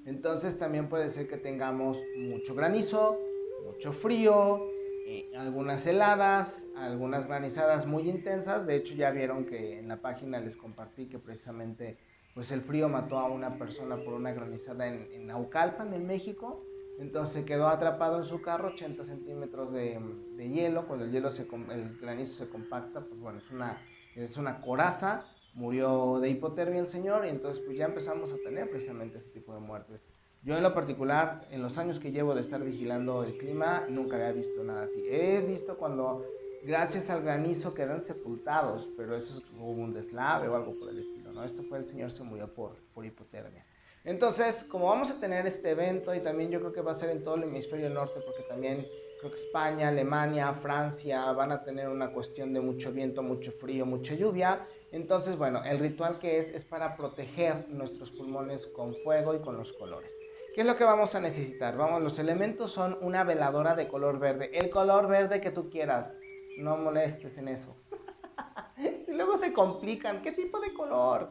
Entonces 0.04 0.58
también 0.58 0.88
puede 0.88 1.10
ser 1.10 1.28
que 1.28 1.36
tengamos 1.36 1.98
mucho 2.16 2.54
granizo, 2.54 3.18
mucho 3.64 3.92
frío, 3.92 4.70
eh, 5.08 5.32
algunas 5.36 5.86
heladas, 5.86 6.66
algunas 6.76 7.26
granizadas 7.26 7.86
muy 7.86 8.08
intensas. 8.08 8.66
De 8.66 8.76
hecho 8.76 8.94
ya 8.94 9.10
vieron 9.10 9.46
que 9.46 9.78
en 9.78 9.88
la 9.88 9.96
página 10.00 10.40
les 10.40 10.56
compartí 10.56 11.06
que 11.06 11.18
precisamente 11.18 11.98
pues 12.34 12.52
el 12.52 12.60
frío 12.60 12.88
mató 12.88 13.18
a 13.18 13.28
una 13.28 13.58
persona 13.58 13.96
por 13.96 14.14
una 14.14 14.32
granizada 14.32 14.86
en, 14.86 15.08
en 15.12 15.26
Naucalpan, 15.26 15.94
en 15.94 16.06
México. 16.06 16.64
Entonces 16.98 17.44
quedó 17.44 17.68
atrapado 17.68 18.18
en 18.18 18.24
su 18.24 18.40
carro, 18.40 18.68
80 18.68 19.04
centímetros 19.04 19.72
de, 19.72 20.00
de 20.36 20.48
hielo. 20.48 20.86
Cuando 20.86 21.04
el 21.04 21.12
hielo 21.12 21.30
se, 21.30 21.46
el 21.70 21.98
granizo 21.98 22.34
se 22.34 22.48
compacta, 22.48 23.00
pues 23.00 23.20
bueno, 23.20 23.38
es 23.38 23.50
una, 23.50 23.82
es 24.14 24.36
una 24.36 24.60
coraza 24.60 25.26
murió 25.56 26.20
de 26.20 26.28
hipotermia 26.28 26.80
el 26.80 26.88
señor 26.88 27.26
y 27.26 27.30
entonces 27.30 27.64
pues 27.64 27.76
ya 27.78 27.86
empezamos 27.86 28.30
a 28.32 28.36
tener 28.36 28.70
precisamente 28.70 29.18
ese 29.18 29.30
tipo 29.30 29.54
de 29.54 29.60
muertes. 29.60 30.02
Yo 30.42 30.56
en 30.56 30.62
lo 30.62 30.74
particular, 30.74 31.48
en 31.50 31.62
los 31.62 31.78
años 31.78 31.98
que 31.98 32.12
llevo 32.12 32.34
de 32.34 32.42
estar 32.42 32.62
vigilando 32.62 33.24
el 33.24 33.36
clima, 33.38 33.86
nunca 33.88 34.16
había 34.16 34.32
visto 34.32 34.62
nada 34.62 34.84
así. 34.84 35.02
He 35.08 35.40
visto 35.40 35.76
cuando 35.76 36.24
gracias 36.62 37.08
al 37.10 37.22
granizo 37.22 37.74
quedan 37.74 38.02
sepultados, 38.02 38.88
pero 38.96 39.16
eso 39.16 39.38
es 39.38 39.44
como 39.44 39.70
un 39.70 39.94
deslave 39.94 40.46
o 40.46 40.54
algo 40.54 40.78
por 40.78 40.90
el 40.90 40.98
estilo, 40.98 41.32
¿no? 41.32 41.42
Esto 41.42 41.62
fue 41.64 41.78
el 41.78 41.86
señor 41.86 42.12
se 42.12 42.22
murió 42.22 42.52
por, 42.52 42.76
por 42.94 43.06
hipotermia. 43.06 43.64
Entonces, 44.04 44.62
como 44.64 44.86
vamos 44.86 45.10
a 45.10 45.18
tener 45.18 45.46
este 45.46 45.70
evento 45.70 46.14
y 46.14 46.20
también 46.20 46.50
yo 46.50 46.60
creo 46.60 46.72
que 46.72 46.82
va 46.82 46.92
a 46.92 46.94
ser 46.94 47.10
en 47.10 47.24
todo 47.24 47.36
el 47.36 47.44
hemisferio 47.44 47.88
norte, 47.90 48.20
porque 48.24 48.42
también 48.42 48.86
creo 49.18 49.30
que 49.30 49.36
España, 49.36 49.88
Alemania, 49.88 50.52
Francia 50.54 51.32
van 51.32 51.52
a 51.52 51.62
tener 51.62 51.88
una 51.88 52.12
cuestión 52.12 52.52
de 52.52 52.60
mucho 52.60 52.92
viento, 52.92 53.22
mucho 53.22 53.52
frío, 53.52 53.86
mucha 53.86 54.14
lluvia, 54.14 54.66
entonces, 54.92 55.36
bueno, 55.36 55.62
el 55.64 55.78
ritual 55.78 56.18
que 56.18 56.38
es 56.38 56.50
es 56.50 56.64
para 56.64 56.96
proteger 56.96 57.68
nuestros 57.68 58.10
pulmones 58.10 58.66
con 58.68 58.94
fuego 59.04 59.34
y 59.34 59.40
con 59.40 59.56
los 59.56 59.72
colores. 59.72 60.10
¿Qué 60.54 60.62
es 60.62 60.66
lo 60.66 60.76
que 60.76 60.84
vamos 60.84 61.14
a 61.14 61.20
necesitar? 61.20 61.76
Vamos, 61.76 62.02
los 62.02 62.18
elementos 62.18 62.72
son 62.72 62.96
una 63.02 63.24
veladora 63.24 63.74
de 63.74 63.88
color 63.88 64.18
verde. 64.18 64.50
El 64.54 64.70
color 64.70 65.06
verde 65.06 65.40
que 65.40 65.50
tú 65.50 65.68
quieras. 65.68 66.14
No 66.56 66.78
molestes 66.78 67.36
en 67.36 67.48
eso. 67.48 67.76
y 69.06 69.12
luego 69.12 69.36
se 69.36 69.52
complican. 69.52 70.22
¿Qué 70.22 70.32
tipo 70.32 70.58
de 70.60 70.72
color? 70.72 71.30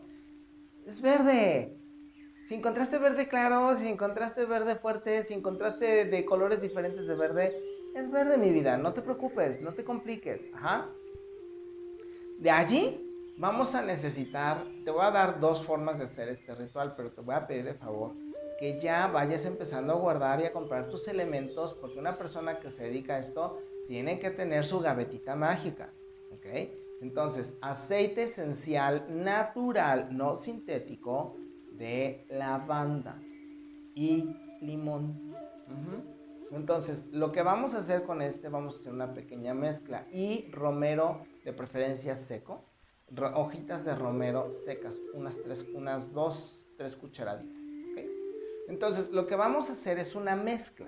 Es 0.86 1.02
verde. 1.02 1.76
Si 2.48 2.54
encontraste 2.54 3.00
verde 3.00 3.28
claro, 3.28 3.76
si 3.78 3.88
encontraste 3.88 4.46
verde 4.46 4.76
fuerte, 4.76 5.24
si 5.24 5.34
encontraste 5.34 6.06
de 6.06 6.26
colores 6.26 6.62
diferentes 6.62 7.08
de 7.08 7.16
verde, 7.16 7.60
es 7.96 8.12
verde 8.12 8.38
mi 8.38 8.52
vida. 8.52 8.78
No 8.78 8.94
te 8.94 9.02
preocupes, 9.02 9.62
no 9.62 9.74
te 9.74 9.84
compliques. 9.84 10.52
Ajá. 10.54 10.90
De 12.38 12.52
allí 12.52 13.02
vamos 13.38 13.74
a 13.74 13.82
necesitar, 13.82 14.66
te 14.84 14.92
voy 14.92 15.04
a 15.04 15.12
dar 15.12 15.40
dos 15.40 15.64
formas 15.64 15.98
de 15.98 16.06
hacer 16.06 16.30
este 16.30 16.54
ritual, 16.54 16.94
pero 16.96 17.10
te 17.10 17.22
voy 17.22 17.36
a 17.36 17.48
pedir 17.48 17.66
de 17.66 17.74
favor 17.74 18.14
que 18.58 18.80
ya 18.80 19.08
vayas 19.08 19.46
empezando 19.46 19.94
a 19.94 19.98
guardar 19.98 20.40
y 20.42 20.46
a 20.46 20.54
comprar 20.54 20.90
tus 20.90 21.08
elementos, 21.08 21.74
porque 21.74 22.00
una 22.00 22.18
persona 22.18 22.60
que 22.60 22.72
se 22.72 22.86
dedica 22.86 23.16
a 23.16 23.20
esto 23.20 23.60
tiene 23.88 24.20
que 24.20 24.32
tener 24.32 24.66
su 24.66 24.80
gavetita 24.80 25.36
mágica, 25.36 25.92
¿ok? 26.32 26.46
Entonces, 27.02 27.58
aceite 27.62 28.24
esencial 28.24 29.06
natural, 29.10 30.16
no 30.16 30.36
sintético, 30.36 31.36
de 31.74 32.26
lavanda 32.30 33.20
y 33.94 34.34
limón. 34.62 35.34
Entonces, 36.56 37.06
lo 37.12 37.32
que 37.32 37.44
vamos 37.44 37.74
a 37.74 37.80
hacer 37.80 38.04
con 38.04 38.22
este, 38.22 38.48
vamos 38.50 38.76
a 38.76 38.80
hacer 38.80 38.94
una 38.94 39.14
pequeña 39.14 39.54
mezcla 39.54 40.08
y 40.12 40.50
romero 40.52 41.26
de 41.44 41.52
preferencia 41.54 42.16
seco, 42.16 42.64
hojitas 43.36 43.84
de 43.84 43.94
romero 43.94 44.52
secas, 44.66 45.00
unas, 45.14 45.38
tres, 45.44 45.66
unas 45.74 46.14
dos, 46.14 46.66
tres 46.78 46.96
cucharaditas. 46.96 47.56
Entonces, 48.68 49.12
lo 49.12 49.28
que 49.28 49.36
vamos 49.36 49.70
a 49.70 49.74
hacer 49.74 50.00
es 50.00 50.16
una 50.16 50.36
mezcla. 50.36 50.88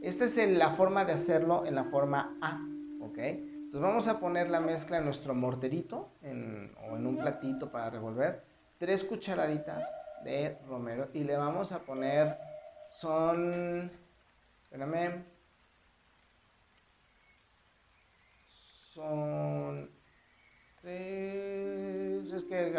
Esta 0.00 0.24
es 0.24 0.36
la 0.36 0.70
forma 0.70 1.04
de 1.04 1.12
hacerlo 1.12 1.66
en 1.66 1.74
la 1.74 1.84
forma 1.84 2.38
A, 2.40 2.60
¿ok? 3.00 3.18
Entonces 3.18 3.80
vamos 3.80 4.08
a 4.08 4.18
poner 4.18 4.50
la 4.50 4.60
mezcla 4.60 4.98
en 4.98 5.04
nuestro 5.04 5.34
morterito 5.34 6.10
o 6.22 6.96
en 6.96 7.06
un 7.06 7.18
platito 7.18 7.70
para 7.70 7.90
revolver. 7.90 8.42
Tres 8.78 9.04
cucharaditas 9.04 9.84
de 10.24 10.58
romero 10.68 11.08
y 11.12 11.24
le 11.24 11.36
vamos 11.36 11.72
a 11.72 11.80
poner, 11.80 12.36
son, 12.90 13.90
espérame, 14.72 15.22
son 18.94 19.90
tres, 20.80 22.32
es 22.32 22.44
que 22.44 22.72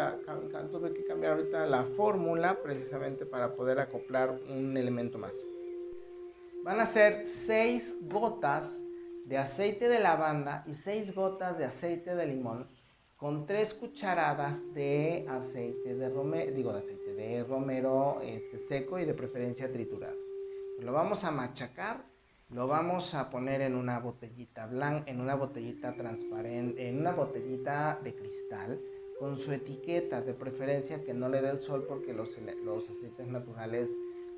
tuve 0.72 0.92
que 0.92 1.04
cambiar 1.04 1.34
ahorita 1.34 1.66
la 1.66 1.84
fórmula 1.96 2.60
precisamente 2.64 3.26
para 3.26 3.54
poder 3.54 3.78
acoplar 3.78 4.30
un 4.30 4.76
elemento 4.76 5.18
más. 5.18 5.36
Van 6.64 6.80
a 6.80 6.86
ser 6.86 7.24
seis 7.24 7.96
gotas 8.02 8.82
de 9.26 9.38
aceite 9.38 9.88
de 9.88 10.00
lavanda 10.00 10.64
y 10.66 10.74
6 10.74 11.14
gotas 11.14 11.56
de 11.56 11.64
aceite 11.64 12.14
de 12.14 12.26
limón 12.26 12.68
con 13.16 13.46
3 13.46 13.72
cucharadas 13.74 14.74
de 14.74 15.24
aceite 15.28 15.94
de 15.94 16.10
romero, 16.10 16.52
digo 16.52 16.72
de 16.72 16.80
aceite 16.80 17.14
de 17.14 17.44
romero 17.44 18.20
este, 18.22 18.58
seco 18.58 18.98
y 18.98 19.06
de 19.06 19.14
preferencia 19.14 19.70
triturado. 19.72 20.23
Lo 20.78 20.92
vamos 20.92 21.24
a 21.24 21.30
machacar, 21.30 22.04
lo 22.50 22.66
vamos 22.66 23.14
a 23.14 23.30
poner 23.30 23.60
en 23.60 23.74
una 23.74 23.98
botellita 24.00 24.66
blanca, 24.66 25.10
en 25.10 25.20
una 25.20 25.34
botellita 25.34 25.94
transparente, 25.94 26.88
en 26.88 26.98
una 26.98 27.12
botellita 27.12 28.00
de 28.02 28.14
cristal 28.14 28.80
con 29.18 29.38
su 29.38 29.52
etiqueta, 29.52 30.20
de 30.20 30.34
preferencia 30.34 31.02
que 31.04 31.14
no 31.14 31.28
le 31.28 31.40
dé 31.40 31.50
el 31.50 31.60
sol 31.60 31.84
porque 31.88 32.12
los, 32.12 32.36
los 32.64 32.90
aceites 32.90 33.26
naturales 33.28 33.90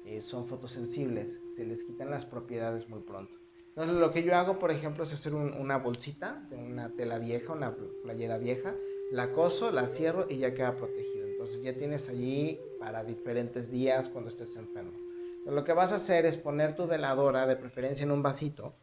eh, 0.04 0.20
son 0.20 0.46
fotosensibles, 0.46 1.40
se 1.56 1.64
les 1.64 1.82
quitan 1.84 2.10
las 2.10 2.26
propiedades 2.26 2.88
muy 2.88 3.00
pronto. 3.00 3.38
Entonces 3.68 3.96
lo 3.96 4.10
que 4.10 4.22
yo 4.22 4.34
hago, 4.36 4.58
por 4.58 4.70
ejemplo, 4.70 5.04
es 5.04 5.12
hacer 5.12 5.34
una 5.34 5.78
bolsita 5.78 6.46
de 6.48 6.56
una 6.56 6.90
tela 6.96 7.18
vieja, 7.18 7.52
una 7.52 7.74
playera 8.02 8.38
vieja, 8.38 8.74
la 9.10 9.32
coso, 9.32 9.70
la 9.70 9.86
cierro 9.86 10.26
y 10.28 10.38
ya 10.38 10.54
queda 10.54 10.76
protegido. 10.76 11.26
Entonces 11.26 11.62
ya 11.62 11.76
tienes 11.76 12.08
allí 12.08 12.58
para 12.78 13.04
diferentes 13.04 13.70
días 13.70 14.08
cuando 14.08 14.30
estés 14.30 14.56
enfermo. 14.56 15.05
Lo 15.52 15.64
que 15.64 15.72
vas 15.72 15.92
a 15.92 15.96
hacer 15.96 16.26
es 16.26 16.36
poner 16.36 16.74
tu 16.74 16.86
veladora, 16.86 17.46
de 17.46 17.56
preferencia 17.56 18.04
en 18.04 18.10
un 18.10 18.22
vasito, 18.22 18.74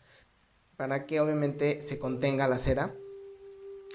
para 0.77 1.05
que 1.05 1.19
obviamente 1.19 1.81
se 1.81 1.99
contenga 1.99 2.47
la 2.47 2.57
cera. 2.57 2.95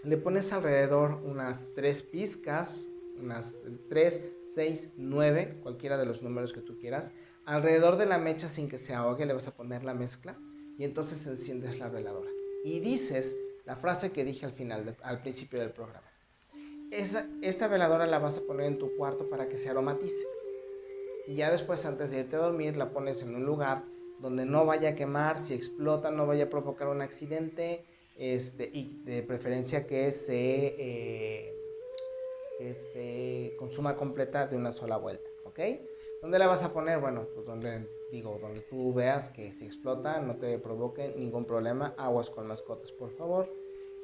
Le 0.05 0.17
pones 0.17 0.53
alrededor 0.53 1.21
unas 1.25 1.67
tres 1.75 2.03
pizcas, 2.03 2.87
unas 3.19 3.59
tres, 3.89 4.21
seis, 4.55 4.91
nueve, 4.97 5.59
cualquiera 5.63 5.97
de 5.97 6.07
los 6.07 6.23
números 6.23 6.53
que 6.53 6.61
tú 6.61 6.79
quieras. 6.79 7.13
Alrededor 7.47 7.97
de 7.97 8.07
la 8.07 8.19
mecha 8.19 8.49
sin 8.49 8.69
que 8.69 8.79
se 8.79 8.95
ahogue 8.95 9.27
le 9.27 9.33
vas 9.33 9.49
a 9.49 9.57
poner 9.57 9.83
la 9.83 9.95
mezcla 9.95 10.39
y 10.77 10.85
entonces 10.85 11.27
enciendes 11.27 11.79
la 11.79 11.89
veladora 11.89 12.31
y 12.65 12.81
dices 12.81 13.35
la 13.65 13.77
frase 13.77 14.13
que 14.13 14.25
dije 14.25 14.47
al 14.47 14.53
final, 14.53 14.97
al 15.03 15.21
principio 15.23 15.59
del 15.59 15.71
programa. 15.71 16.07
esta 16.91 17.69
veladora 17.69 18.07
la 18.07 18.19
vas 18.19 18.39
a 18.39 18.43
poner 18.43 18.67
en 18.67 18.79
tu 18.79 18.95
cuarto 18.97 19.29
para 19.29 19.49
que 19.49 19.59
se 19.59 19.69
aromatice. 19.69 20.27
Y 21.29 21.35
ya 21.35 21.51
después, 21.51 21.85
antes 21.85 22.11
de 22.11 22.21
irte 22.21 22.37
a 22.37 22.39
dormir, 22.39 22.79
la 22.79 22.89
pones 22.89 23.23
en 23.23 23.35
un 23.35 23.45
lugar 23.45 23.85
donde 24.19 24.47
no 24.47 24.65
vaya 24.65 24.89
a 24.89 24.95
quemar, 24.95 25.39
si 25.39 25.53
explota, 25.53 26.11
no 26.11 26.27
vaya 26.27 26.45
a 26.45 26.49
provocar 26.49 26.89
un 26.89 27.03
accidente, 27.03 27.85
este, 28.17 28.65
y 28.73 29.03
de 29.05 29.23
preferencia 29.23 29.87
que 29.87 30.11
se, 30.11 30.75
eh, 30.79 31.55
que 32.57 32.73
se 32.73 33.57
consuma 33.59 33.95
completa 33.95 34.47
de 34.47 34.57
una 34.57 34.73
sola 34.73 34.97
vuelta, 34.97 35.29
¿ok? 35.45 35.61
¿Dónde 36.23 36.39
la 36.39 36.47
vas 36.47 36.65
a 36.65 36.73
poner? 36.73 36.99
Bueno, 36.99 37.27
pues 37.35 37.45
donde 37.45 37.87
digo, 38.11 38.39
donde 38.41 38.63
tú 38.63 38.95
veas 38.95 39.29
que 39.29 39.53
si 39.53 39.67
explota 39.67 40.23
no 40.23 40.37
te 40.37 40.59
provoque 40.59 41.13
ningún 41.15 41.45
problema, 41.45 41.95
aguas 41.99 42.31
con 42.31 42.47
mascotas, 42.47 42.91
por 42.93 43.11
favor. 43.11 43.53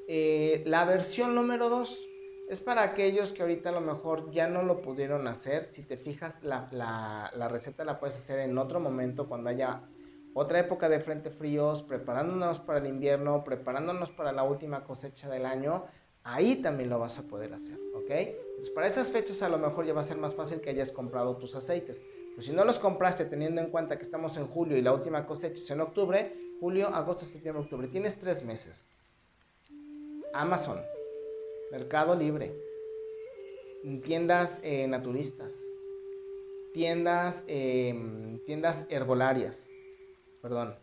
Eh, 0.08 0.62
la 0.66 0.84
versión 0.84 1.34
número 1.34 1.70
2 1.70 2.06
es 2.48 2.60
para 2.60 2.82
aquellos 2.82 3.32
que 3.32 3.42
ahorita 3.42 3.70
a 3.70 3.72
lo 3.72 3.80
mejor 3.80 4.30
ya 4.30 4.48
no 4.48 4.62
lo 4.62 4.82
pudieron 4.82 5.26
hacer. 5.26 5.68
Si 5.70 5.82
te 5.82 5.96
fijas, 5.96 6.42
la, 6.42 6.68
la, 6.72 7.48
receta 7.48 7.84
la 7.84 7.98
puedes 7.98 8.16
hacer 8.16 8.38
en 8.40 8.58
otro 8.58 8.80
momento 8.80 9.28
cuando 9.28 9.50
haya 9.50 9.82
otra 10.34 10.58
época 10.58 10.88
de 10.88 11.00
frente 11.00 11.30
fríos, 11.30 11.82
preparándonos 11.82 12.58
para 12.58 12.80
el 12.80 12.86
invierno, 12.86 13.44
preparándonos 13.44 14.10
para 14.10 14.32
la 14.32 14.42
última 14.42 14.84
cosecha 14.84 15.28
del 15.30 15.46
año. 15.46 15.84
Ahí 16.22 16.56
también 16.56 16.90
lo 16.90 16.98
vas 16.98 17.18
a 17.18 17.22
poder 17.22 17.52
hacer, 17.52 17.78
¿ok? 17.94 18.10
Pues 18.56 18.70
para 18.70 18.86
esas 18.86 19.10
fechas 19.10 19.42
a 19.42 19.48
lo 19.48 19.58
mejor 19.58 19.84
ya 19.84 19.92
va 19.92 20.00
a 20.00 20.04
ser 20.04 20.16
más 20.16 20.34
fácil 20.34 20.60
que 20.60 20.70
hayas 20.70 20.90
comprado 20.90 21.36
tus 21.36 21.54
aceites. 21.54 22.02
Pues 22.34 22.46
si 22.46 22.52
no 22.52 22.64
los 22.64 22.78
compraste 22.78 23.24
teniendo 23.26 23.60
en 23.60 23.70
cuenta 23.70 23.96
que 23.96 24.04
estamos 24.04 24.36
en 24.36 24.46
julio 24.46 24.76
y 24.76 24.82
la 24.82 24.92
última 24.92 25.26
cosecha 25.26 25.54
es 25.54 25.70
en 25.70 25.80
octubre, 25.80 26.34
julio, 26.60 26.88
agosto, 26.88 27.24
septiembre, 27.24 27.62
octubre, 27.62 27.88
tienes 27.88 28.18
tres 28.18 28.42
meses. 28.42 28.84
Amazon, 30.32 30.80
Mercado 31.70 32.14
Libre, 32.14 32.54
tiendas 34.02 34.60
eh, 34.62 34.86
naturistas, 34.86 35.54
tiendas, 36.72 37.44
em, 37.46 38.38
tiendas 38.44 38.86
herbolarias, 38.88 39.68
perdón, 40.40 40.74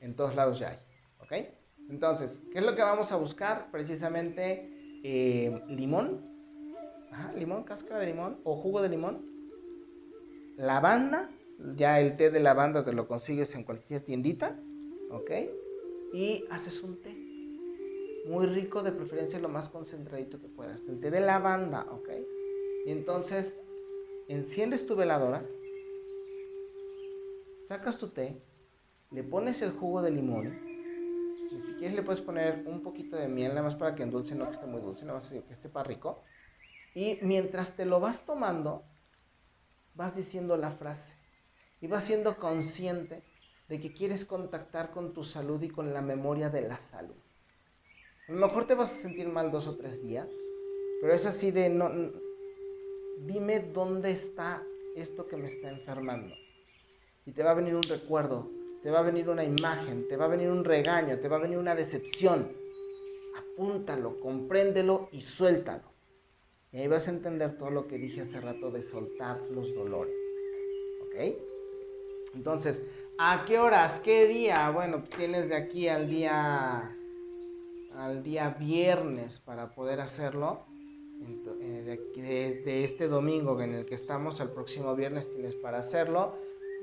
en 0.00 0.14
todos 0.14 0.34
lados 0.34 0.58
ya 0.58 0.70
hay, 0.70 0.78
¿ok? 1.20 1.48
Entonces, 1.90 2.42
¿qué 2.52 2.58
es 2.58 2.64
lo 2.64 2.74
que 2.74 2.82
vamos 2.82 3.12
a 3.12 3.16
buscar? 3.16 3.70
Precisamente 3.70 4.68
eh, 5.04 5.60
limón, 5.68 6.24
limón, 7.36 7.64
cáscara 7.64 8.00
de 8.00 8.06
limón 8.06 8.40
o 8.44 8.56
jugo 8.56 8.82
de 8.82 8.88
limón, 8.88 9.24
lavanda, 10.56 11.30
ya 11.76 12.00
el 12.00 12.16
té 12.16 12.30
de 12.30 12.40
lavanda 12.40 12.84
te 12.84 12.92
lo 12.92 13.06
consigues 13.06 13.54
en 13.54 13.64
cualquier 13.64 14.02
tiendita, 14.02 14.58
¿ok? 15.10 15.30
Y 16.12 16.44
haces 16.50 16.82
un 16.82 17.00
té 17.00 17.29
muy 18.26 18.46
rico, 18.46 18.82
de 18.82 18.92
preferencia 18.92 19.38
lo 19.38 19.48
más 19.48 19.68
concentradito 19.68 20.40
que 20.40 20.48
puedas, 20.48 20.82
el 20.88 21.00
té 21.00 21.10
de 21.10 21.20
lavanda, 21.20 21.86
¿ok? 21.90 22.08
Y 22.86 22.92
entonces 22.92 23.58
enciendes 24.28 24.86
tu 24.86 24.96
veladora, 24.96 25.44
sacas 27.66 27.98
tu 27.98 28.08
té, 28.08 28.42
le 29.10 29.24
pones 29.24 29.62
el 29.62 29.72
jugo 29.72 30.02
de 30.02 30.10
limón, 30.10 30.70
y 31.50 31.60
si 31.66 31.72
quieres 31.74 31.96
le 31.96 32.02
puedes 32.02 32.20
poner 32.20 32.64
un 32.66 32.82
poquito 32.82 33.16
de 33.16 33.26
miel, 33.26 33.50
nada 33.50 33.62
más 33.62 33.74
para 33.74 33.94
que 33.94 34.04
endulce, 34.04 34.34
no 34.34 34.44
que 34.44 34.52
esté 34.52 34.66
muy 34.66 34.80
dulce, 34.80 35.04
nada 35.04 35.18
más 35.18 35.30
que 35.30 35.68
para 35.68 35.88
rico. 35.88 36.22
Y 36.94 37.18
mientras 37.22 37.74
te 37.76 37.84
lo 37.84 37.98
vas 37.98 38.24
tomando, 38.24 38.84
vas 39.94 40.14
diciendo 40.14 40.56
la 40.56 40.70
frase 40.70 41.16
y 41.80 41.86
vas 41.88 42.04
siendo 42.04 42.36
consciente 42.36 43.24
de 43.68 43.80
que 43.80 43.92
quieres 43.92 44.24
contactar 44.24 44.90
con 44.90 45.12
tu 45.12 45.24
salud 45.24 45.60
y 45.62 45.68
con 45.68 45.92
la 45.92 46.02
memoria 46.02 46.50
de 46.50 46.62
la 46.62 46.78
salud. 46.78 47.16
A 48.30 48.32
lo 48.32 48.46
mejor 48.46 48.64
te 48.64 48.76
vas 48.76 48.92
a 48.92 49.02
sentir 49.02 49.28
mal 49.28 49.50
dos 49.50 49.66
o 49.66 49.76
tres 49.76 50.00
días, 50.04 50.30
pero 51.00 51.12
es 51.12 51.26
así 51.26 51.50
de 51.50 51.68
no, 51.68 51.90
dime 53.26 53.58
dónde 53.58 54.12
está 54.12 54.64
esto 54.94 55.26
que 55.26 55.36
me 55.36 55.48
está 55.48 55.68
enfermando. 55.68 56.32
Y 57.26 57.32
te 57.32 57.42
va 57.42 57.50
a 57.50 57.54
venir 57.54 57.74
un 57.74 57.82
recuerdo, 57.82 58.48
te 58.84 58.90
va 58.92 59.00
a 59.00 59.02
venir 59.02 59.28
una 59.28 59.42
imagen, 59.42 60.06
te 60.06 60.16
va 60.16 60.26
a 60.26 60.28
venir 60.28 60.48
un 60.48 60.64
regaño, 60.64 61.18
te 61.18 61.26
va 61.26 61.38
a 61.38 61.40
venir 61.40 61.58
una 61.58 61.74
decepción. 61.74 62.52
Apúntalo, 63.36 64.20
compréndelo 64.20 65.08
y 65.10 65.22
suéltalo. 65.22 65.90
Y 66.70 66.76
ahí 66.76 66.86
vas 66.86 67.08
a 67.08 67.10
entender 67.10 67.58
todo 67.58 67.70
lo 67.70 67.88
que 67.88 67.98
dije 67.98 68.20
hace 68.20 68.40
rato 68.40 68.70
de 68.70 68.82
soltar 68.82 69.42
los 69.50 69.74
dolores. 69.74 70.14
¿Ok? 71.02 71.34
Entonces, 72.36 72.80
¿a 73.18 73.44
qué 73.44 73.58
horas? 73.58 73.98
¿Qué 73.98 74.28
día? 74.28 74.70
Bueno, 74.70 75.02
tienes 75.16 75.48
de 75.48 75.56
aquí 75.56 75.88
al 75.88 76.08
día 76.08 76.96
al 78.00 78.22
día 78.22 78.56
viernes 78.58 79.38
para 79.40 79.74
poder 79.74 80.00
hacerlo. 80.00 80.64
Eh, 81.60 82.62
de, 82.64 82.84
este 82.84 83.06
domingo 83.06 83.60
en 83.60 83.74
el 83.74 83.84
que 83.84 83.94
estamos, 83.94 84.40
al 84.40 84.52
próximo 84.52 84.94
viernes 84.96 85.30
tienes 85.30 85.54
para 85.54 85.78
hacerlo. 85.78 86.34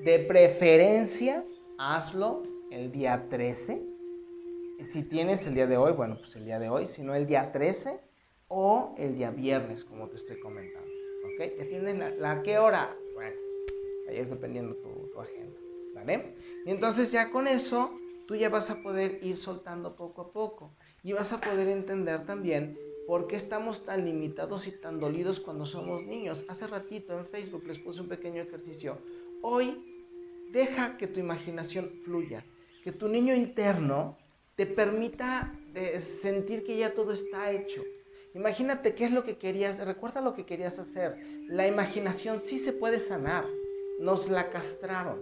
De 0.03 0.19
preferencia, 0.19 1.43
hazlo 1.79 2.43
el 2.69 2.91
día 2.91 3.27
13. 3.29 3.81
Si 4.83 5.03
tienes 5.03 5.45
el 5.47 5.55
día 5.55 5.65
de 5.65 5.77
hoy, 5.77 5.93
bueno, 5.93 6.17
pues 6.19 6.35
el 6.35 6.45
día 6.45 6.59
de 6.59 6.69
hoy, 6.69 6.85
si 6.85 7.01
no 7.01 7.15
el 7.15 7.25
día 7.25 7.51
13 7.51 7.99
o 8.47 8.93
el 8.97 9.15
día 9.15 9.31
viernes, 9.31 9.83
como 9.83 10.07
te 10.07 10.17
estoy 10.17 10.39
comentando. 10.39 10.87
¿Ok? 11.25 11.57
¿Ya 11.57 11.67
tienen 11.67 12.21
la, 12.21 12.43
qué 12.43 12.59
hora? 12.59 12.95
Bueno, 13.15 13.35
ahí 14.07 14.17
es 14.17 14.29
dependiendo 14.29 14.75
tu 14.75 15.19
agenda. 15.19 15.59
¿Vale? 15.95 16.35
Y 16.63 16.69
entonces 16.69 17.11
ya 17.11 17.31
con 17.31 17.47
eso, 17.47 17.89
tú 18.27 18.35
ya 18.35 18.49
vas 18.49 18.69
a 18.69 18.83
poder 18.83 19.17
ir 19.23 19.37
soltando 19.37 19.95
poco 19.95 20.21
a 20.21 20.31
poco. 20.31 20.75
Y 21.03 21.13
vas 21.13 21.31
a 21.33 21.39
poder 21.39 21.67
entender 21.67 22.25
también 22.25 22.77
por 23.07 23.27
qué 23.27 23.35
estamos 23.35 23.85
tan 23.85 24.05
limitados 24.05 24.67
y 24.67 24.71
tan 24.71 24.99
dolidos 24.99 25.39
cuando 25.39 25.65
somos 25.65 26.03
niños. 26.03 26.45
Hace 26.49 26.67
ratito 26.67 27.17
en 27.17 27.25
Facebook 27.25 27.65
les 27.65 27.79
puse 27.79 28.01
un 28.01 28.09
pequeño 28.09 28.41
ejercicio. 28.41 28.97
Hoy 29.41 30.49
deja 30.51 30.97
que 30.97 31.07
tu 31.07 31.19
imaginación 31.19 31.91
fluya 32.03 32.43
que 32.87 32.93
tu 32.93 33.09
niño 33.09 33.35
interno 33.35 34.17
te 34.55 34.65
permita 34.65 35.53
eh, 35.75 35.99
sentir 35.99 36.63
que 36.63 36.77
ya 36.77 36.93
todo 36.93 37.11
está 37.11 37.51
hecho. 37.51 37.83
Imagínate 38.33 38.95
qué 38.95 39.03
es 39.03 39.11
lo 39.11 39.25
que 39.25 39.37
querías, 39.37 39.85
recuerda 39.85 40.21
lo 40.21 40.33
que 40.33 40.45
querías 40.45 40.79
hacer. 40.79 41.17
La 41.49 41.67
imaginación 41.67 42.43
sí 42.45 42.59
se 42.59 42.71
puede 42.71 43.01
sanar. 43.01 43.43
Nos 43.99 44.29
la 44.29 44.49
castraron, 44.49 45.21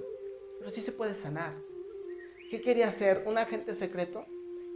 pero 0.59 0.69
sí 0.69 0.83
se 0.83 0.91
puede 0.91 1.15
sanar. 1.15 1.55
¿Qué 2.51 2.61
quería 2.61 2.89
hacer? 2.89 3.23
¿Un 3.25 3.39
agente 3.39 3.73
secreto? 3.73 4.27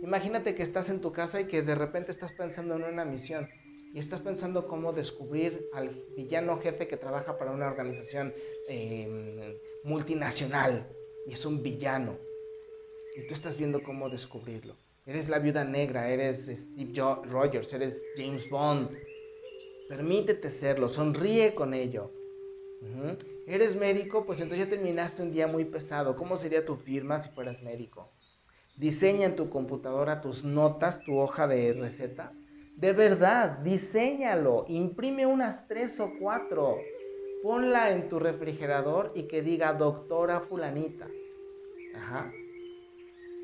Imagínate 0.01 0.55
que 0.55 0.63
estás 0.63 0.89
en 0.89 1.01
tu 1.01 1.11
casa 1.11 1.41
y 1.41 1.45
que 1.45 1.61
de 1.61 1.75
repente 1.75 2.11
estás 2.11 2.31
pensando 2.31 2.75
en 2.75 2.83
una 2.83 3.03
misión 3.03 3.49
y 3.93 3.99
estás 3.99 4.21
pensando 4.21 4.67
cómo 4.67 4.93
descubrir 4.93 5.67
al 5.73 5.89
villano 6.15 6.59
jefe 6.59 6.87
que 6.87 6.95
trabaja 6.95 7.37
para 7.37 7.51
una 7.51 7.67
organización 7.67 8.33
em, 8.67 9.55
multinacional 9.83 10.87
y 11.27 11.33
es 11.33 11.45
un 11.45 11.61
villano. 11.61 12.17
Y 13.15 13.27
tú 13.27 13.33
estás 13.33 13.57
viendo 13.57 13.83
cómo 13.83 14.09
descubrirlo. 14.09 14.77
Eres 15.05 15.27
la 15.27 15.39
viuda 15.39 15.63
negra, 15.65 16.09
eres 16.09 16.45
Steve 16.45 16.93
Rogers, 17.23 17.73
eres 17.73 18.01
James 18.15 18.49
Bond. 18.49 18.91
Permítete 19.89 20.49
serlo, 20.49 20.87
sonríe 20.87 21.55
con 21.55 21.73
ello. 21.73 22.11
¿Eres 23.47 23.75
médico? 23.75 24.25
Pues 24.25 24.39
entonces 24.39 24.65
ya 24.65 24.69
terminaste 24.69 25.23
un 25.23 25.31
día 25.31 25.47
muy 25.47 25.65
pesado. 25.65 26.15
¿Cómo 26.15 26.37
sería 26.37 26.63
tu 26.63 26.75
firma 26.75 27.21
si 27.21 27.29
fueras 27.31 27.61
médico? 27.63 28.11
Diseña 28.79 29.25
en 29.25 29.35
tu 29.35 29.49
computadora 29.49 30.21
tus 30.21 30.45
notas, 30.45 31.03
tu 31.03 31.19
hoja 31.19 31.47
de 31.47 31.73
recetas. 31.73 32.31
De 32.77 32.93
verdad, 32.93 33.57
diseñalo. 33.59 34.63
Imprime 34.69 35.25
unas 35.25 35.67
tres 35.67 35.99
o 35.99 36.13
cuatro. 36.17 36.77
Ponla 37.43 37.91
en 37.91 38.07
tu 38.07 38.19
refrigerador 38.19 39.11
y 39.15 39.23
que 39.23 39.41
diga 39.41 39.73
doctora 39.73 40.39
fulanita. 40.39 41.07
Ajá. 41.93 42.31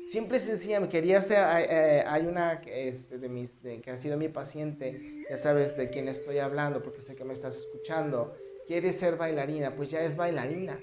Siempre 0.06 0.38
sencilla, 0.40 0.80
me 0.80 0.88
quería 0.88 1.18
hacer, 1.18 1.38
eh, 1.68 2.02
hay, 2.06 2.26
una 2.26 2.62
este, 2.64 3.18
de 3.18 3.28
mis, 3.28 3.56
que 3.56 3.90
ha 3.90 3.96
sido 3.98 4.16
mi 4.16 4.28
paciente, 4.28 5.24
ya 5.28 5.36
sabes 5.36 5.76
de 5.76 5.90
quién 5.90 6.08
estoy 6.08 6.38
hablando 6.38 6.82
porque 6.82 7.02
sé 7.02 7.14
que 7.14 7.24
me 7.24 7.34
estás 7.34 7.58
escuchando, 7.58 8.32
quiere 8.66 8.92
ser 8.92 9.16
bailarina, 9.16 9.74
pues 9.74 9.90
ya 9.90 10.00
es 10.00 10.16
bailarina. 10.16 10.80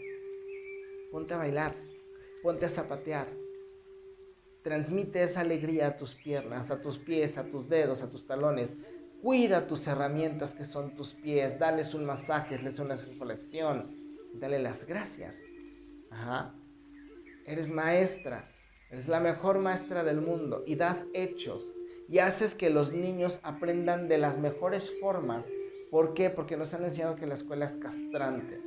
Ponte 1.10 1.34
a 1.34 1.38
bailar, 1.38 1.74
ponte 2.43 2.66
a 2.66 2.70
zapatear. 2.70 3.42
Transmite 4.64 5.24
esa 5.24 5.41
alegría 5.41 5.88
a 5.88 5.97
tus 5.97 6.16
piernas, 6.16 6.72
a 6.72 6.82
tus 6.82 6.97
pies, 6.97 7.38
a 7.38 7.43
tus 7.45 7.70
dedos, 7.70 8.01
a 8.01 8.09
tus 8.09 8.26
talones. 8.26 8.76
Cuida 9.22 9.68
tus 9.68 9.86
herramientas 9.88 10.55
que 10.55 10.66
son 10.66 10.95
tus 10.95 11.14
pies, 11.14 11.59
dales 11.59 11.93
un 11.93 12.05
masaje, 12.05 12.57
les 12.59 12.80
una 12.80 12.97
circulación, 12.97 13.95
dale 14.34 14.59
las 14.59 14.86
gracias. 14.86 15.38
Ajá. 16.09 16.53
Eres 17.45 17.70
maestra, 17.70 18.45
Eres 18.93 19.07
la 19.07 19.20
mejor 19.20 19.57
maestra 19.57 20.03
del 20.03 20.22
mundo 20.22 20.64
y 20.68 20.76
das 20.76 21.03
hechos 21.16 21.74
y 22.07 22.20
haces 22.20 22.53
que 22.53 22.70
los 22.70 22.93
niños 22.93 23.39
aprendan 23.41 24.07
de 24.07 24.20
las 24.20 24.38
mejores 24.38 24.93
formas. 25.01 25.49
¿Por 25.89 26.14
qué? 26.14 26.30
Porque 26.30 26.57
nos 26.57 26.76
han 26.76 26.84
enseñado 26.84 27.16
que 27.16 27.26
la 27.26 27.34
escuela 27.34 27.66
es 27.66 27.76
castrante. 27.78 28.61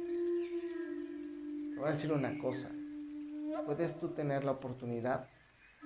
Te 1.70 1.76
voy 1.76 1.84
a 1.84 1.92
decir 1.92 2.12
una 2.12 2.36
cosa. 2.38 2.72
Puedes 3.66 4.00
tú 4.00 4.08
tener 4.08 4.42
la 4.42 4.50
oportunidad 4.50 5.28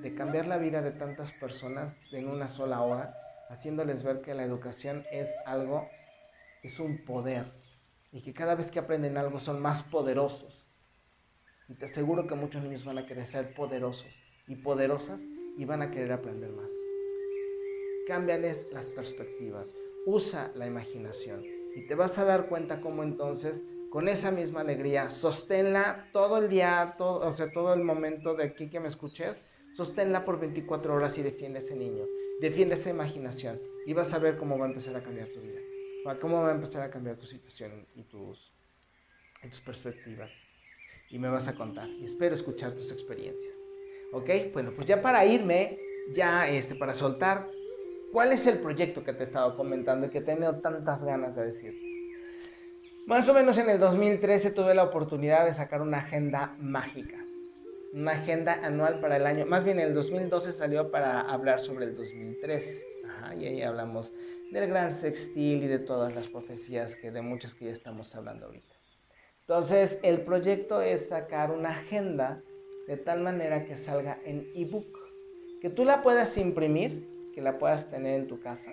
de 0.02 0.14
cambiar 0.14 0.46
la 0.46 0.58
vida 0.58 0.82
de 0.82 0.92
tantas 0.92 1.32
personas 1.32 1.96
en 2.12 2.28
una 2.28 2.48
sola 2.48 2.82
hora, 2.82 3.14
haciéndoles 3.48 4.02
ver 4.02 4.20
que 4.20 4.34
la 4.34 4.44
educación 4.44 5.04
es 5.12 5.28
algo, 5.46 5.88
es 6.62 6.78
un 6.78 7.04
poder, 7.04 7.46
y 8.12 8.22
que 8.22 8.32
cada 8.32 8.54
vez 8.54 8.70
que 8.70 8.78
aprenden 8.78 9.16
algo 9.16 9.38
son 9.40 9.60
más 9.60 9.82
poderosos. 9.82 10.66
Y 11.68 11.74
te 11.74 11.84
aseguro 11.84 12.26
que 12.26 12.34
muchos 12.34 12.62
niños 12.62 12.84
van 12.84 12.98
a 12.98 13.06
querer 13.06 13.26
ser 13.26 13.54
poderosos 13.54 14.20
y 14.46 14.56
poderosas 14.56 15.22
y 15.56 15.64
van 15.64 15.82
a 15.82 15.90
querer 15.90 16.12
aprender 16.12 16.50
más. 16.50 16.70
Cámbiales 18.06 18.72
las 18.72 18.86
perspectivas, 18.86 19.74
usa 20.06 20.50
la 20.54 20.66
imaginación 20.66 21.44
y 21.76 21.86
te 21.86 21.94
vas 21.94 22.18
a 22.18 22.24
dar 22.24 22.48
cuenta 22.48 22.80
cómo 22.80 23.02
entonces 23.02 23.64
con 23.90 24.08
esa 24.08 24.30
misma 24.30 24.60
alegría, 24.60 25.10
sosténla 25.10 26.08
todo 26.12 26.38
el 26.38 26.48
día, 26.48 26.94
todo, 26.96 27.26
o 27.26 27.32
sea, 27.32 27.50
todo 27.52 27.74
el 27.74 27.82
momento 27.82 28.34
de 28.34 28.44
aquí 28.44 28.70
que 28.70 28.78
me 28.78 28.88
escuches, 28.88 29.42
sosténla 29.74 30.24
por 30.24 30.40
24 30.40 30.94
horas 30.94 31.16
y 31.18 31.22
defiende 31.22 31.58
a 31.58 31.62
ese 31.62 31.76
niño, 31.76 32.04
defiende 32.40 32.74
esa 32.74 32.90
imaginación 32.90 33.60
y 33.86 33.92
vas 33.92 34.12
a 34.12 34.18
ver 34.18 34.36
cómo 34.36 34.58
va 34.58 34.66
a 34.66 34.68
empezar 34.68 34.96
a 34.96 35.02
cambiar 35.02 35.28
tu 35.28 35.40
vida, 35.40 35.60
cómo 36.20 36.42
va 36.42 36.48
a 36.48 36.54
empezar 36.54 36.82
a 36.82 36.90
cambiar 36.90 37.16
tu 37.16 37.26
situación 37.26 37.86
y 37.94 38.02
tus, 38.02 38.50
perspectivas. 39.64 40.30
Y 41.10 41.18
me 41.18 41.28
vas 41.28 41.48
a 41.48 41.54
contar 41.54 41.88
y 41.88 42.04
espero 42.04 42.34
escuchar 42.34 42.72
tus 42.72 42.90
experiencias. 42.92 43.52
¿Ok? 44.12 44.30
Bueno, 44.52 44.72
pues 44.74 44.86
ya 44.86 45.02
para 45.02 45.24
irme, 45.24 45.78
ya 46.14 46.48
este, 46.48 46.74
para 46.74 46.94
soltar, 46.94 47.48
¿cuál 48.12 48.32
es 48.32 48.46
el 48.46 48.58
proyecto 48.58 49.02
que 49.02 49.12
te 49.12 49.20
he 49.20 49.22
estado 49.22 49.56
comentando 49.56 50.06
y 50.06 50.10
que 50.10 50.18
he 50.18 50.22
tenido 50.22 50.60
tantas 50.60 51.04
ganas 51.04 51.34
de 51.34 51.46
decir? 51.46 51.90
Más 53.06 53.28
o 53.28 53.34
menos 53.34 53.58
en 53.58 53.68
el 53.70 53.80
2013 53.80 54.50
tuve 54.52 54.74
la 54.74 54.84
oportunidad 54.84 55.46
de 55.46 55.54
sacar 55.54 55.82
una 55.82 55.98
agenda 55.98 56.54
mágica, 56.60 57.16
una 57.92 58.12
agenda 58.12 58.54
anual 58.62 59.00
para 59.00 59.16
el 59.16 59.26
año, 59.26 59.46
más 59.46 59.64
bien 59.64 59.80
el 59.80 59.94
2012 59.94 60.52
salió 60.52 60.90
para 60.90 61.20
hablar 61.20 61.60
sobre 61.60 61.86
el 61.86 61.96
2003, 61.96 62.84
Ajá, 63.06 63.34
y 63.34 63.46
ahí 63.46 63.62
hablamos 63.62 64.12
del 64.52 64.68
gran 64.68 64.94
sextil 64.94 65.64
y 65.64 65.66
de 65.66 65.78
todas 65.78 66.14
las 66.14 66.28
profecías 66.28 66.96
que 66.96 67.10
de 67.10 67.22
muchas 67.22 67.54
que 67.54 67.66
ya 67.66 67.72
estamos 67.72 68.14
hablando 68.14 68.46
ahorita. 68.46 68.74
Entonces, 69.40 69.98
el 70.02 70.22
proyecto 70.22 70.80
es 70.80 71.08
sacar 71.08 71.50
una 71.50 71.70
agenda 71.70 72.42
de 72.86 72.96
tal 72.96 73.20
manera 73.20 73.64
que 73.64 73.76
salga 73.76 74.18
en 74.24 74.50
ebook, 74.54 74.98
que 75.60 75.70
tú 75.70 75.84
la 75.84 76.02
puedas 76.02 76.36
imprimir, 76.36 77.08
que 77.34 77.40
la 77.40 77.58
puedas 77.58 77.90
tener 77.90 78.20
en 78.20 78.28
tu 78.28 78.40
casa 78.40 78.72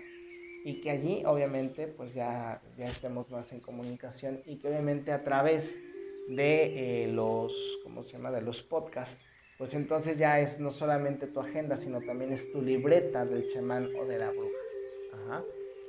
y 0.63 0.82
que 0.82 0.91
allí 0.91 1.24
obviamente 1.26 1.88
pues 1.88 2.13
ya, 2.13 2.61
ya 2.78 2.86
estemos 2.86 3.30
más 3.32 3.51
en 3.53 3.59
comunicación 3.59 4.41
y 4.45 4.57
que 4.57 4.68
obviamente 4.68 5.11
a 5.11 5.24
través 5.24 5.82
de 6.28 7.06
eh, 7.06 7.08
los, 7.08 7.80
¿cómo 7.84 8.04
se 8.04 8.14
llama?, 8.14 8.32
de 8.32 8.42
los 8.42 8.62
podcasts, 8.62 9.24
pues 9.58 9.74
entonces 9.74 10.18
ya 10.18 10.40
es 10.40 10.60
no 10.60 10.70
solamente 10.70 11.28
tu 11.28 11.40
agenda, 11.40 11.78
sino 11.78 12.02
también 12.02 12.32
es 12.32 12.52
tu 12.52 12.62
libreta 12.62 13.26
del 13.26 13.48
chamán 13.48 13.90
o 13.96 14.06
de 14.06 14.20
la 14.20 14.32
bruja. 14.32 15.44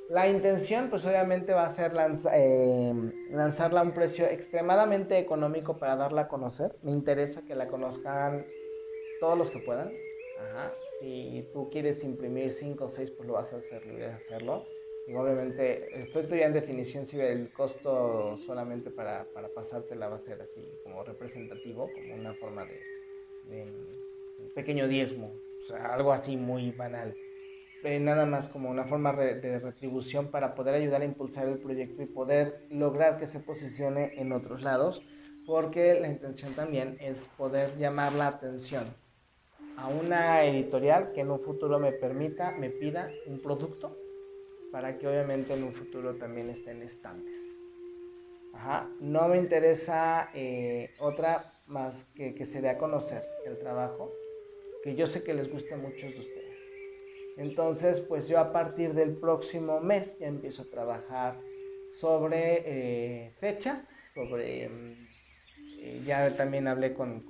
La 0.09 0.27
intención, 0.27 0.89
pues 0.89 1.05
obviamente 1.05 1.53
va 1.53 1.65
a 1.65 1.69
ser 1.69 1.93
eh, 2.33 2.93
lanzarla 3.29 3.81
a 3.81 3.83
un 3.83 3.93
precio 3.93 4.25
extremadamente 4.25 5.19
económico 5.19 5.77
para 5.77 5.95
darla 5.95 6.21
a 6.21 6.27
conocer. 6.27 6.75
Me 6.81 6.91
interesa 6.91 7.43
que 7.43 7.53
la 7.53 7.67
conozcan 7.67 8.43
todos 9.19 9.37
los 9.37 9.51
que 9.51 9.59
puedan. 9.59 9.93
Si 10.99 11.47
tú 11.53 11.69
quieres 11.69 12.03
imprimir 12.03 12.51
5 12.51 12.83
o 12.83 12.87
6, 12.87 13.11
pues 13.11 13.27
lo 13.27 13.35
vas 13.35 13.53
a 13.53 13.57
hacer, 13.57 13.85
libre 13.85 14.07
de 14.07 14.13
hacerlo. 14.13 14.65
Obviamente 15.15 15.99
estoy 15.99 16.23
todavía 16.23 16.45
en 16.45 16.53
definición 16.53 17.05
si 17.05 17.19
el 17.19 17.51
costo 17.51 18.37
solamente 18.37 18.91
para, 18.91 19.25
para 19.33 19.49
pasártela 19.49 20.07
va 20.07 20.17
a 20.17 20.19
ser 20.19 20.41
así 20.41 20.63
como 20.83 21.03
representativo, 21.03 21.89
como 21.93 22.15
una 22.15 22.33
forma 22.35 22.65
de, 22.65 22.79
de 23.49 23.65
pequeño 24.53 24.87
diezmo, 24.87 25.33
o 25.63 25.67
sea, 25.67 25.93
algo 25.93 26.13
así 26.13 26.37
muy 26.37 26.71
banal. 26.71 27.15
Eh, 27.83 27.99
nada 27.99 28.25
más 28.25 28.49
como 28.49 28.69
una 28.69 28.83
forma 28.83 29.13
de 29.13 29.59
retribución 29.59 30.27
para 30.27 30.53
poder 30.53 30.75
ayudar 30.75 31.01
a 31.01 31.05
impulsar 31.05 31.47
el 31.47 31.59
proyecto 31.59 32.03
y 32.03 32.07
poder 32.07 32.65
lograr 32.69 33.17
que 33.17 33.25
se 33.25 33.39
posicione 33.39 34.19
en 34.19 34.33
otros 34.33 34.61
lados, 34.63 35.01
porque 35.47 35.99
la 35.99 36.09
intención 36.09 36.53
también 36.53 36.97
es 36.99 37.29
poder 37.37 37.75
llamar 37.77 38.13
la 38.13 38.27
atención 38.27 38.93
a 39.77 39.87
una 39.87 40.43
editorial 40.43 41.13
que 41.13 41.21
en 41.21 41.31
un 41.31 41.39
futuro 41.39 41.79
me 41.79 41.93
permita, 41.93 42.51
me 42.51 42.69
pida 42.69 43.09
un 43.25 43.39
producto 43.39 43.95
para 44.71 44.97
que 44.97 45.07
obviamente 45.07 45.53
en 45.53 45.63
un 45.63 45.73
futuro 45.73 46.15
también 46.15 46.49
esté 46.49 46.71
en 46.71 46.83
estantes. 46.83 47.35
No 48.99 49.27
me 49.27 49.37
interesa 49.37 50.29
eh, 50.33 50.91
otra 50.99 51.53
más 51.67 52.05
que 52.15 52.35
que 52.35 52.45
se 52.45 52.61
dé 52.61 52.69
a 52.69 52.77
conocer 52.77 53.23
el 53.45 53.57
trabajo, 53.57 54.11
que 54.83 54.95
yo 54.95 55.07
sé 55.07 55.23
que 55.23 55.33
les 55.33 55.49
gusta 55.49 55.75
a 55.75 55.77
muchos 55.77 56.13
de 56.13 56.19
ustedes. 56.19 56.59
Entonces, 57.37 58.01
pues 58.01 58.27
yo 58.27 58.37
a 58.37 58.51
partir 58.51 58.93
del 58.93 59.15
próximo 59.15 59.79
mes 59.79 60.17
ya 60.19 60.27
empiezo 60.27 60.63
a 60.63 60.65
trabajar 60.65 61.39
sobre 61.87 62.63
eh, 62.65 63.31
fechas, 63.39 64.11
sobre... 64.13 64.67
Mm, 64.67 65.09
eh, 65.81 66.01
ya 66.05 66.35
también 66.35 66.67
hablé 66.67 66.93
con, 66.93 67.23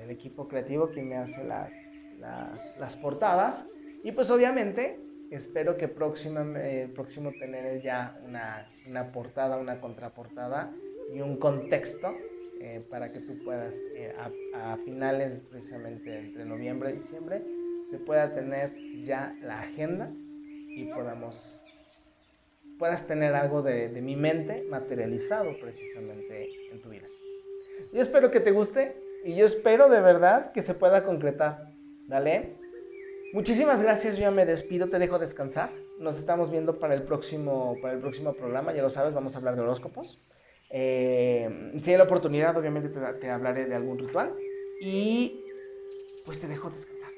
el 0.00 0.10
equipo 0.10 0.46
creativo 0.46 0.90
que 0.90 1.02
me 1.02 1.16
hace 1.16 1.42
las, 1.42 1.72
las, 2.78 2.96
portadas. 2.96 3.66
Y 4.04 4.12
pues 4.12 4.30
obviamente 4.30 5.00
espero 5.36 5.76
que 5.76 5.88
próxima, 5.88 6.44
eh, 6.56 6.90
próximo 6.94 7.32
tener 7.32 7.82
ya 7.82 8.18
una, 8.26 8.68
una, 8.86 9.12
portada, 9.12 9.58
una 9.58 9.80
contraportada 9.80 10.72
y 11.12 11.20
un 11.20 11.36
contexto 11.36 12.14
para 12.88 13.12
que 13.12 13.20
tú 13.20 13.42
puedas 13.42 13.74
a, 14.54 14.72
a 14.72 14.76
finales 14.78 15.42
precisamente 15.50 16.16
entre 16.16 16.44
noviembre 16.44 16.90
y 16.90 16.92
diciembre 16.94 17.42
se 17.90 17.98
pueda 17.98 18.32
tener 18.34 18.72
ya 19.02 19.36
la 19.42 19.60
agenda 19.60 20.10
y 20.68 20.86
podamos 20.94 21.62
puedas 22.78 23.06
tener 23.06 23.34
algo 23.34 23.62
de, 23.62 23.88
mi 24.02 24.16
mente 24.16 24.64
materializado 24.68 25.56
precisamente 25.60 26.48
en 26.72 26.82
tu 26.82 26.88
vida. 26.88 27.06
Yo 27.92 28.02
espero 28.02 28.30
que 28.30 28.40
te 28.40 28.50
guste, 28.50 28.96
Y 29.24 29.36
yo 29.36 29.46
espero 29.46 29.88
de 29.88 30.00
verdad 30.00 30.50
que 30.50 30.62
se 30.62 30.74
pueda 30.74 31.04
concretar. 31.04 31.68
¿Dale? 32.08 32.56
Muchísimas 33.32 33.82
gracias, 33.82 34.18
yo 34.18 34.30
me 34.30 34.44
despido, 34.44 34.90
te 34.90 34.98
dejo 34.98 35.18
descansar. 35.18 35.70
Nos 35.98 36.18
estamos 36.18 36.50
viendo 36.50 36.78
para 36.78 36.94
el 36.94 37.02
próximo, 37.02 37.76
para 37.80 37.94
el 37.94 38.00
próximo 38.00 38.34
programa, 38.34 38.74
ya 38.74 38.82
lo 38.82 38.90
sabes, 38.90 39.14
vamos 39.14 39.34
a 39.34 39.38
hablar 39.38 39.56
de 39.56 39.62
horóscopos. 39.62 40.20
Eh, 40.68 41.80
si 41.82 41.90
hay 41.90 41.96
la 41.96 42.04
oportunidad, 42.04 42.54
obviamente 42.58 42.90
te, 42.90 43.00
te 43.14 43.30
hablaré 43.30 43.64
de 43.64 43.74
algún 43.74 43.98
ritual. 43.98 44.34
Y 44.82 45.44
pues 46.26 46.40
te 46.40 46.46
dejo 46.46 46.68
descansar. 46.68 47.10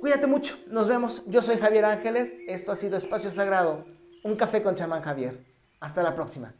Cuídate 0.00 0.26
mucho, 0.26 0.58
nos 0.66 0.86
vemos. 0.86 1.22
Yo 1.26 1.40
soy 1.40 1.56
Javier 1.56 1.86
Ángeles, 1.86 2.30
esto 2.46 2.72
ha 2.72 2.76
sido 2.76 2.98
Espacio 2.98 3.30
Sagrado, 3.30 3.86
un 4.24 4.36
café 4.36 4.62
con 4.62 4.74
chamán 4.74 5.00
Javier. 5.00 5.38
Hasta 5.80 6.02
la 6.02 6.14
próxima. 6.14 6.54